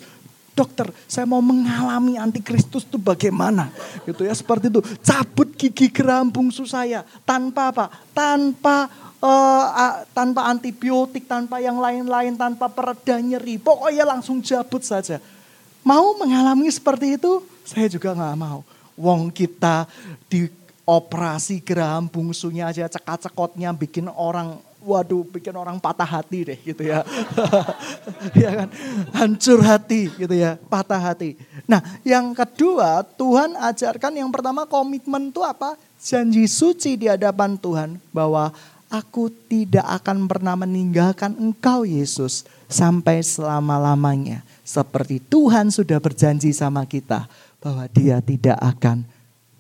Dokter 0.55 0.89
saya 1.05 1.27
mau 1.27 1.43
mengalami 1.43 2.15
antikristus 2.17 2.87
itu 2.87 2.97
bagaimana? 2.97 3.75
Gitu 4.07 4.23
ya 4.23 4.33
seperti 4.33 4.71
itu. 4.71 4.81
Cabut 5.03 5.51
gigi 5.59 5.91
geram 5.91 6.31
bungsu 6.31 6.65
saya. 6.65 7.03
Tanpa 7.27 7.75
apa? 7.75 7.85
Tanpa 8.15 8.89
uh, 9.21 10.07
tanpa 10.17 10.49
antibiotik 10.49 11.29
tanpa 11.29 11.61
yang 11.61 11.77
lain-lain 11.77 12.39
tanpa 12.39 12.73
pereda 12.73 13.21
nyeri. 13.21 13.61
Pokoknya 13.61 14.07
langsung 14.07 14.41
cabut 14.41 14.81
saja. 14.81 15.21
Mau 15.85 16.17
mengalami 16.17 16.73
seperti 16.73 17.21
itu? 17.21 17.45
Saya 17.67 17.91
juga 17.91 18.17
nggak 18.17 18.37
mau. 18.39 18.65
Wong 18.97 19.29
kita 19.29 19.85
di 20.31 20.49
operasi 20.87 21.59
geraham 21.59 22.07
bungsunya 22.07 22.71
aja 22.71 22.87
cekat-cekotnya 22.87 23.75
bikin 23.75 24.07
orang 24.07 24.63
waduh 24.87 25.27
bikin 25.27 25.51
orang 25.59 25.83
patah 25.83 26.07
hati 26.07 26.47
deh 26.47 26.59
gitu 26.63 26.87
ya. 26.87 27.03
ya 28.41 28.51
kan? 28.63 28.69
Hancur 29.11 29.59
hati 29.67 30.07
gitu 30.15 30.31
ya, 30.31 30.55
patah 30.71 31.03
hati. 31.03 31.35
Nah, 31.67 31.83
yang 32.07 32.31
kedua, 32.31 33.03
Tuhan 33.19 33.59
ajarkan 33.59 34.15
yang 34.15 34.31
pertama 34.31 34.63
komitmen 34.63 35.35
itu 35.35 35.43
apa? 35.43 35.75
Janji 35.99 36.47
suci 36.47 36.95
di 36.95 37.11
hadapan 37.11 37.59
Tuhan 37.59 37.99
bahwa 38.15 38.55
aku 38.87 39.27
tidak 39.51 39.83
akan 40.03 40.31
pernah 40.31 40.55
meninggalkan 40.55 41.35
engkau 41.35 41.83
Yesus 41.83 42.47
sampai 42.71 43.27
selama-lamanya. 43.27 44.47
Seperti 44.63 45.19
Tuhan 45.19 45.75
sudah 45.75 45.99
berjanji 45.99 46.55
sama 46.55 46.87
kita 46.87 47.27
bahwa 47.59 47.91
dia 47.91 48.23
tidak 48.23 48.59
akan 48.63 49.03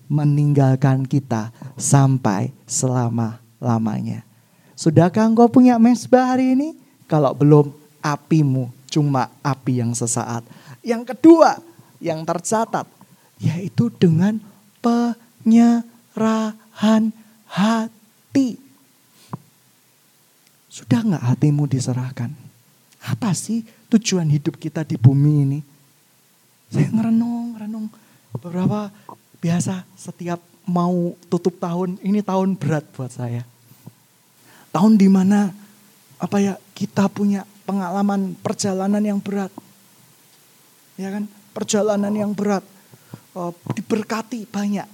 meninggalkan 0.07 1.07
kita 1.07 1.51
sampai 1.75 2.51
selama-lamanya. 2.66 4.23
Sudahkah 4.77 5.27
engkau 5.27 5.49
punya 5.49 5.79
mesbah 5.81 6.37
hari 6.37 6.53
ini? 6.55 6.77
Kalau 7.07 7.33
belum, 7.33 7.73
apimu 8.03 8.71
cuma 8.90 9.29
api 9.42 9.83
yang 9.83 9.92
sesaat. 9.92 10.47
Yang 10.81 11.14
kedua, 11.14 11.59
yang 11.99 12.23
tercatat, 12.23 12.87
yaitu 13.42 13.90
dengan 13.99 14.38
penyerahan 14.79 15.83
hati. 17.51 18.61
Sudah 20.71 21.01
nggak 21.03 21.25
hatimu 21.35 21.64
diserahkan? 21.66 22.31
Apa 23.07 23.33
sih 23.33 23.64
tujuan 23.88 24.29
hidup 24.29 24.61
kita 24.61 24.85
di 24.85 25.01
bumi 25.01 25.35
ini? 25.47 25.61
Saya 26.69 26.90
ngerenung 26.90 27.55
merenung 27.55 27.87
beberapa 28.35 28.90
biasa 29.47 29.87
setiap 29.95 30.43
mau 30.67 31.15
tutup 31.31 31.55
tahun, 31.63 32.03
ini 32.03 32.19
tahun 32.19 32.59
berat 32.59 32.83
buat 32.91 33.15
saya. 33.15 33.47
Tahun 34.75 34.99
di 34.99 35.07
mana 35.07 35.55
apa 36.19 36.43
ya 36.43 36.59
kita 36.75 37.07
punya 37.07 37.47
pengalaman 37.63 38.35
perjalanan 38.43 38.99
yang 38.99 39.23
berat. 39.23 39.55
Ya 40.99 41.15
kan? 41.15 41.31
Perjalanan 41.55 42.11
yang 42.11 42.35
berat. 42.35 42.67
Uh, 43.37 43.53
diberkati 43.77 44.49
banyak, 44.49 44.89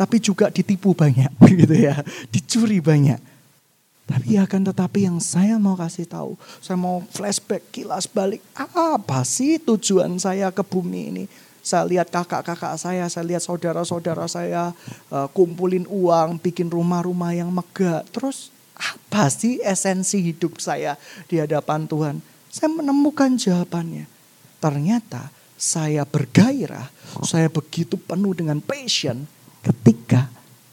tapi 0.00 0.16
juga 0.16 0.48
ditipu 0.48 0.96
banyak 0.96 1.28
gitu 1.60 1.76
ya. 1.76 2.00
Dicuri 2.32 2.82
banyak. 2.82 3.20
Tapi 4.08 4.34
akan 4.34 4.66
tetapi 4.72 5.06
yang 5.06 5.22
saya 5.22 5.60
mau 5.62 5.78
kasih 5.78 6.08
tahu, 6.10 6.34
saya 6.58 6.74
mau 6.74 7.04
flashback 7.14 7.70
kilas 7.70 8.10
balik 8.10 8.42
apa 8.56 9.22
sih 9.22 9.62
tujuan 9.62 10.18
saya 10.18 10.50
ke 10.50 10.64
bumi 10.66 11.02
ini? 11.14 11.24
Saya 11.62 11.86
lihat 11.86 12.10
kakak-kakak 12.10 12.74
saya, 12.74 13.06
saya 13.06 13.24
lihat 13.24 13.42
saudara-saudara 13.46 14.26
saya 14.26 14.74
uh, 15.14 15.30
kumpulin 15.30 15.86
uang, 15.86 16.42
bikin 16.42 16.66
rumah-rumah 16.66 17.32
yang 17.38 17.54
megah. 17.54 18.02
Terus 18.10 18.50
apa 18.74 19.30
sih 19.30 19.62
esensi 19.62 20.18
hidup 20.18 20.58
saya 20.58 20.98
di 21.30 21.38
hadapan 21.38 21.86
Tuhan? 21.86 22.18
Saya 22.50 22.68
menemukan 22.68 23.38
jawabannya. 23.38 24.10
Ternyata 24.58 25.30
saya 25.54 26.02
bergairah, 26.02 26.90
saya 27.22 27.46
begitu 27.46 27.94
penuh 27.94 28.34
dengan 28.34 28.58
passion 28.58 29.30
ketika 29.62 30.26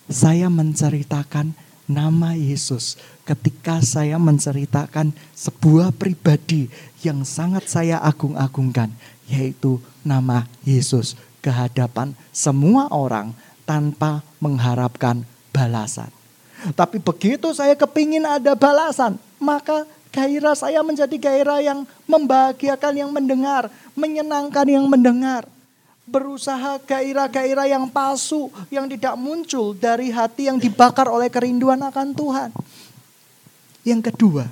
saya 0.10 0.50
menceritakan 0.50 1.54
nama 1.86 2.34
Yesus 2.34 2.98
ketika 3.30 3.78
saya 3.86 4.18
menceritakan 4.18 5.14
sebuah 5.38 5.94
pribadi 5.94 6.66
yang 7.06 7.22
sangat 7.22 7.70
saya 7.70 8.02
agung-agungkan, 8.02 8.90
yaitu 9.30 9.78
nama 10.02 10.50
Yesus 10.66 11.14
ke 11.40 11.54
hadapan 11.54 12.18
semua 12.34 12.90
orang 12.90 13.32
tanpa 13.64 14.26
mengharapkan 14.42 15.24
balasan. 15.54 16.10
Tapi 16.76 17.00
begitu 17.00 17.54
saya 17.56 17.78
kepingin 17.78 18.28
ada 18.28 18.52
balasan, 18.58 19.16
maka 19.40 19.88
gairah 20.12 20.58
saya 20.58 20.84
menjadi 20.84 21.16
gairah 21.16 21.62
yang 21.64 21.80
membahagiakan 22.04 22.94
yang 22.98 23.12
mendengar, 23.14 23.72
menyenangkan 23.96 24.68
yang 24.68 24.84
mendengar 24.90 25.48
berusaha 26.10 26.82
gairah-gairah 26.82 27.70
yang 27.70 27.86
palsu 27.86 28.50
yang 28.74 28.90
tidak 28.90 29.14
muncul 29.14 29.78
dari 29.78 30.10
hati 30.10 30.50
yang 30.50 30.58
dibakar 30.58 31.06
oleh 31.06 31.30
kerinduan 31.30 31.78
akan 31.86 32.18
Tuhan. 32.18 32.50
Yang 33.86 34.02
kedua, 34.12 34.50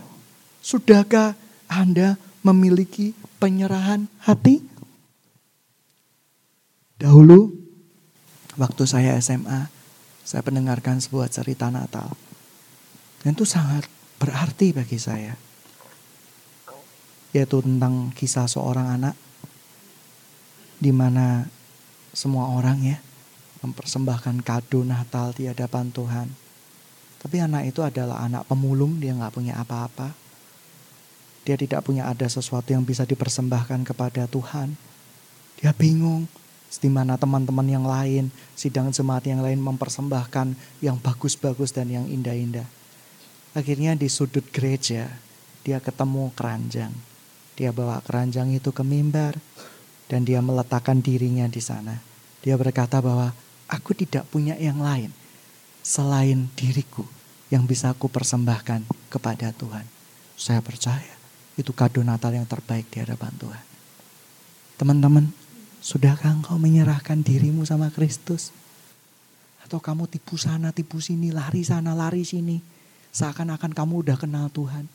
sudahkah 0.62 1.34
Anda 1.66 2.16
memiliki 2.46 3.12
penyerahan 3.38 4.10
hati? 4.22 4.62
Dahulu, 6.98 7.54
waktu 8.58 8.84
saya 8.90 9.14
SMA, 9.22 9.70
saya 10.26 10.42
mendengarkan 10.44 10.98
sebuah 10.98 11.30
cerita 11.30 11.70
Natal. 11.70 12.12
Dan 13.22 13.38
itu 13.38 13.46
sangat 13.46 13.86
berarti 14.18 14.74
bagi 14.74 14.98
saya. 14.98 15.38
Yaitu 17.32 17.62
tentang 17.62 18.10
kisah 18.18 18.50
seorang 18.50 18.98
anak 18.98 19.16
di 20.78 20.94
mana 20.94 21.46
semua 22.14 22.54
orang 22.54 22.82
ya 22.82 22.98
mempersembahkan 23.62 24.46
kado 24.46 24.86
Natal 24.86 25.34
di 25.34 25.50
hadapan 25.50 25.90
Tuhan. 25.90 26.28
Tapi 27.18 27.42
anak 27.42 27.74
itu 27.74 27.82
adalah 27.82 28.22
anak 28.22 28.46
pemulung, 28.46 29.02
dia 29.02 29.14
nggak 29.18 29.34
punya 29.34 29.58
apa-apa. 29.58 30.14
Dia 31.48 31.56
tidak 31.56 31.88
punya 31.88 32.12
ada 32.12 32.28
sesuatu 32.28 32.76
yang 32.76 32.84
bisa 32.84 33.08
dipersembahkan 33.08 33.88
kepada 33.88 34.28
Tuhan. 34.28 34.76
Dia 35.64 35.72
bingung, 35.72 36.28
di 36.84 36.92
mana 36.92 37.16
teman-teman 37.16 37.64
yang 37.64 37.88
lain, 37.88 38.28
sidang 38.52 38.92
jemaat 38.92 39.24
yang 39.32 39.40
lain 39.40 39.64
mempersembahkan 39.64 40.60
yang 40.84 41.00
bagus-bagus 41.00 41.72
dan 41.72 41.88
yang 41.88 42.04
indah-indah. 42.04 42.68
Akhirnya 43.56 43.96
di 43.96 44.12
sudut 44.12 44.44
gereja, 44.52 45.08
dia 45.64 45.80
ketemu 45.80 46.36
keranjang. 46.36 46.92
Dia 47.56 47.72
bawa 47.72 48.04
keranjang 48.04 48.52
itu 48.52 48.76
ke 48.76 48.84
mimbar, 48.84 49.40
dan 50.12 50.28
dia 50.28 50.44
meletakkan 50.44 51.00
dirinya 51.00 51.48
di 51.48 51.64
sana. 51.64 52.04
Dia 52.44 52.60
berkata 52.60 53.00
bahwa 53.00 53.32
aku 53.72 53.96
tidak 53.96 54.28
punya 54.28 54.60
yang 54.60 54.84
lain 54.84 55.16
selain 55.80 56.52
diriku 56.60 57.08
yang 57.48 57.64
bisa 57.64 57.96
aku 57.96 58.12
persembahkan 58.12 58.84
kepada 59.08 59.56
Tuhan. 59.56 59.88
Saya 60.38 60.62
percaya 60.62 61.17
itu 61.58 61.74
kado 61.74 62.06
Natal 62.06 62.32
yang 62.32 62.46
terbaik 62.46 62.88
di 62.94 63.02
hadapan 63.02 63.34
Tuhan. 63.36 63.66
Teman-teman, 64.78 65.34
sudahkah 65.82 66.32
engkau 66.38 66.62
menyerahkan 66.62 67.20
dirimu 67.26 67.66
sama 67.66 67.90
Kristus? 67.90 68.54
Atau 69.66 69.82
kamu 69.82 70.08
tipu 70.08 70.38
sana, 70.38 70.72
tipu 70.72 71.02
sini, 71.02 71.34
lari 71.34 71.66
sana, 71.66 71.98
lari 71.98 72.24
sini. 72.24 72.62
Seakan-akan 73.12 73.74
kamu 73.74 74.06
udah 74.06 74.18
kenal 74.22 74.48
Tuhan. 74.54 74.86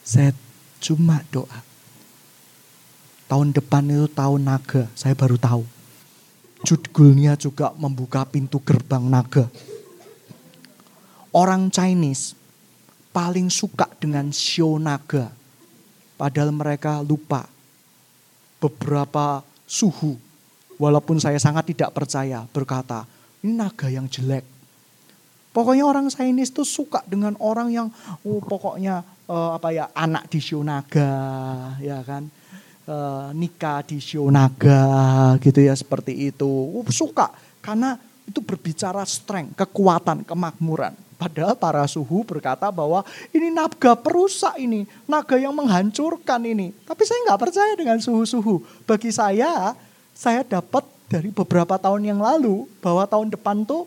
Saya 0.00 0.32
cuma 0.80 1.20
doa 1.28 1.70
Tahun 3.30 3.54
depan 3.54 3.86
itu 3.86 4.10
tahun 4.10 4.42
naga, 4.42 4.90
saya 4.98 5.14
baru 5.14 5.38
tahu. 5.38 5.62
Judulnya 6.66 7.38
juga 7.38 7.70
membuka 7.78 8.26
pintu 8.26 8.58
gerbang 8.58 9.06
naga. 9.06 9.46
Orang 11.30 11.70
Chinese 11.70 12.34
paling 13.14 13.46
suka 13.46 13.86
dengan 14.02 14.34
show 14.34 14.82
naga. 14.82 15.30
Padahal 16.20 16.52
mereka 16.52 17.00
lupa 17.00 17.48
beberapa 18.60 19.40
suhu. 19.64 20.20
Walaupun 20.76 21.16
saya 21.16 21.40
sangat 21.40 21.72
tidak 21.72 21.96
percaya 21.96 22.44
berkata, 22.52 23.08
ini 23.40 23.56
naga 23.56 23.88
yang 23.88 24.04
jelek. 24.04 24.44
Pokoknya 25.56 25.88
orang 25.88 26.12
Chinese 26.12 26.52
itu 26.52 26.64
suka 26.68 27.00
dengan 27.08 27.40
orang 27.40 27.72
yang 27.72 27.88
oh, 28.22 28.38
pokoknya 28.44 29.00
uh, 29.32 29.56
apa 29.56 29.72
ya 29.72 29.88
anak 29.96 30.28
di 30.28 30.38
show 30.44 30.60
naga, 30.60 31.74
ya 31.80 32.04
kan 32.04 32.28
uh, 32.86 33.30
nikah 33.34 33.82
di 33.86 33.98
Shonaga 34.02 35.34
gitu 35.42 35.62
ya 35.62 35.74
seperti 35.74 36.30
itu. 36.30 36.46
Uh, 36.46 36.86
suka 36.90 37.34
karena 37.62 37.98
itu 38.26 38.38
berbicara 38.42 39.02
strength, 39.06 39.58
kekuatan, 39.58 40.22
kemakmuran. 40.22 40.94
Padahal 41.20 41.52
para 41.52 41.84
suhu 41.84 42.24
berkata 42.24 42.72
bahwa 42.72 43.04
ini 43.28 43.52
naga 43.52 43.92
perusak 43.92 44.56
ini, 44.56 44.88
naga 45.04 45.36
yang 45.36 45.52
menghancurkan 45.52 46.40
ini. 46.48 46.72
Tapi 46.88 47.04
saya 47.04 47.20
nggak 47.28 47.40
percaya 47.44 47.72
dengan 47.76 48.00
suhu-suhu. 48.00 48.64
Bagi 48.88 49.12
saya, 49.12 49.76
saya 50.16 50.40
dapat 50.40 50.80
dari 51.12 51.28
beberapa 51.28 51.76
tahun 51.76 52.08
yang 52.08 52.24
lalu 52.24 52.64
bahwa 52.80 53.04
tahun 53.04 53.28
depan 53.36 53.68
tuh 53.68 53.84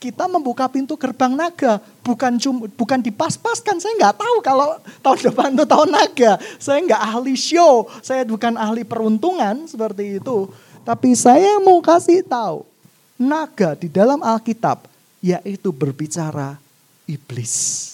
kita 0.00 0.24
membuka 0.32 0.64
pintu 0.64 0.96
gerbang 0.96 1.36
naga, 1.36 1.76
bukan 2.00 2.40
cum, 2.40 2.64
bukan 2.72 3.04
dipas-paskan. 3.04 3.76
Saya 3.76 3.92
nggak 3.92 4.16
tahu 4.16 4.36
kalau 4.40 4.80
tahun 5.04 5.18
depan 5.28 5.52
itu 5.52 5.64
tahun 5.68 5.90
naga. 5.92 6.32
Saya 6.56 6.80
nggak 6.88 7.02
ahli 7.04 7.36
show, 7.36 7.84
saya 8.00 8.24
bukan 8.24 8.56
ahli 8.56 8.80
peruntungan 8.80 9.68
seperti 9.68 10.24
itu. 10.24 10.48
Tapi 10.88 11.12
saya 11.12 11.60
mau 11.60 11.84
kasih 11.84 12.24
tahu, 12.24 12.64
naga 13.20 13.76
di 13.76 13.92
dalam 13.92 14.24
Alkitab 14.24 14.88
yaitu 15.22 15.70
berbicara 15.70 16.61
iblis. 17.06 17.88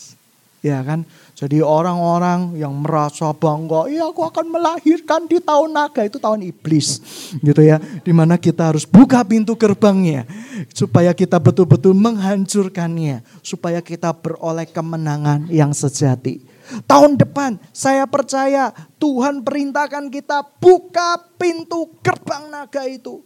Ya 0.58 0.82
kan? 0.82 1.06
Jadi 1.38 1.62
orang-orang 1.62 2.58
yang 2.58 2.74
merasa 2.82 3.30
bangga, 3.30 3.86
iya 3.86 4.10
aku 4.10 4.26
akan 4.26 4.50
melahirkan 4.50 5.30
di 5.30 5.38
tahun 5.38 5.70
naga, 5.70 6.02
itu 6.02 6.18
tahun 6.18 6.42
iblis. 6.42 6.98
Gitu 7.38 7.62
ya. 7.62 7.78
Di 7.78 8.10
mana 8.10 8.34
kita 8.34 8.74
harus 8.74 8.82
buka 8.82 9.22
pintu 9.22 9.54
gerbangnya. 9.54 10.26
Supaya 10.74 11.14
kita 11.14 11.38
betul-betul 11.38 11.94
menghancurkannya. 11.94 13.22
Supaya 13.46 13.78
kita 13.78 14.10
beroleh 14.10 14.66
kemenangan 14.66 15.46
yang 15.46 15.70
sejati. 15.70 16.42
Tahun 16.90 17.14
depan 17.14 17.56
saya 17.70 18.04
percaya 18.04 18.74
Tuhan 18.98 19.40
perintahkan 19.40 20.10
kita 20.10 20.42
buka 20.58 21.22
pintu 21.38 21.86
gerbang 22.02 22.50
naga 22.50 22.82
itu. 22.82 23.22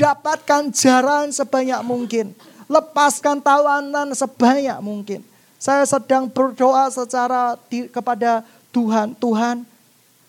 Dapatkan 0.00 0.72
jaran 0.72 1.28
sebanyak 1.28 1.84
mungkin. 1.84 2.32
Lepaskan 2.70 3.42
tawanan 3.42 4.14
sebanyak 4.14 4.78
mungkin 4.78 5.26
saya 5.60 5.84
sedang 5.84 6.24
berdoa 6.24 6.88
secara 6.88 7.60
di, 7.68 7.84
kepada 7.92 8.40
Tuhan. 8.72 9.12
Tuhan, 9.20 9.68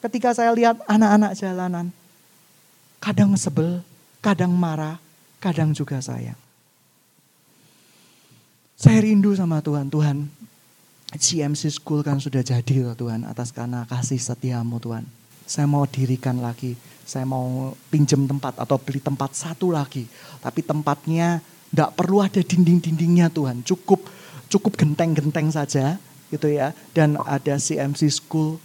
ketika 0.04 0.36
saya 0.36 0.52
lihat 0.52 0.76
anak-anak 0.84 1.32
jalanan, 1.39 1.88
kadang 3.00 3.32
sebel, 3.39 3.80
kadang 4.20 4.52
marah, 4.52 5.00
kadang 5.39 5.72
juga 5.72 6.04
sayang. 6.04 6.36
Saya 8.76 9.00
rindu 9.08 9.32
sama 9.32 9.64
Tuhan. 9.64 9.88
Tuhan, 9.88 10.28
GMC 11.16 11.80
School 11.80 12.04
kan 12.04 12.20
sudah 12.20 12.44
jadi 12.44 12.84
loh 12.84 12.96
Tuhan 13.00 13.24
atas 13.24 13.56
karena 13.56 13.88
kasih 13.88 14.20
setiamu 14.20 14.84
Tuhan. 14.84 15.08
Saya 15.48 15.64
mau 15.64 15.88
dirikan 15.88 16.44
lagi, 16.44 16.76
saya 17.08 17.24
mau 17.24 17.72
pinjam 17.88 18.28
tempat 18.28 18.60
atau 18.60 18.76
beli 18.76 19.00
tempat 19.00 19.32
satu 19.32 19.72
lagi. 19.72 20.12
Tapi 20.44 20.60
tempatnya 20.60 21.39
tidak 21.72 21.95
perlu 21.95 22.19
ada 22.19 22.43
dinding-dindingnya 22.43 23.32
Tuhan. 23.32 23.63
Cukup 23.63 24.03
cukup 24.51 24.76
genteng-genteng 24.76 25.47
saja 25.49 25.95
gitu 26.28 26.51
ya. 26.51 26.76
Dan 26.91 27.15
ada 27.24 27.55
CMC 27.55 28.11
School 28.11 28.59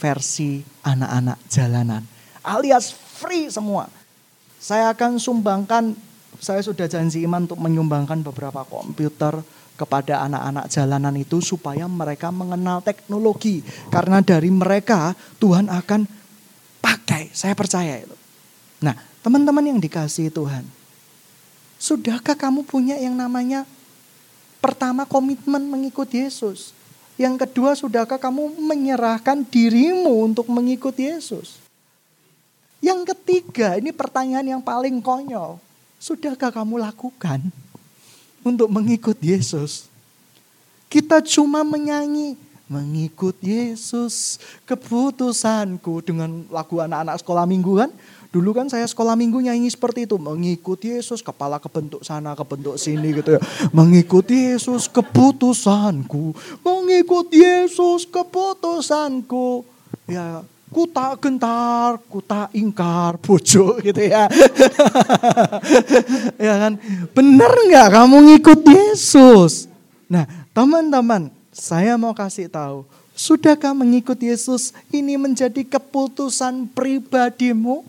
versi 0.00 0.64
anak-anak 0.82 1.38
jalanan. 1.52 2.02
Alias 2.40 2.96
free 2.96 3.52
semua. 3.52 3.92
Saya 4.56 4.90
akan 4.90 5.20
sumbangkan, 5.20 5.94
saya 6.40 6.64
sudah 6.64 6.88
janji 6.88 7.22
iman 7.28 7.44
untuk 7.44 7.60
menyumbangkan 7.60 8.24
beberapa 8.24 8.64
komputer 8.66 9.44
kepada 9.76 10.24
anak-anak 10.24 10.66
jalanan 10.72 11.14
itu 11.14 11.38
supaya 11.44 11.84
mereka 11.84 12.32
mengenal 12.32 12.80
teknologi. 12.80 13.60
Karena 13.92 14.24
dari 14.24 14.48
mereka 14.48 15.12
Tuhan 15.36 15.68
akan 15.68 16.08
pakai, 16.80 17.30
saya 17.36 17.52
percaya 17.52 18.00
itu. 18.00 18.16
Nah, 18.80 18.96
teman-teman 19.20 19.76
yang 19.76 19.78
dikasih 19.78 20.32
Tuhan, 20.32 20.64
sudahkah 21.86 22.34
kamu 22.34 22.66
punya 22.66 22.98
yang 22.98 23.14
namanya 23.14 23.62
pertama 24.58 25.06
komitmen 25.06 25.62
mengikut 25.70 26.10
Yesus? 26.10 26.74
Yang 27.14 27.46
kedua, 27.46 27.78
sudahkah 27.78 28.18
kamu 28.18 28.58
menyerahkan 28.58 29.46
dirimu 29.46 30.26
untuk 30.26 30.50
mengikut 30.50 30.98
Yesus? 30.98 31.62
Yang 32.82 33.14
ketiga, 33.14 33.78
ini 33.78 33.94
pertanyaan 33.94 34.58
yang 34.58 34.62
paling 34.62 34.98
konyol. 35.00 35.62
Sudahkah 35.96 36.52
kamu 36.52 36.82
lakukan 36.82 37.40
untuk 38.44 38.68
mengikut 38.68 39.16
Yesus? 39.22 39.88
Kita 40.92 41.24
cuma 41.24 41.64
menyanyi, 41.64 42.36
mengikut 42.68 43.38
Yesus 43.40 44.36
keputusanku 44.68 46.04
dengan 46.04 46.44
lagu 46.52 46.82
anak-anak 46.82 47.16
sekolah 47.22 47.48
mingguan. 47.48 47.88
Dulu 48.30 48.50
kan 48.52 48.66
saya 48.66 48.84
sekolah 48.84 49.14
minggu 49.14 49.42
nyanyi 49.42 49.70
seperti 49.70 50.04
itu. 50.04 50.16
Mengikut 50.18 50.80
Yesus, 50.82 51.24
kepala 51.24 51.62
kebentuk 51.62 52.02
sana, 52.02 52.32
kebentuk 52.32 52.76
sini 52.76 53.14
gitu 53.16 53.36
ya. 53.36 53.40
Mengikut 53.70 54.26
Yesus 54.28 54.90
keputusanku. 54.90 56.34
Mengikut 56.62 57.32
Yesus 57.32 58.04
keputusanku. 58.08 59.64
Ya 60.06 60.42
ku 60.76 60.84
tak 60.90 61.22
gentar, 61.22 61.96
ku 62.10 62.18
tak 62.20 62.50
ingkar, 62.52 63.16
bojo 63.22 63.78
gitu 63.80 64.02
ya. 64.02 64.26
ya 66.46 66.54
kan, 66.66 66.72
benar 67.14 67.52
nggak 67.54 67.88
kamu 67.94 68.16
ngikut 68.34 68.60
Yesus? 68.66 69.70
Nah, 70.10 70.26
teman-teman, 70.50 71.30
saya 71.54 71.94
mau 71.96 72.12
kasih 72.12 72.50
tahu, 72.50 72.84
sudahkah 73.16 73.72
mengikut 73.72 74.18
Yesus 74.18 74.76
ini 74.92 75.16
menjadi 75.16 75.64
keputusan 75.64 76.68
pribadimu? 76.74 77.86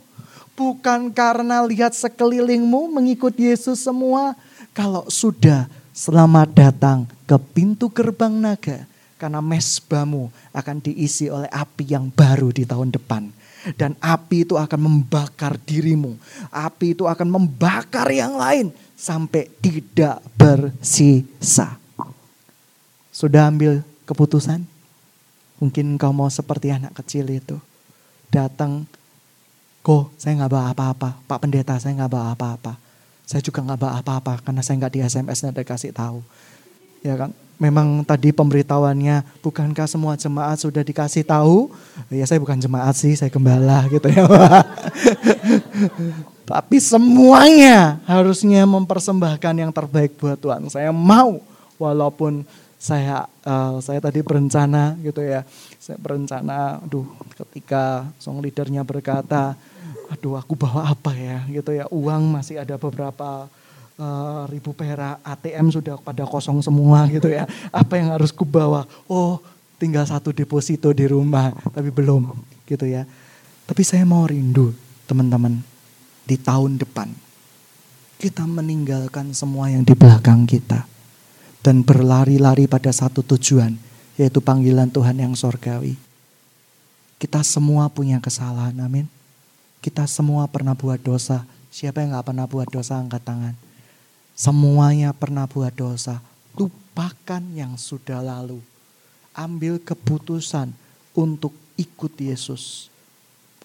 Bukan 0.58 1.14
karena 1.14 1.62
lihat 1.62 1.93
sekelilingmu 1.93 2.89
mengikut 2.89 3.38
Yesus 3.38 3.86
semua. 3.86 4.34
Kalau 4.74 5.05
sudah, 5.05 5.70
selamat 5.93 6.49
datang 6.49 7.05
ke 7.30 7.38
pintu 7.53 7.93
gerbang 7.93 8.34
naga 8.34 8.89
karena 9.22 9.38
mesbamu 9.38 10.34
akan 10.49 10.82
diisi 10.82 11.30
oleh 11.30 11.45
api 11.53 11.93
yang 11.93 12.10
baru 12.10 12.49
di 12.49 12.66
tahun 12.66 12.89
depan. 12.89 13.30
Dan 13.78 13.93
api 14.01 14.49
itu 14.49 14.58
akan 14.58 14.80
membakar 14.82 15.62
dirimu. 15.62 16.18
Api 16.49 16.97
itu 16.97 17.05
akan 17.05 17.30
membakar 17.30 18.10
yang 18.10 18.34
lain 18.34 18.74
sampai 18.97 19.53
tidak 19.62 20.26
bersisa. 20.41 21.78
Sudah 23.14 23.45
ambil 23.45 23.86
keputusan? 24.10 24.66
Mungkin 25.62 26.01
kau 26.01 26.14
mau 26.14 26.34
seperti 26.34 26.74
anak 26.74 26.97
kecil 26.97 27.30
itu. 27.30 27.62
Datang, 28.34 28.89
kok 29.88 30.12
saya 30.20 30.36
nggak 30.44 30.52
bawa 30.52 30.76
apa-apa. 30.76 31.10
Pak 31.24 31.40
pendeta 31.40 31.80
saya 31.80 31.96
nggak 31.96 32.12
bawa 32.12 32.36
apa-apa. 32.36 32.76
Saya 33.24 33.40
juga 33.40 33.64
nggak 33.64 33.80
bawa 33.80 33.94
apa-apa 34.04 34.34
karena 34.44 34.60
saya 34.60 34.84
nggak 34.84 34.92
di 34.92 35.00
SMS 35.00 35.40
dan 35.40 35.56
dikasih 35.56 35.96
tahu. 35.96 36.20
Ya 37.00 37.16
kan? 37.16 37.32
memang 37.58 38.06
tadi 38.06 38.30
pemberitahuannya 38.30 39.42
bukankah 39.42 39.90
semua 39.90 40.14
jemaat 40.14 40.62
sudah 40.62 40.86
dikasih 40.86 41.26
tahu? 41.26 41.74
Ya 42.14 42.24
saya 42.30 42.38
bukan 42.38 42.58
jemaat 42.58 42.94
sih, 42.94 43.18
saya 43.18 43.34
gembala 43.34 43.90
gitu 43.90 44.06
ya. 44.08 44.24
Tapi 46.54 46.78
semuanya 46.80 48.00
harusnya 48.08 48.64
mempersembahkan 48.64 49.54
yang 49.58 49.72
terbaik 49.74 50.16
buat 50.16 50.38
Tuhan. 50.40 50.70
Saya 50.72 50.94
mau 50.94 51.42
walaupun 51.76 52.46
saya 52.78 53.26
uh, 53.42 53.82
saya 53.82 54.00
tadi 54.00 54.22
berencana 54.22 54.96
gitu 55.02 55.26
ya. 55.26 55.44
Saya 55.82 55.98
berencana 55.98 56.80
aduh 56.86 57.10
ketika 57.36 58.06
song 58.22 58.40
leadernya 58.40 58.86
berkata, 58.86 59.58
aduh 60.08 60.39
aku 60.39 60.53
bawa 60.55 60.91
apa 60.93 61.12
ya 61.16 61.43
gitu 61.51 61.76
ya. 61.76 61.86
Uang 61.91 62.32
masih 62.32 62.62
ada 62.62 62.76
beberapa 62.80 63.47
uh, 63.99 64.43
ribu 64.47 64.72
perak 64.72 65.20
ATM 65.24 65.72
sudah 65.74 65.95
pada 65.99 66.24
kosong 66.24 66.64
semua 66.64 67.05
gitu 67.12 67.28
ya. 67.28 67.45
Apa 67.72 67.99
yang 67.99 68.16
harus 68.16 68.32
kubawa? 68.32 68.88
Oh, 69.05 69.39
tinggal 69.78 70.08
satu 70.08 70.34
deposito 70.34 70.89
di 70.95 71.05
rumah, 71.05 71.53
tapi 71.74 71.91
belum 71.91 72.34
gitu 72.66 72.88
ya. 72.88 73.03
Tapi 73.68 73.82
saya 73.84 74.08
mau 74.08 74.24
rindu 74.24 74.72
teman-teman 75.08 75.60
di 76.28 76.36
tahun 76.36 76.80
depan 76.80 77.28
kita 78.18 78.49
meninggalkan 78.49 79.30
semua 79.32 79.70
yang 79.70 79.86
di 79.86 79.93
belakang 79.93 80.49
kita 80.49 80.89
dan 81.62 81.86
berlari-lari 81.86 82.66
pada 82.66 82.89
satu 82.89 83.22
tujuan 83.22 83.78
yaitu 84.18 84.41
panggilan 84.41 84.89
Tuhan 84.89 85.22
yang 85.22 85.34
sorgawi. 85.38 85.93
Kita 87.22 87.45
semua 87.45 87.86
punya 87.89 88.18
kesalahan, 88.18 88.74
amin. 88.82 89.05
Kita 89.82 90.09
semua 90.09 90.49
pernah 90.49 90.73
buat 90.73 90.99
dosa. 90.99 91.45
Siapa 91.69 92.01
yang 92.01 92.17
gak 92.17 92.34
pernah 92.34 92.49
buat 92.49 92.67
dosa 92.67 92.97
angkat 92.97 93.21
tangan. 93.21 93.55
Semuanya 94.38 95.13
pernah 95.13 95.45
buat 95.49 95.73
dosa. 95.73 96.21
Lupakan 96.57 97.43
yang 97.53 97.78
sudah 97.78 98.21
lalu. 98.21 98.61
Ambil 99.38 99.78
keputusan 99.78 100.73
untuk 101.13 101.53
ikut 101.78 102.13
Yesus. 102.17 102.89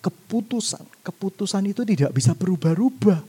Keputusan, 0.01 0.85
keputusan 1.05 1.63
itu 1.69 1.85
tidak 1.85 2.13
bisa 2.13 2.37
berubah-ubah. 2.37 3.21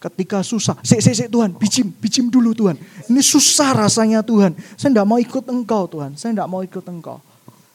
Ketika 0.00 0.40
susah, 0.40 0.80
sik, 0.80 1.04
sik, 1.04 1.12
sik 1.12 1.28
Tuhan, 1.28 1.52
bijim, 1.60 1.92
bijim 1.92 2.32
dulu 2.32 2.56
Tuhan. 2.56 2.80
Ini 3.12 3.20
susah 3.20 3.76
rasanya 3.76 4.24
Tuhan. 4.24 4.56
Saya 4.80 4.96
tidak 4.96 5.04
mau 5.04 5.20
ikut 5.20 5.44
engkau 5.44 5.84
Tuhan, 5.92 6.16
saya 6.16 6.32
tidak 6.32 6.48
mau 6.48 6.64
ikut 6.64 6.84
engkau. 6.88 7.20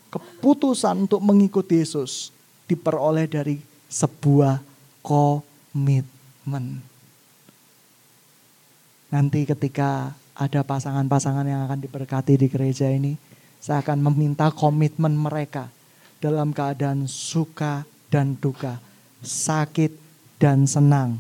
Keputusan 0.10 1.06
untuk 1.06 1.22
mengikuti 1.22 1.78
Yesus 1.78 2.34
diperoleh 2.66 3.30
dari 3.30 3.62
sebuah 3.90 4.62
komitmen. 5.06 6.82
Nanti 9.14 9.48
ketika 9.48 10.12
ada 10.36 10.62
pasangan-pasangan 10.68 11.48
yang 11.48 11.64
akan 11.64 11.80
diberkati 11.80 12.36
di 12.36 12.48
gereja 12.52 12.92
ini, 12.92 13.16
saya 13.64 13.80
akan 13.80 14.04
meminta 14.12 14.52
komitmen 14.52 15.16
mereka 15.16 15.72
dalam 16.20 16.52
keadaan 16.52 17.08
suka 17.08 17.88
dan 18.12 18.36
duka, 18.38 18.78
sakit 19.24 19.96
dan 20.36 20.68
senang, 20.68 21.18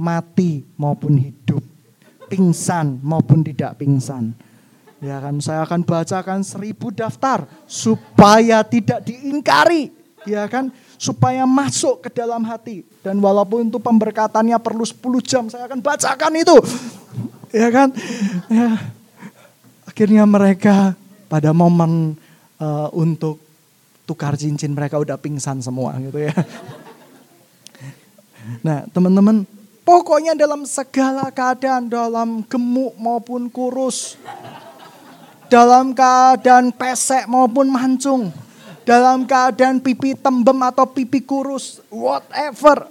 mati 0.00 0.64
maupun 0.80 1.20
hidup, 1.20 1.60
pingsan 2.32 2.98
maupun 3.04 3.44
tidak 3.44 3.76
pingsan. 3.78 4.32
Ya 5.04 5.20
kan, 5.20 5.36
saya 5.44 5.68
akan 5.68 5.84
bacakan 5.84 6.40
seribu 6.40 6.88
daftar 6.88 7.44
supaya 7.68 8.64
tidak 8.64 9.04
diingkari, 9.04 9.92
ya 10.24 10.48
kan, 10.48 10.72
supaya 10.96 11.44
masuk 11.44 12.04
ke 12.04 12.10
dalam 12.12 12.44
hati. 12.44 12.84
Dan 13.04 13.20
walaupun 13.20 13.68
itu 13.68 13.78
pemberkatannya 13.78 14.58
perlu 14.60 14.82
10 14.82 15.00
jam, 15.22 15.44
saya 15.46 15.68
akan 15.68 15.80
bacakan 15.80 16.32
itu 16.36 16.56
ya 17.56 17.68
kan? 17.72 17.88
Ya. 18.52 18.70
Akhirnya 19.88 20.28
mereka 20.28 20.92
pada 21.26 21.56
momen 21.56 22.20
uh, 22.60 22.88
untuk 22.92 23.40
tukar 24.04 24.36
cincin 24.36 24.76
mereka 24.76 25.00
udah 25.00 25.16
pingsan 25.16 25.64
semua 25.64 25.96
gitu 25.98 26.20
ya. 26.20 26.34
Nah 28.62 28.86
teman-teman 28.94 29.42
pokoknya 29.82 30.38
dalam 30.38 30.62
segala 30.68 31.32
keadaan 31.34 31.90
dalam 31.90 32.44
gemuk 32.46 32.94
maupun 33.00 33.50
kurus. 33.50 34.14
Dalam 35.46 35.94
keadaan 35.94 36.74
pesek 36.74 37.26
maupun 37.30 37.70
mancung. 37.70 38.34
Dalam 38.86 39.26
keadaan 39.26 39.82
pipi 39.82 40.14
tembem 40.14 40.62
atau 40.62 40.86
pipi 40.86 41.20
kurus. 41.20 41.82
Whatever. 41.90 42.86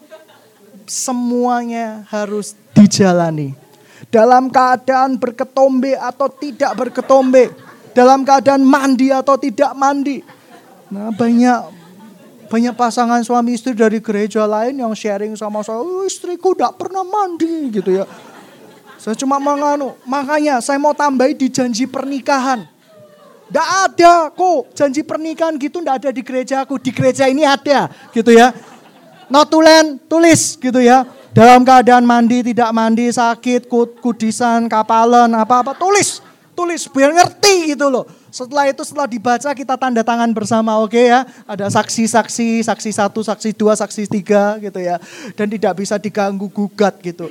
Semuanya 0.85 2.05
harus 2.13 2.53
dijalani 2.77 3.65
dalam 4.09 4.51
keadaan 4.51 5.17
berketombe 5.17 5.95
atau 5.97 6.27
tidak 6.31 6.71
berketombe, 6.75 7.51
dalam 7.95 8.23
keadaan 8.23 8.63
mandi 8.63 9.09
atau 9.09 9.35
tidak 9.39 9.71
mandi. 9.75 10.21
Nah, 10.91 11.11
banyak 11.15 11.59
banyak 12.45 12.75
pasangan 12.77 13.25
suami 13.25 13.57
istri 13.57 13.73
dari 13.73 13.97
gereja 13.99 14.45
lain 14.45 14.77
yang 14.77 14.93
sharing 14.93 15.33
sama 15.33 15.65
saya, 15.65 15.81
oh, 15.81 16.05
istriku 16.05 16.53
tidak 16.53 16.77
pernah 16.77 17.01
mandi 17.01 17.73
gitu 17.73 18.03
ya. 18.03 18.05
Saya 19.01 19.17
cuma 19.17 19.41
menganu, 19.41 19.97
makanya 20.05 20.61
saya 20.61 20.79
mau 20.79 20.93
tambahi 20.95 21.35
di 21.35 21.47
janji 21.49 21.85
pernikahan. 21.89 22.65
Tidak 23.45 23.67
ada 23.85 24.33
kok 24.33 24.73
janji 24.73 25.05
pernikahan 25.05 25.53
gitu 25.61 25.77
tidak 25.79 25.95
ada 26.01 26.09
di 26.09 26.21
gereja 26.25 26.65
aku. 26.65 26.81
Di 26.81 26.89
gereja 26.89 27.29
ini 27.29 27.45
ada 27.45 27.89
gitu 28.09 28.33
ya. 28.33 28.49
Notulen 29.29 30.01
tulis 30.09 30.57
gitu 30.57 30.81
ya. 30.81 31.05
Dalam 31.35 31.67
keadaan 31.67 32.07
mandi, 32.07 32.39
tidak 32.47 32.71
mandi, 32.71 33.11
sakit, 33.11 33.67
kudisan, 33.99 34.71
kapalan, 34.71 35.27
apa-apa. 35.35 35.75
Tulis, 35.75 36.23
tulis 36.55 36.87
biar 36.87 37.11
ngerti 37.11 37.75
gitu 37.75 37.91
loh. 37.91 38.07
Setelah 38.31 38.71
itu 38.71 38.83
setelah 38.87 39.07
dibaca 39.07 39.51
kita 39.51 39.75
tanda 39.75 39.99
tangan 39.99 40.31
bersama 40.31 40.79
oke 40.79 40.95
okay 40.95 41.11
ya. 41.11 41.27
Ada 41.43 41.67
saksi-saksi, 41.75 42.63
saksi 42.63 42.89
satu, 42.95 43.19
saksi 43.19 43.51
dua, 43.51 43.75
saksi 43.75 44.07
tiga 44.07 44.55
gitu 44.63 44.79
ya. 44.79 44.95
Dan 45.35 45.51
tidak 45.51 45.83
bisa 45.83 45.99
diganggu 45.99 46.47
gugat 46.47 46.95
gitu. 47.03 47.27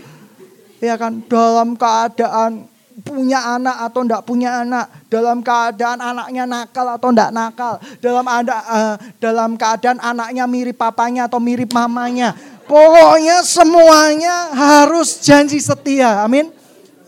Ya 0.85 1.01
kan 1.01 1.25
dalam 1.25 1.73
keadaan 1.73 2.69
punya 3.03 3.59
anak 3.59 3.91
atau 3.91 4.01
enggak 4.07 4.23
punya 4.23 4.63
anak, 4.63 4.87
dalam 5.11 5.43
keadaan 5.43 5.99
anaknya 5.99 6.45
nakal 6.47 6.87
atau 6.95 7.09
enggak 7.11 7.33
nakal, 7.35 7.75
dalam 7.99 8.27
ada 8.31 8.57
uh, 8.71 8.95
dalam 9.19 9.59
keadaan 9.59 9.99
anaknya 9.99 10.45
mirip 10.47 10.79
papanya 10.79 11.27
atau 11.27 11.43
mirip 11.43 11.75
mamanya. 11.75 12.39
Pokoknya 12.65 13.45
semuanya 13.45 14.55
harus 14.55 15.21
janji 15.21 15.61
setia. 15.61 16.25
Amin. 16.25 16.49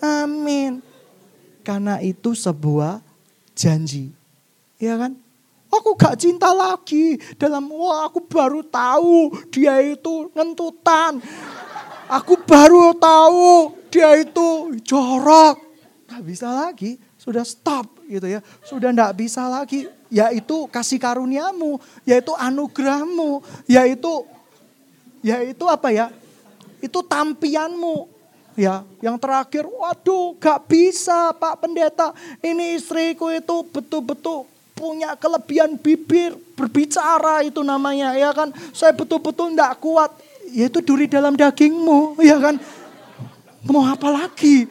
Amin. 0.04 0.84
Karena 1.64 1.98
itu 2.04 2.36
sebuah 2.36 3.00
janji. 3.56 4.12
Ya 4.76 5.00
kan? 5.00 5.16
Aku 5.72 5.96
gak 5.96 6.20
cinta 6.20 6.52
lagi. 6.52 7.16
Dalam, 7.40 7.72
wah 7.72 8.06
aku 8.06 8.22
baru 8.22 8.60
tahu 8.62 9.32
dia 9.48 9.80
itu 9.80 10.28
ngentutan. 10.36 11.18
Aku 12.06 12.38
baru 12.44 12.94
tahu 12.94 13.74
dia 13.90 14.14
itu 14.20 14.76
jorok. 14.84 15.65
Gak 16.16 16.24
bisa 16.24 16.48
lagi, 16.48 16.96
sudah 17.20 17.44
stop 17.44 18.00
gitu 18.08 18.24
ya. 18.24 18.40
Sudah 18.64 18.88
gak 18.88 19.20
bisa 19.20 19.44
lagi, 19.52 19.84
yaitu 20.08 20.64
kasih 20.72 20.96
karuniamu, 20.96 21.76
yaitu 22.08 22.32
anugerahmu, 22.32 23.44
yaitu 23.68 24.24
yaitu 25.20 25.64
apa 25.68 25.92
ya? 25.92 26.08
Itu 26.80 27.04
tampianmu, 27.04 28.16
Ya, 28.56 28.88
yang 29.04 29.20
terakhir, 29.20 29.68
waduh, 29.68 30.32
gak 30.40 30.64
bisa 30.64 31.36
Pak 31.36 31.60
Pendeta. 31.60 32.16
Ini 32.40 32.80
istriku 32.80 33.28
itu 33.28 33.60
betul-betul 33.68 34.48
punya 34.72 35.12
kelebihan 35.12 35.76
bibir, 35.76 36.32
berbicara 36.56 37.44
itu 37.44 37.60
namanya, 37.60 38.16
ya 38.16 38.32
kan. 38.32 38.48
Saya 38.72 38.96
betul-betul 38.96 39.52
ndak 39.52 39.76
kuat. 39.76 40.08
Yaitu 40.56 40.80
duri 40.80 41.04
dalam 41.04 41.36
dagingmu, 41.36 42.16
ya 42.24 42.40
kan. 42.40 42.56
Mau 43.68 43.84
apa 43.84 44.08
lagi? 44.08 44.64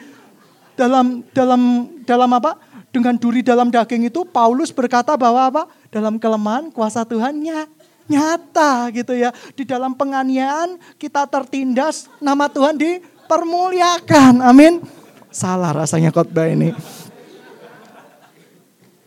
Dalam 0.76 1.24
dalam 1.32 1.90
dalam 2.04 2.30
apa? 2.36 2.60
Dengan 2.92 3.16
duri 3.16 3.44
dalam 3.44 3.68
daging 3.68 4.08
itu 4.08 4.24
Paulus 4.24 4.70
berkata 4.72 5.16
bahwa 5.16 5.48
apa? 5.48 5.62
Dalam 5.88 6.20
kelemahan 6.20 6.68
kuasa 6.70 7.04
Tuhannya 7.04 7.68
nyata 8.06 8.92
gitu 8.94 9.12
ya. 9.16 9.34
Di 9.56 9.64
dalam 9.66 9.96
penganiayaan 9.96 10.78
kita 11.00 11.26
tertindas, 11.26 12.06
nama 12.22 12.46
Tuhan 12.46 12.76
di 12.78 13.00
permuliakan. 13.26 14.44
Amin. 14.44 14.84
Salah 15.32 15.74
rasanya 15.74 16.14
khotbah 16.14 16.48
ini. 16.48 16.72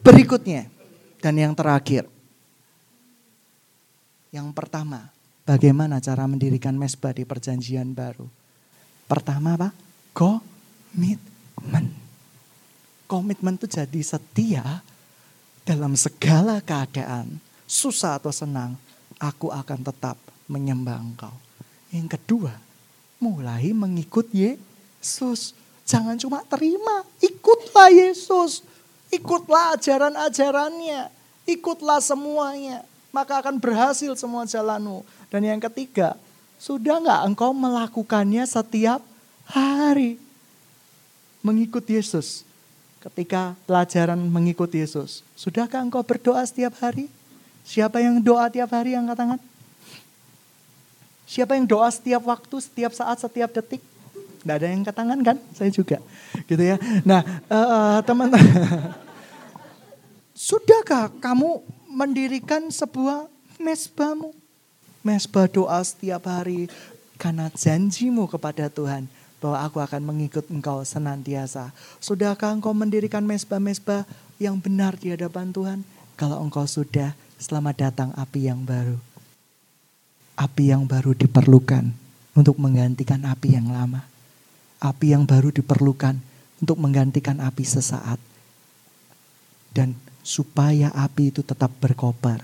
Berikutnya 0.06 0.70
dan 1.22 1.36
yang 1.38 1.54
terakhir. 1.54 2.08
Yang 4.30 4.54
pertama, 4.54 5.10
bagaimana 5.46 5.98
cara 5.98 6.30
mendirikan 6.30 6.78
mesbah 6.78 7.14
di 7.14 7.26
perjanjian 7.26 7.98
baru? 7.98 8.30
Pertama 9.10 9.58
apa? 9.58 9.74
Komitmen. 11.60 11.92
Komitmen 13.04 13.60
itu 13.60 13.68
jadi 13.68 14.00
setia 14.00 14.80
dalam 15.68 15.92
segala 16.00 16.64
keadaan. 16.64 17.36
Susah 17.68 18.16
atau 18.16 18.32
senang, 18.32 18.80
aku 19.20 19.52
akan 19.52 19.84
tetap 19.84 20.16
menyembah 20.48 20.96
engkau. 21.04 21.36
Yang 21.92 22.16
kedua, 22.16 22.56
mulai 23.20 23.76
mengikut 23.76 24.32
Yesus. 24.32 25.52
Jangan 25.84 26.16
cuma 26.16 26.48
terima, 26.48 27.04
ikutlah 27.20 27.92
Yesus. 27.92 28.64
Ikutlah 29.12 29.76
ajaran-ajarannya. 29.76 31.12
Ikutlah 31.44 32.00
semuanya. 32.00 32.88
Maka 33.12 33.44
akan 33.44 33.60
berhasil 33.60 34.16
semua 34.16 34.48
jalanmu. 34.48 35.04
Dan 35.28 35.44
yang 35.44 35.60
ketiga, 35.60 36.16
sudah 36.56 37.04
nggak 37.04 37.22
engkau 37.28 37.52
melakukannya 37.52 38.48
setiap 38.48 39.04
hari? 39.44 40.29
Mengikut 41.40 41.86
Yesus. 41.88 42.44
Ketika 43.00 43.56
pelajaran 43.64 44.20
mengikut 44.20 44.68
Yesus. 44.72 45.24
Sudahkah 45.40 45.80
engkau 45.80 46.04
berdoa 46.04 46.44
setiap 46.44 46.76
hari? 46.84 47.08
Siapa 47.64 48.04
yang 48.04 48.20
doa 48.20 48.52
tiap 48.52 48.76
hari 48.76 48.98
angkat 48.98 49.16
tangan? 49.16 49.40
Siapa 51.30 51.56
yang 51.56 51.70
doa 51.70 51.88
setiap 51.94 52.26
waktu, 52.26 52.56
setiap 52.60 52.92
saat, 52.92 53.22
setiap 53.22 53.54
detik? 53.54 53.80
Tidak 54.42 54.56
ada 54.56 54.68
yang 54.68 54.84
ketangan 54.84 55.20
kan? 55.22 55.38
Saya 55.56 55.70
juga. 55.72 56.02
Gitu 56.50 56.60
ya. 56.60 56.76
Nah, 57.06 57.22
uh, 57.48 58.00
teman-teman. 58.04 58.42
Sudahkah 60.50 61.12
kamu 61.20 61.62
mendirikan 61.92 62.68
sebuah 62.72 63.28
mesbahmu? 63.60 64.32
Mesbah 65.04 65.48
doa 65.48 65.80
setiap 65.84 66.28
hari 66.28 66.68
karena 67.20 67.52
janjimu 67.52 68.28
kepada 68.28 68.72
Tuhan 68.72 69.08
bahwa 69.40 69.64
aku 69.64 69.80
akan 69.80 70.04
mengikut 70.04 70.46
engkau 70.52 70.84
senantiasa. 70.84 71.72
Sudahkah 72.04 72.52
engkau 72.54 72.76
mendirikan 72.76 73.24
mesbah-mesbah 73.24 74.04
yang 74.38 74.60
benar 74.60 75.00
di 75.00 75.16
hadapan 75.16 75.52
Tuhan? 75.52 75.80
Kalau 76.20 76.44
engkau 76.44 76.68
sudah, 76.68 77.16
selamat 77.40 77.90
datang 77.90 78.10
api 78.16 78.52
yang 78.52 78.62
baru 78.68 79.00
api 80.40 80.72
yang 80.72 80.88
baru 80.88 81.12
diperlukan 81.12 81.92
untuk 82.32 82.56
menggantikan 82.56 83.28
api 83.28 83.60
yang 83.60 83.68
lama. 83.76 84.08
Api 84.80 85.12
yang 85.12 85.28
baru 85.28 85.52
diperlukan 85.52 86.16
untuk 86.64 86.80
menggantikan 86.80 87.44
api 87.44 87.68
sesaat. 87.68 88.16
Dan 89.76 90.00
supaya 90.24 90.96
api 90.96 91.36
itu 91.36 91.44
tetap 91.44 91.76
berkobar, 91.84 92.40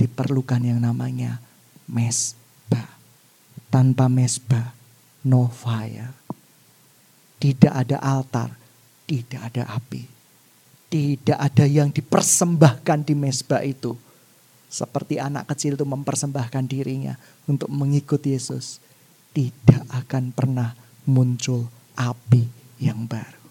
diperlukan 0.00 0.64
yang 0.64 0.80
namanya 0.80 1.36
mesbah. 1.84 2.96
Tanpa 3.68 4.08
mesbah, 4.08 4.72
no 5.28 5.52
fire. 5.52 6.17
Tidak 7.38 7.70
ada 7.70 8.02
altar, 8.02 8.50
tidak 9.06 9.40
ada 9.54 9.78
api. 9.78 10.02
Tidak 10.88 11.38
ada 11.38 11.64
yang 11.68 11.92
dipersembahkan 11.92 13.04
di 13.04 13.14
mesbah 13.14 13.60
itu 13.62 13.94
seperti 14.68 15.16
anak 15.16 15.48
kecil 15.48 15.80
itu 15.80 15.86
mempersembahkan 15.88 16.68
dirinya 16.68 17.16
untuk 17.48 17.72
mengikut 17.72 18.20
Yesus. 18.20 18.84
Tidak 19.32 19.88
akan 19.88 20.36
pernah 20.36 20.76
muncul 21.08 21.64
api 21.96 22.44
yang 22.76 23.08
baru. 23.08 23.48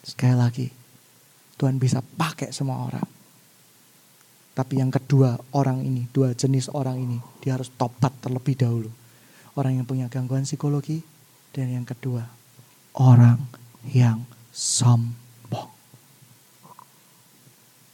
Sekali 0.00 0.36
lagi, 0.36 0.68
Tuhan 1.60 1.76
bisa 1.76 2.00
pakai 2.00 2.48
semua 2.48 2.80
orang. 2.80 3.08
Tapi 4.56 4.80
yang 4.80 4.88
kedua 4.88 5.36
orang 5.52 5.84
ini, 5.84 6.08
dua 6.08 6.32
jenis 6.32 6.72
orang 6.72 6.96
ini, 6.96 7.20
dia 7.44 7.60
harus 7.60 7.68
topat 7.68 8.16
terlebih 8.24 8.56
dahulu. 8.56 8.88
Orang 9.52 9.76
yang 9.76 9.84
punya 9.84 10.08
gangguan 10.08 10.48
psikologi 10.48 11.04
dan 11.52 11.68
yang 11.68 11.84
kedua, 11.84 12.24
orang 12.96 13.38
yang 13.90 14.24
sombong. 14.50 15.70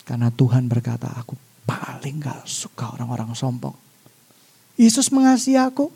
Karena 0.06 0.30
Tuhan 0.30 0.70
berkata, 0.70 1.10
aku 1.12 1.34
paling 1.66 2.22
gak 2.22 2.46
suka 2.46 2.94
orang-orang 2.94 3.34
sombong. 3.34 3.74
Yesus 4.78 5.10
mengasihi 5.10 5.58
aku. 5.58 5.90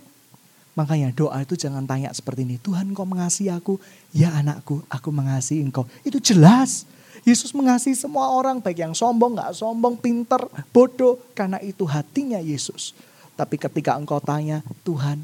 Makanya 0.74 1.12
doa 1.12 1.36
itu 1.44 1.54
jangan 1.54 1.84
tanya 1.84 2.10
seperti 2.10 2.46
ini. 2.46 2.56
Tuhan 2.56 2.90
kau 2.96 3.04
mengasihi 3.04 3.52
aku. 3.52 3.76
Ya 4.16 4.32
anakku 4.34 4.80
aku 4.88 5.12
mengasihi 5.12 5.60
engkau. 5.60 5.84
Itu 6.02 6.18
jelas. 6.18 6.88
Yesus 7.22 7.52
mengasihi 7.52 7.92
semua 7.92 8.32
orang. 8.32 8.64
Baik 8.64 8.82
yang 8.82 8.94
sombong, 8.96 9.36
gak 9.36 9.52
sombong, 9.54 10.00
pinter, 10.00 10.40
bodoh. 10.72 11.20
Karena 11.36 11.60
itu 11.60 11.84
hatinya 11.84 12.40
Yesus. 12.40 12.96
Tapi 13.36 13.60
ketika 13.60 13.94
engkau 13.94 14.18
tanya, 14.18 14.64
Tuhan 14.82 15.22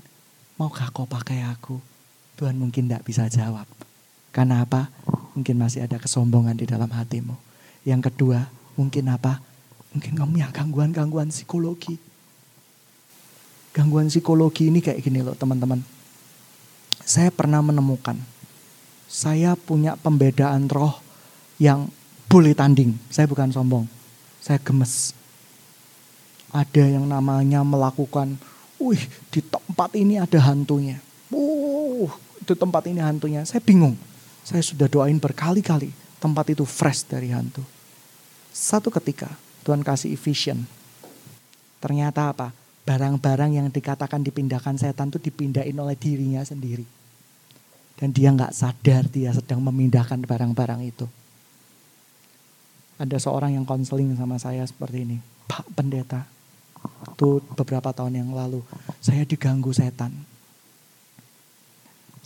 maukah 0.61 0.93
kau 0.93 1.09
pakai 1.09 1.43
aku? 1.43 1.96
Tuhan 2.37 2.61
mungkin 2.61 2.85
tidak 2.87 3.03
bisa 3.09 3.27
jawab. 3.33 3.65
Karena 4.29 4.61
apa? 4.69 4.93
Mungkin 5.33 5.57
masih 5.57 5.89
ada 5.89 5.97
kesombongan 5.97 6.57
di 6.57 6.69
dalam 6.69 6.93
hatimu. 6.93 7.33
Yang 7.89 8.13
kedua, 8.13 8.53
mungkin 8.77 9.09
apa? 9.09 9.41
Mungkin 9.97 10.13
kamu 10.13 10.31
punya 10.37 10.49
gangguan-gangguan 10.53 11.33
psikologi. 11.33 11.97
Gangguan 13.73 14.13
psikologi 14.13 14.69
ini 14.69 14.85
kayak 14.85 15.01
gini 15.01 15.25
loh 15.25 15.33
teman-teman. 15.33 15.81
Saya 17.01 17.33
pernah 17.33 17.65
menemukan, 17.65 18.19
saya 19.09 19.57
punya 19.57 19.97
pembedaan 19.97 20.69
roh 20.69 21.01
yang 21.57 21.89
boleh 22.29 22.53
tanding. 22.53 22.99
Saya 23.09 23.25
bukan 23.25 23.49
sombong, 23.49 23.89
saya 24.43 24.61
gemes. 24.61 25.17
Ada 26.53 27.01
yang 27.01 27.09
namanya 27.09 27.65
melakukan, 27.65 28.37
wih 28.77 29.01
di 29.33 29.41
tempat 29.41 29.97
ini 29.97 30.21
ada 30.21 30.37
hantunya. 30.41 31.01
Uh, 31.33 32.09
di 32.47 32.55
tempat 32.55 32.87
ini 32.87 33.03
hantunya. 33.03 33.43
Saya 33.43 33.59
bingung. 33.59 33.99
Saya 34.47 34.63
sudah 34.63 34.87
doain 34.87 35.19
berkali-kali 35.19 35.91
tempat 36.23 36.55
itu 36.55 36.63
fresh 36.63 37.11
dari 37.11 37.35
hantu. 37.35 37.67
Satu 38.55 38.89
ketika 38.95 39.35
Tuhan 39.67 39.83
kasih 39.83 40.15
vision. 40.15 40.63
Ternyata 41.83 42.31
apa? 42.31 42.55
Barang-barang 42.87 43.51
yang 43.59 43.67
dikatakan 43.67 44.23
dipindahkan 44.23 44.79
setan 44.79 45.11
itu 45.11 45.19
dipindahin 45.19 45.75
oleh 45.75 45.99
dirinya 45.99 46.47
sendiri. 46.47 46.87
Dan 47.99 48.15
dia 48.15 48.31
nggak 48.31 48.55
sadar 48.55 49.11
dia 49.11 49.35
sedang 49.35 49.59
memindahkan 49.59 50.23
barang-barang 50.23 50.81
itu. 50.87 51.07
Ada 52.97 53.19
seorang 53.19 53.59
yang 53.59 53.67
konseling 53.67 54.15
sama 54.15 54.39
saya 54.39 54.63
seperti 54.65 55.03
ini. 55.03 55.19
Pak 55.51 55.67
pendeta, 55.75 56.25
itu 57.13 57.43
beberapa 57.59 57.91
tahun 57.93 58.23
yang 58.23 58.31
lalu 58.33 58.63
saya 59.03 59.27
diganggu 59.27 59.75
setan. 59.75 60.13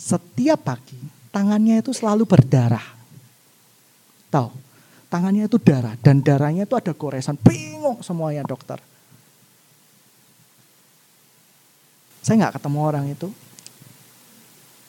Setiap 0.01 0.65
pagi 0.65 0.97
tangannya 1.29 1.77
itu 1.77 1.93
selalu 1.93 2.25
berdarah. 2.25 2.81
Tahu, 4.33 4.49
tangannya 5.13 5.45
itu 5.45 5.61
darah 5.61 5.93
dan 6.01 6.25
darahnya 6.25 6.65
itu 6.65 6.73
ada 6.73 6.89
goresan. 6.89 7.37
Bingung 7.37 8.01
semuanya 8.01 8.41
dokter. 8.41 8.81
Saya 12.25 12.41
nggak 12.41 12.57
ketemu 12.57 12.79
orang 12.81 13.05
itu. 13.13 13.29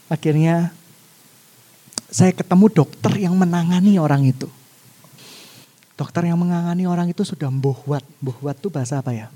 Akhirnya 0.08 0.72
saya 2.12 2.32
ketemu 2.32 2.72
dokter 2.72 3.12
yang 3.20 3.36
menangani 3.36 3.96
orang 4.00 4.24
itu. 4.24 4.48
Dokter 5.96 6.28
yang 6.28 6.40
menangani 6.40 6.88
orang 6.88 7.12
itu 7.12 7.24
sudah 7.24 7.52
mbohwat. 7.52 8.04
Mbohwat 8.20 8.56
itu 8.60 8.68
bahasa 8.72 9.00
apa 9.00 9.12
ya? 9.12 9.28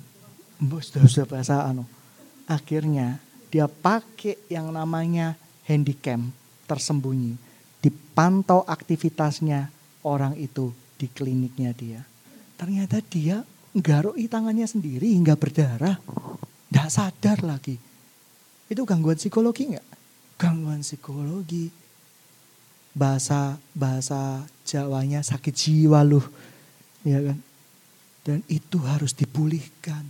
Sudah, 0.60 1.04
sudah 1.04 1.26
bahasa 1.28 1.64
anu. 1.68 1.84
Akhirnya 2.48 3.20
dia 3.52 3.68
pakai 3.68 4.40
yang 4.52 4.68
namanya 4.72 5.36
handycam 5.66 6.30
tersembunyi. 6.70 7.36
Dipantau 7.82 8.64
aktivitasnya 8.66 9.70
orang 10.02 10.34
itu 10.38 10.72
di 10.96 11.06
kliniknya 11.06 11.70
dia. 11.76 12.02
Ternyata 12.56 13.04
dia 13.04 13.44
nggaroi 13.76 14.26
tangannya 14.26 14.64
sendiri 14.64 15.12
hingga 15.12 15.36
berdarah. 15.36 16.00
Tidak 16.66 16.88
sadar 16.88 17.44
lagi. 17.44 17.76
Itu 18.66 18.82
gangguan 18.82 19.20
psikologi 19.20 19.76
nggak? 19.76 19.86
Gangguan 20.40 20.82
psikologi 20.82 21.70
bahasa 22.96 23.60
bahasa 23.76 24.48
Jawanya 24.66 25.22
sakit 25.22 25.54
jiwa 25.54 26.02
loh. 26.02 26.26
Ya 27.06 27.22
kan? 27.22 27.38
Dan 28.26 28.42
itu 28.50 28.82
harus 28.82 29.14
dipulihkan. 29.14 30.02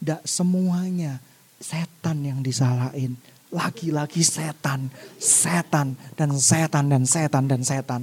Tidak 0.00 0.24
semuanya 0.24 1.20
setan 1.60 2.24
yang 2.24 2.40
disalahin. 2.40 3.20
Lagi-lagi 3.50 4.22
setan, 4.22 4.90
setan, 5.18 5.98
dan 6.14 6.30
setan, 6.38 6.86
dan 6.86 7.02
setan, 7.02 7.44
dan 7.50 7.62
setan. 7.66 8.02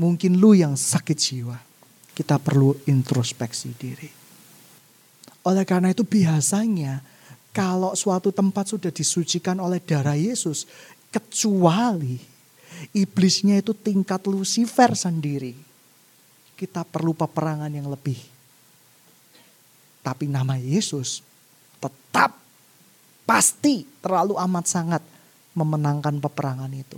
Mungkin 0.00 0.40
lu 0.40 0.56
yang 0.56 0.72
sakit 0.72 1.18
jiwa. 1.18 1.58
Kita 2.16 2.40
perlu 2.40 2.72
introspeksi 2.88 3.70
diri. 3.76 4.10
Oleh 5.44 5.64
karena 5.68 5.92
itu 5.92 6.02
biasanya 6.02 7.04
kalau 7.52 7.92
suatu 7.92 8.32
tempat 8.32 8.72
sudah 8.72 8.90
disucikan 8.90 9.60
oleh 9.60 9.78
darah 9.84 10.16
Yesus, 10.16 10.64
kecuali 11.12 12.38
Iblisnya 12.94 13.58
itu 13.58 13.74
tingkat 13.74 14.22
Lucifer 14.30 14.94
sendiri. 14.94 15.54
Kita 16.54 16.86
perlu 16.86 17.14
peperangan 17.14 17.70
yang 17.70 17.90
lebih. 17.90 18.18
Tapi 20.02 20.30
nama 20.30 20.56
Yesus 20.56 21.20
tetap 21.82 22.38
pasti 23.28 23.84
terlalu 24.00 24.40
amat 24.40 24.64
sangat 24.64 25.02
memenangkan 25.52 26.16
peperangan 26.16 26.72
itu. 26.72 26.96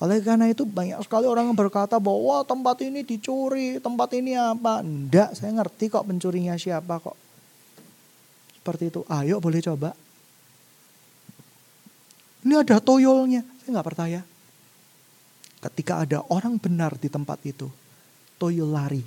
Oleh 0.00 0.24
karena 0.24 0.48
itu 0.48 0.64
banyak 0.64 1.00
sekali 1.04 1.28
orang 1.28 1.52
yang 1.52 1.56
berkata 1.56 2.00
bahwa 2.00 2.40
tempat 2.44 2.80
ini 2.84 3.04
dicuri, 3.04 3.76
tempat 3.80 4.16
ini 4.16 4.32
apa. 4.32 4.80
Enggak, 4.80 5.36
saya 5.36 5.52
ngerti 5.56 5.92
kok 5.92 6.08
pencurinya 6.08 6.56
siapa 6.56 7.00
kok. 7.00 7.16
Seperti 8.60 8.92
itu, 8.92 9.00
ayo 9.08 9.40
boleh 9.40 9.60
coba. 9.60 9.92
Ini 12.44 12.60
ada 12.60 12.80
toyolnya, 12.80 13.44
saya 13.60 13.70
nggak 13.76 13.88
percaya. 13.88 14.20
Ketika 15.60 16.04
ada 16.04 16.22
orang 16.28 16.60
benar 16.60 16.96
di 16.96 17.08
tempat 17.08 17.40
itu, 17.48 17.68
toyol 18.36 18.72
lari. 18.72 19.04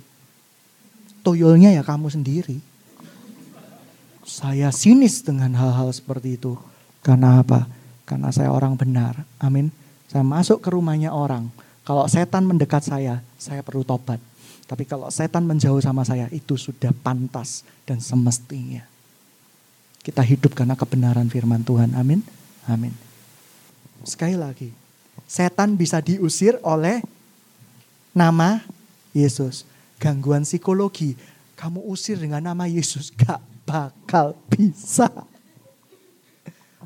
Toyolnya 1.22 1.70
ya 1.70 1.82
kamu 1.86 2.10
sendiri. 2.10 2.69
Saya 4.30 4.70
sinis 4.70 5.26
dengan 5.26 5.50
hal-hal 5.58 5.90
seperti 5.90 6.38
itu. 6.38 6.54
Karena 7.02 7.42
apa? 7.42 7.66
Karena 8.06 8.30
saya 8.30 8.54
orang 8.54 8.78
benar. 8.78 9.26
Amin. 9.42 9.74
Saya 10.06 10.22
masuk 10.22 10.62
ke 10.62 10.70
rumahnya 10.70 11.10
orang. 11.10 11.50
Kalau 11.82 12.06
setan 12.06 12.46
mendekat 12.46 12.86
saya, 12.86 13.18
saya 13.34 13.66
perlu 13.66 13.82
tobat. 13.82 14.22
Tapi 14.70 14.86
kalau 14.86 15.10
setan 15.10 15.42
menjauh 15.42 15.82
sama 15.82 16.06
saya, 16.06 16.30
itu 16.30 16.54
sudah 16.54 16.94
pantas 16.94 17.66
dan 17.82 17.98
semestinya. 17.98 18.86
Kita 19.98 20.22
hidup 20.22 20.54
karena 20.54 20.78
kebenaran 20.78 21.26
firman 21.26 21.66
Tuhan. 21.66 21.98
Amin. 21.98 22.22
Amin. 22.70 22.94
Sekali 24.06 24.38
lagi, 24.38 24.70
setan 25.26 25.74
bisa 25.74 25.98
diusir 25.98 26.54
oleh 26.62 27.02
nama 28.14 28.62
Yesus. 29.10 29.66
Gangguan 29.98 30.46
psikologi, 30.46 31.18
kamu 31.58 31.82
usir 31.90 32.16
dengan 32.16 32.40
nama 32.40 32.70
Yesus, 32.70 33.10
gak 33.12 33.49
bakal 33.70 34.34
bisa. 34.50 35.06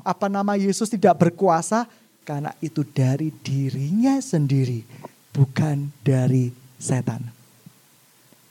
Apa 0.05 0.29
nama 0.29 0.53
Yesus 0.53 0.85
tidak 0.85 1.17
berkuasa? 1.17 1.89
Karena 2.21 2.53
itu 2.61 2.85
dari 2.85 3.33
dirinya 3.33 4.21
sendiri, 4.21 4.85
bukan 5.33 5.89
dari 6.05 6.53
setan. 6.77 7.21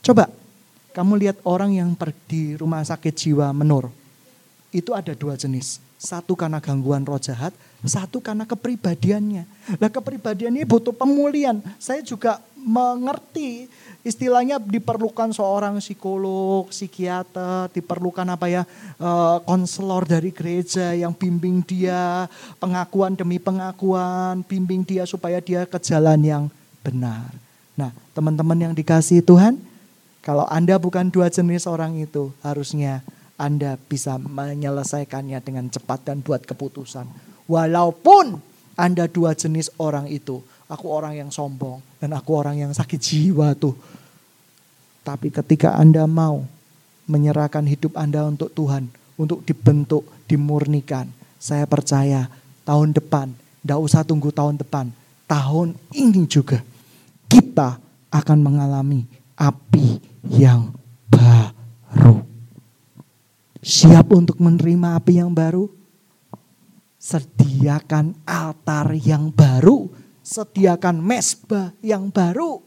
Coba, 0.02 0.30
kamu 0.94 1.26
lihat 1.26 1.38
orang 1.46 1.74
yang 1.78 1.90
pergi 1.94 2.58
rumah 2.58 2.82
sakit 2.82 3.14
jiwa 3.14 3.50
menur. 3.54 3.90
Itu 4.74 4.94
ada 4.94 5.14
dua 5.14 5.38
jenis. 5.38 5.78
Satu 5.98 6.34
karena 6.34 6.58
gangguan 6.58 7.06
roh 7.06 7.18
jahat, 7.18 7.54
satu 7.86 8.18
karena 8.18 8.46
kepribadiannya. 8.46 9.46
Nah 9.78 9.90
kepribadian 9.90 10.54
ini 10.54 10.66
butuh 10.66 10.92
pemulihan. 10.94 11.62
Saya 11.78 12.02
juga 12.02 12.42
mengerti 12.64 13.68
istilahnya 14.00 14.56
diperlukan 14.56 15.36
seorang 15.36 15.76
psikolog, 15.78 16.72
psikiater, 16.72 17.68
diperlukan 17.76 18.24
apa 18.24 18.46
ya 18.48 18.62
eh, 18.96 19.38
konselor 19.44 20.08
dari 20.08 20.32
gereja 20.32 20.96
yang 20.96 21.12
bimbing 21.12 21.60
dia 21.60 22.24
pengakuan 22.56 23.12
demi 23.12 23.36
pengakuan, 23.36 24.40
bimbing 24.48 24.82
dia 24.82 25.04
supaya 25.04 25.44
dia 25.44 25.68
ke 25.68 25.76
jalan 25.78 26.20
yang 26.24 26.44
benar. 26.80 27.28
Nah 27.76 27.92
teman-teman 28.16 28.56
yang 28.70 28.72
dikasih 28.72 29.20
Tuhan, 29.20 29.60
kalau 30.24 30.48
Anda 30.48 30.80
bukan 30.80 31.12
dua 31.12 31.28
jenis 31.28 31.68
orang 31.68 32.00
itu, 32.00 32.32
harusnya 32.40 33.04
Anda 33.36 33.76
bisa 33.76 34.16
menyelesaikannya 34.16 35.38
dengan 35.44 35.68
cepat 35.68 36.08
dan 36.08 36.24
buat 36.24 36.48
keputusan 36.48 37.34
Walaupun 37.44 38.40
Anda 38.74 39.06
dua 39.06 39.36
jenis 39.36 39.70
orang 39.76 40.08
itu. 40.08 40.40
Aku 40.74 40.90
orang 40.90 41.14
yang 41.14 41.30
sombong 41.30 41.78
dan 42.02 42.10
aku 42.18 42.34
orang 42.34 42.58
yang 42.58 42.72
sakit 42.74 42.98
jiwa 42.98 43.54
tuh. 43.54 43.78
Tapi 45.06 45.30
ketika 45.30 45.78
Anda 45.78 46.08
mau 46.10 46.42
menyerahkan 47.06 47.62
hidup 47.62 47.94
Anda 47.94 48.26
untuk 48.26 48.50
Tuhan, 48.50 48.90
untuk 49.14 49.46
dibentuk, 49.46 50.02
dimurnikan, 50.26 51.06
saya 51.38 51.68
percaya 51.68 52.26
tahun 52.66 52.96
depan, 52.96 53.30
tidak 53.62 53.78
usah 53.78 54.02
tunggu 54.02 54.34
tahun 54.34 54.58
depan, 54.58 54.90
tahun 55.30 55.78
ini 55.94 56.26
juga 56.26 56.64
kita 57.30 57.78
akan 58.10 58.38
mengalami 58.40 59.04
api 59.38 60.00
yang 60.26 60.72
baru. 61.06 62.24
Siap 63.60 64.12
untuk 64.12 64.40
menerima 64.40 65.00
api 65.00 65.12
yang 65.20 65.32
baru? 65.32 65.68
Sediakan 67.00 68.16
altar 68.24 68.96
yang 68.96 69.28
baru, 69.28 69.92
sediakan 70.24 71.04
mesbah 71.04 71.76
yang 71.84 72.08
baru. 72.08 72.64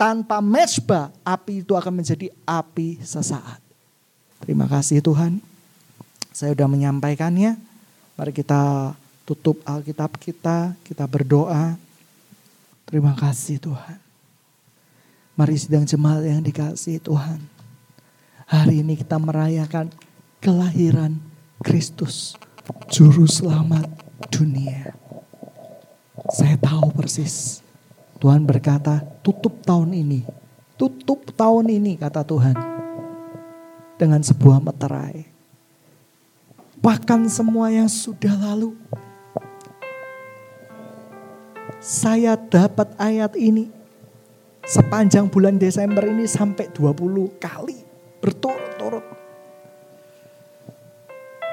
Tanpa 0.00 0.40
mesbah, 0.40 1.12
api 1.20 1.60
itu 1.60 1.76
akan 1.76 2.00
menjadi 2.00 2.32
api 2.48 3.04
sesaat. 3.04 3.60
Terima 4.40 4.64
kasih 4.64 5.04
Tuhan. 5.04 5.44
Saya 6.32 6.56
sudah 6.56 6.72
menyampaikannya. 6.72 7.60
Mari 8.16 8.32
kita 8.32 8.96
tutup 9.28 9.60
Alkitab 9.68 10.16
kita, 10.16 10.72
kita 10.80 11.04
berdoa. 11.04 11.76
Terima 12.88 13.12
kasih 13.12 13.60
Tuhan. 13.60 14.00
Mari 15.36 15.56
sedang 15.60 15.84
jemaat 15.84 16.24
yang 16.24 16.40
dikasih 16.40 16.96
Tuhan. 17.04 17.38
Hari 18.48 18.80
ini 18.80 18.96
kita 18.96 19.20
merayakan 19.20 19.92
kelahiran 20.40 21.20
Kristus 21.60 22.40
juru 22.88 23.28
selamat 23.28 23.86
dunia. 24.32 24.99
Saya 26.28 26.60
tahu 26.60 26.92
persis. 26.92 27.64
Tuhan 28.20 28.44
berkata, 28.44 29.00
tutup 29.24 29.64
tahun 29.64 29.96
ini. 29.96 30.28
Tutup 30.76 31.32
tahun 31.32 31.72
ini, 31.72 31.96
kata 31.96 32.20
Tuhan. 32.20 32.52
Dengan 33.96 34.20
sebuah 34.20 34.60
meterai. 34.60 35.24
Bahkan 36.80 37.28
semua 37.32 37.72
yang 37.72 37.88
sudah 37.88 38.36
lalu. 38.36 38.76
Saya 41.80 42.36
dapat 42.36 42.92
ayat 43.00 43.32
ini. 43.40 43.72
Sepanjang 44.68 45.32
bulan 45.32 45.56
Desember 45.56 46.04
ini 46.04 46.28
sampai 46.28 46.68
20 46.68 47.40
kali 47.40 47.80
berturut-turut 48.20 49.20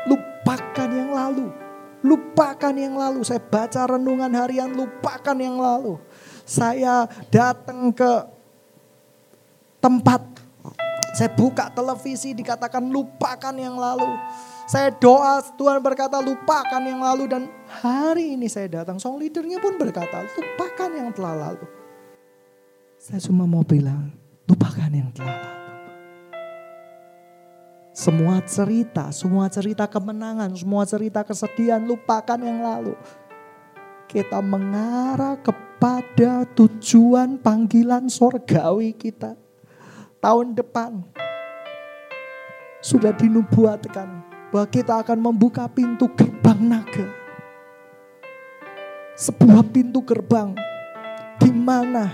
lupakan 0.08 0.90
yang 0.90 1.12
lalu. 1.12 1.67
Lupakan 2.08 2.72
yang 2.72 2.96
lalu. 2.96 3.28
Saya 3.28 3.44
baca 3.44 3.84
renungan 3.84 4.32
harian, 4.32 4.72
lupakan 4.72 5.36
yang 5.36 5.60
lalu. 5.60 6.00
Saya 6.48 7.12
datang 7.28 7.92
ke 7.92 8.12
tempat 9.84 10.38
saya 11.18 11.34
buka 11.34 11.74
televisi 11.74 12.38
dikatakan 12.38 12.94
lupakan 12.94 13.56
yang 13.58 13.74
lalu. 13.74 14.06
Saya 14.70 14.94
doa 14.94 15.42
Tuhan 15.58 15.82
berkata 15.82 16.22
lupakan 16.22 16.78
yang 16.84 17.02
lalu 17.02 17.26
dan 17.26 17.50
hari 17.82 18.38
ini 18.38 18.46
saya 18.46 18.70
datang 18.70 19.02
song 19.02 19.18
leadernya 19.18 19.58
pun 19.58 19.82
berkata 19.82 20.30
lupakan 20.38 20.90
yang 20.94 21.10
telah 21.18 21.34
lalu. 21.50 21.66
Saya 23.02 23.18
cuma 23.26 23.50
mau 23.50 23.66
bilang 23.66 24.14
lupakan 24.46 24.94
yang 24.94 25.10
telah 25.10 25.34
lalu. 25.34 25.57
Semua 27.98 28.38
cerita, 28.46 29.10
semua 29.10 29.50
cerita 29.50 29.90
kemenangan, 29.90 30.54
semua 30.54 30.86
cerita 30.86 31.26
kesedihan 31.26 31.82
lupakan 31.82 32.38
yang 32.38 32.62
lalu. 32.62 32.94
Kita 34.06 34.38
mengarah 34.38 35.34
kepada 35.42 36.46
tujuan 36.54 37.42
panggilan 37.42 38.06
sorgawi 38.06 38.94
kita 38.94 39.34
tahun 40.22 40.54
depan 40.54 41.02
sudah 42.86 43.18
dinubuatkan 43.18 44.22
bahwa 44.54 44.68
kita 44.70 45.02
akan 45.02 45.18
membuka 45.18 45.66
pintu 45.66 46.06
gerbang 46.14 46.78
naga. 46.78 47.10
Sebuah 49.18 49.74
pintu 49.74 50.06
gerbang 50.06 50.54
di 51.42 51.50
mana 51.50 52.14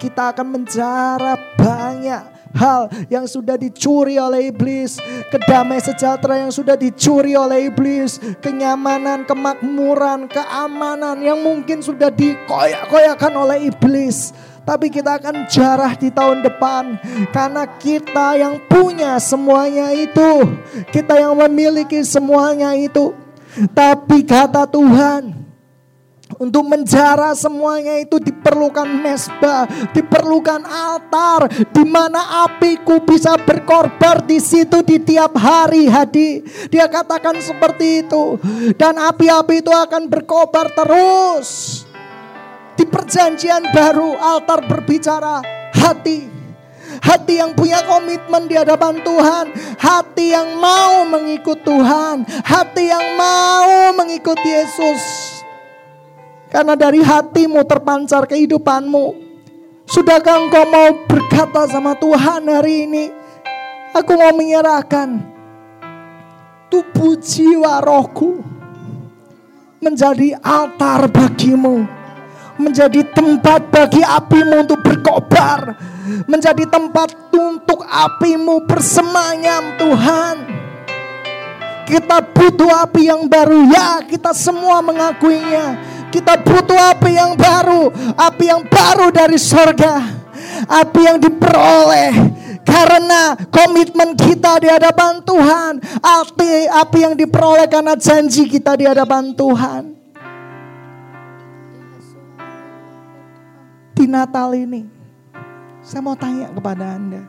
kita 0.00 0.32
akan 0.32 0.56
menjara 0.56 1.36
banyak 1.60 2.31
hal 2.56 2.88
yang 3.08 3.24
sudah 3.28 3.56
dicuri 3.56 4.16
oleh 4.20 4.52
iblis, 4.52 5.00
kedamai 5.32 5.80
sejahtera 5.80 6.40
yang 6.40 6.52
sudah 6.52 6.76
dicuri 6.76 7.36
oleh 7.36 7.72
iblis, 7.72 8.20
kenyamanan, 8.40 9.24
kemakmuran, 9.24 10.28
keamanan 10.28 11.20
yang 11.20 11.40
mungkin 11.40 11.80
sudah 11.80 12.12
dikoyak-koyakan 12.12 13.32
oleh 13.36 13.58
iblis. 13.72 14.32
Tapi 14.62 14.94
kita 14.94 15.18
akan 15.18 15.50
jarah 15.50 15.98
di 15.98 16.14
tahun 16.14 16.46
depan 16.46 16.94
karena 17.34 17.66
kita 17.82 18.38
yang 18.38 18.62
punya 18.70 19.18
semuanya 19.18 19.90
itu, 19.90 20.54
kita 20.94 21.18
yang 21.18 21.34
memiliki 21.34 21.98
semuanya 22.06 22.70
itu. 22.78 23.10
Tapi 23.74 24.22
kata 24.22 24.64
Tuhan, 24.70 25.34
untuk 26.42 26.66
menjara 26.66 27.30
semuanya 27.38 28.02
itu 28.02 28.18
diperlukan 28.18 28.90
mesbah, 28.90 29.70
diperlukan 29.94 30.66
altar 30.66 31.46
di 31.70 31.86
mana 31.86 32.42
apiku 32.50 32.98
bisa 32.98 33.38
berkorbar 33.38 34.26
di 34.26 34.42
situ 34.42 34.82
di 34.82 34.98
tiap 34.98 35.38
hari 35.38 35.86
hadi. 35.86 36.42
Dia 36.66 36.90
katakan 36.90 37.38
seperti 37.38 38.02
itu. 38.02 38.42
Dan 38.74 38.98
api-api 38.98 39.62
itu 39.62 39.70
akan 39.70 40.10
berkobar 40.10 40.74
terus. 40.74 41.82
Di 42.74 42.82
perjanjian 42.82 43.70
baru 43.70 44.18
altar 44.18 44.66
berbicara 44.66 45.38
hati. 45.70 46.26
Hati 46.98 47.38
yang 47.38 47.54
punya 47.54 47.86
komitmen 47.86 48.50
di 48.50 48.58
hadapan 48.58 48.98
Tuhan. 49.00 49.46
Hati 49.78 50.34
yang 50.34 50.58
mau 50.58 51.06
mengikut 51.06 51.62
Tuhan. 51.62 52.26
Hati 52.42 52.84
yang 52.90 53.06
mau 53.14 53.94
mengikut 53.96 54.36
Yesus. 54.42 55.31
Karena 56.52 56.76
dari 56.76 57.00
hatimu 57.00 57.64
terpancar 57.64 58.28
kehidupanmu. 58.28 59.32
Sudahkah 59.88 60.36
engkau 60.36 60.68
mau 60.68 60.88
berkata 61.08 61.64
sama 61.72 61.96
Tuhan 61.96 62.44
hari 62.44 62.84
ini? 62.84 63.04
Aku 63.96 64.12
mau 64.20 64.36
menyerahkan 64.36 65.20
tubuh 66.68 67.16
jiwa 67.16 67.80
rohku 67.80 68.40
menjadi 69.80 70.36
altar 70.40 71.08
bagimu 71.12 72.02
menjadi 72.60 73.02
tempat 73.10 73.72
bagi 73.72 74.02
apimu 74.04 74.68
untuk 74.68 74.80
berkobar, 74.84 75.76
menjadi 76.28 76.68
tempat 76.68 77.16
untuk 77.32 77.82
apimu 77.82 78.68
bersemayam 78.68 79.74
Tuhan. 79.80 80.36
Kita 81.82 82.22
butuh 82.22 82.70
api 82.88 83.10
yang 83.10 83.26
baru 83.26 83.68
ya, 83.68 84.06
kita 84.06 84.30
semua 84.32 84.80
mengakuinya. 84.80 85.76
Kita 86.12 86.36
butuh 86.44 86.76
api 86.92 87.16
yang 87.16 87.32
baru, 87.34 87.88
api 88.14 88.44
yang 88.44 88.62
baru 88.68 89.08
dari 89.08 89.40
sorga, 89.40 90.04
api 90.68 91.00
yang 91.08 91.16
diperoleh 91.16 92.12
karena 92.62 93.34
komitmen 93.48 94.12
kita 94.14 94.60
di 94.60 94.68
hadapan 94.68 95.24
Tuhan, 95.24 95.80
api 96.04 96.68
api 96.68 96.98
yang 97.00 97.14
diperoleh 97.16 97.64
karena 97.66 97.96
janji 97.96 98.44
kita 98.44 98.76
di 98.76 98.84
hadapan 98.84 99.32
Tuhan. 99.32 100.02
di 104.02 104.10
Natal 104.10 104.50
ini, 104.58 104.82
saya 105.78 106.02
mau 106.02 106.18
tanya 106.18 106.50
kepada 106.50 106.98
Anda. 106.98 107.22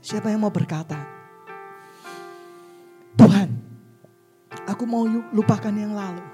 Siapa 0.00 0.32
yang 0.32 0.40
mau 0.40 0.48
berkata, 0.48 0.96
Tuhan, 3.20 3.52
aku 4.64 4.88
mau 4.88 5.04
lupakan 5.36 5.74
yang 5.76 5.92
lalu. 5.92 6.24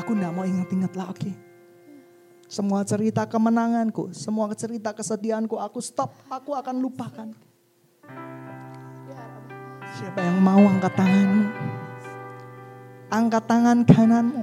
Aku 0.00 0.16
tidak 0.16 0.32
mau 0.32 0.48
ingat-ingat 0.48 0.96
lagi. 0.96 1.36
Semua 2.50 2.82
cerita 2.82 3.28
kemenanganku, 3.28 4.10
semua 4.10 4.50
cerita 4.58 4.90
kesedihanku, 4.90 5.54
aku 5.54 5.78
stop, 5.78 6.10
aku 6.26 6.56
akan 6.56 6.82
lupakan. 6.82 7.28
Siapa 9.94 10.18
yang 10.18 10.38
mau 10.42 10.58
angkat 10.58 10.94
tanganmu? 10.98 11.46
Angkat 13.10 13.44
tangan 13.46 13.78
kananmu 13.86 14.42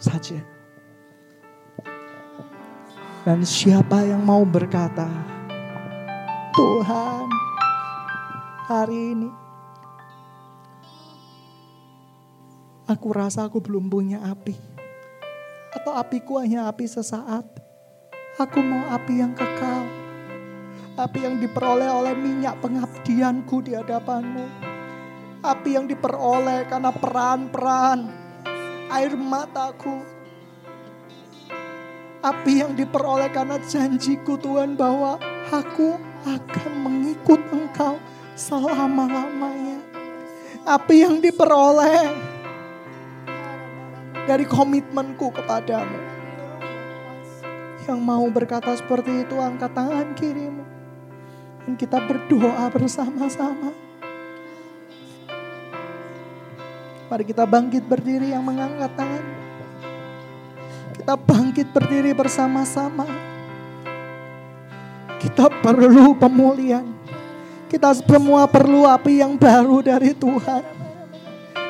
saja. 0.00 0.40
Dan 3.28 3.44
siapa 3.44 4.08
yang 4.08 4.24
mau 4.24 4.40
berkata, 4.48 5.08
Tuhan, 6.56 7.28
hari 8.64 9.12
ini 9.12 9.47
aku 12.88 13.12
rasa 13.12 13.46
aku 13.46 13.60
belum 13.60 13.92
punya 13.92 14.24
api. 14.24 14.56
Atau 15.76 15.92
apiku 15.92 16.40
hanya 16.40 16.66
api 16.66 16.88
sesaat. 16.88 17.44
Aku 18.40 18.58
mau 18.64 18.88
api 18.90 19.20
yang 19.20 19.36
kekal. 19.36 19.84
Api 20.98 21.18
yang 21.22 21.36
diperoleh 21.38 21.86
oleh 21.86 22.16
minyak 22.16 22.58
pengabdianku 22.58 23.62
di 23.62 23.76
hadapanmu. 23.76 24.46
Api 25.44 25.70
yang 25.76 25.86
diperoleh 25.86 26.66
karena 26.66 26.90
peran-peran 26.90 28.10
air 28.88 29.12
mataku 29.14 30.18
api 32.22 32.66
yang 32.66 32.72
diperoleh 32.74 33.30
karena 33.30 33.62
janjiku 33.62 34.34
Tuhan 34.40 34.74
bahwa 34.74 35.22
aku 35.54 35.94
akan 36.26 36.72
mengikut 36.82 37.38
engkau 37.54 37.94
selama-lamanya. 38.34 39.78
Api 40.66 41.06
yang 41.06 41.22
diperoleh 41.22 42.27
dari 44.28 44.44
komitmenku 44.44 45.32
kepadamu. 45.32 45.96
Yang 47.88 48.00
mau 48.04 48.28
berkata 48.28 48.76
seperti 48.76 49.24
itu 49.24 49.40
angkat 49.40 49.72
tangan 49.72 50.12
kirimu. 50.12 50.64
Dan 51.64 51.72
kita 51.80 51.96
berdoa 52.04 52.68
bersama-sama. 52.68 53.72
Mari 57.08 57.24
kita 57.24 57.48
bangkit 57.48 57.88
berdiri 57.88 58.36
yang 58.36 58.44
mengangkat 58.44 58.92
tangan. 58.92 59.24
Kita 60.92 61.14
bangkit 61.16 61.72
berdiri 61.72 62.12
bersama-sama. 62.12 63.08
Kita 65.16 65.48
perlu 65.48 66.12
pemulihan. 66.20 66.84
Kita 67.72 67.96
semua 67.96 68.44
perlu 68.44 68.84
api 68.84 69.24
yang 69.24 69.40
baru 69.40 69.80
dari 69.80 70.12
Tuhan. 70.12 70.77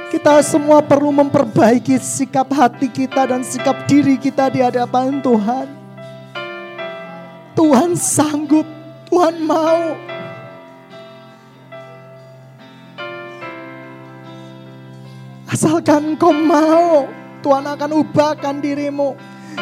Kita 0.09 0.41
semua 0.41 0.81
perlu 0.81 1.13
memperbaiki 1.13 2.01
sikap 2.01 2.49
hati 2.57 2.89
kita 2.89 3.29
dan 3.29 3.45
sikap 3.45 3.85
diri 3.85 4.17
kita 4.17 4.49
di 4.49 4.65
hadapan 4.65 5.21
Tuhan. 5.21 5.69
Tuhan 7.53 7.93
sanggup, 7.93 8.65
Tuhan 9.13 9.37
mau. 9.45 9.83
Asalkan 15.53 16.17
kau 16.17 16.33
mau. 16.33 17.05
Tuhan 17.45 17.65
akan 17.69 17.91
ubahkan 18.03 18.59
dirimu. 18.59 19.15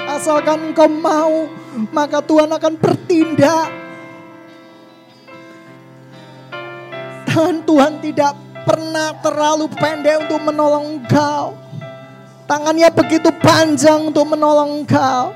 Asalkan 0.07 0.71
engkau 0.71 0.87
mau, 0.87 1.51
maka 1.91 2.23
Tuhan 2.23 2.51
akan 2.53 2.75
bertindak. 2.79 3.69
Dan 7.27 7.67
Tuhan 7.67 8.01
tidak 8.01 8.46
pernah 8.67 9.15
terlalu 9.23 9.71
pendek 9.71 10.27
untuk 10.27 10.43
menolong 10.43 10.99
engkau. 10.99 11.55
Tangannya 12.51 12.91
begitu 12.91 13.31
panjang 13.39 14.11
untuk 14.11 14.27
menolong 14.27 14.83
engkau. 14.83 15.31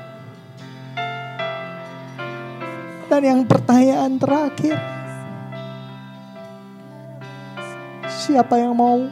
Dan 3.07 3.21
yang 3.23 3.41
pertanyaan 3.47 4.19
terakhir. 4.19 4.75
Siapa 8.11 8.59
yang 8.59 8.75
mau 8.75 9.07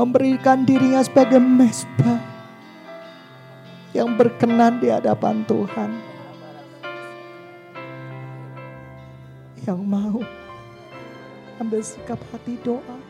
memberikan 0.00 0.64
dirinya 0.64 1.04
sebagai 1.04 1.40
mesbah 1.40 2.20
yang 3.92 4.16
berkenan 4.16 4.80
di 4.80 4.88
hadapan 4.88 5.44
Tuhan. 5.44 6.10
yang 9.68 9.84
mau 9.84 10.24
ambil 11.60 11.84
sikap 11.84 12.16
hati 12.32 12.56
doa 12.64 13.09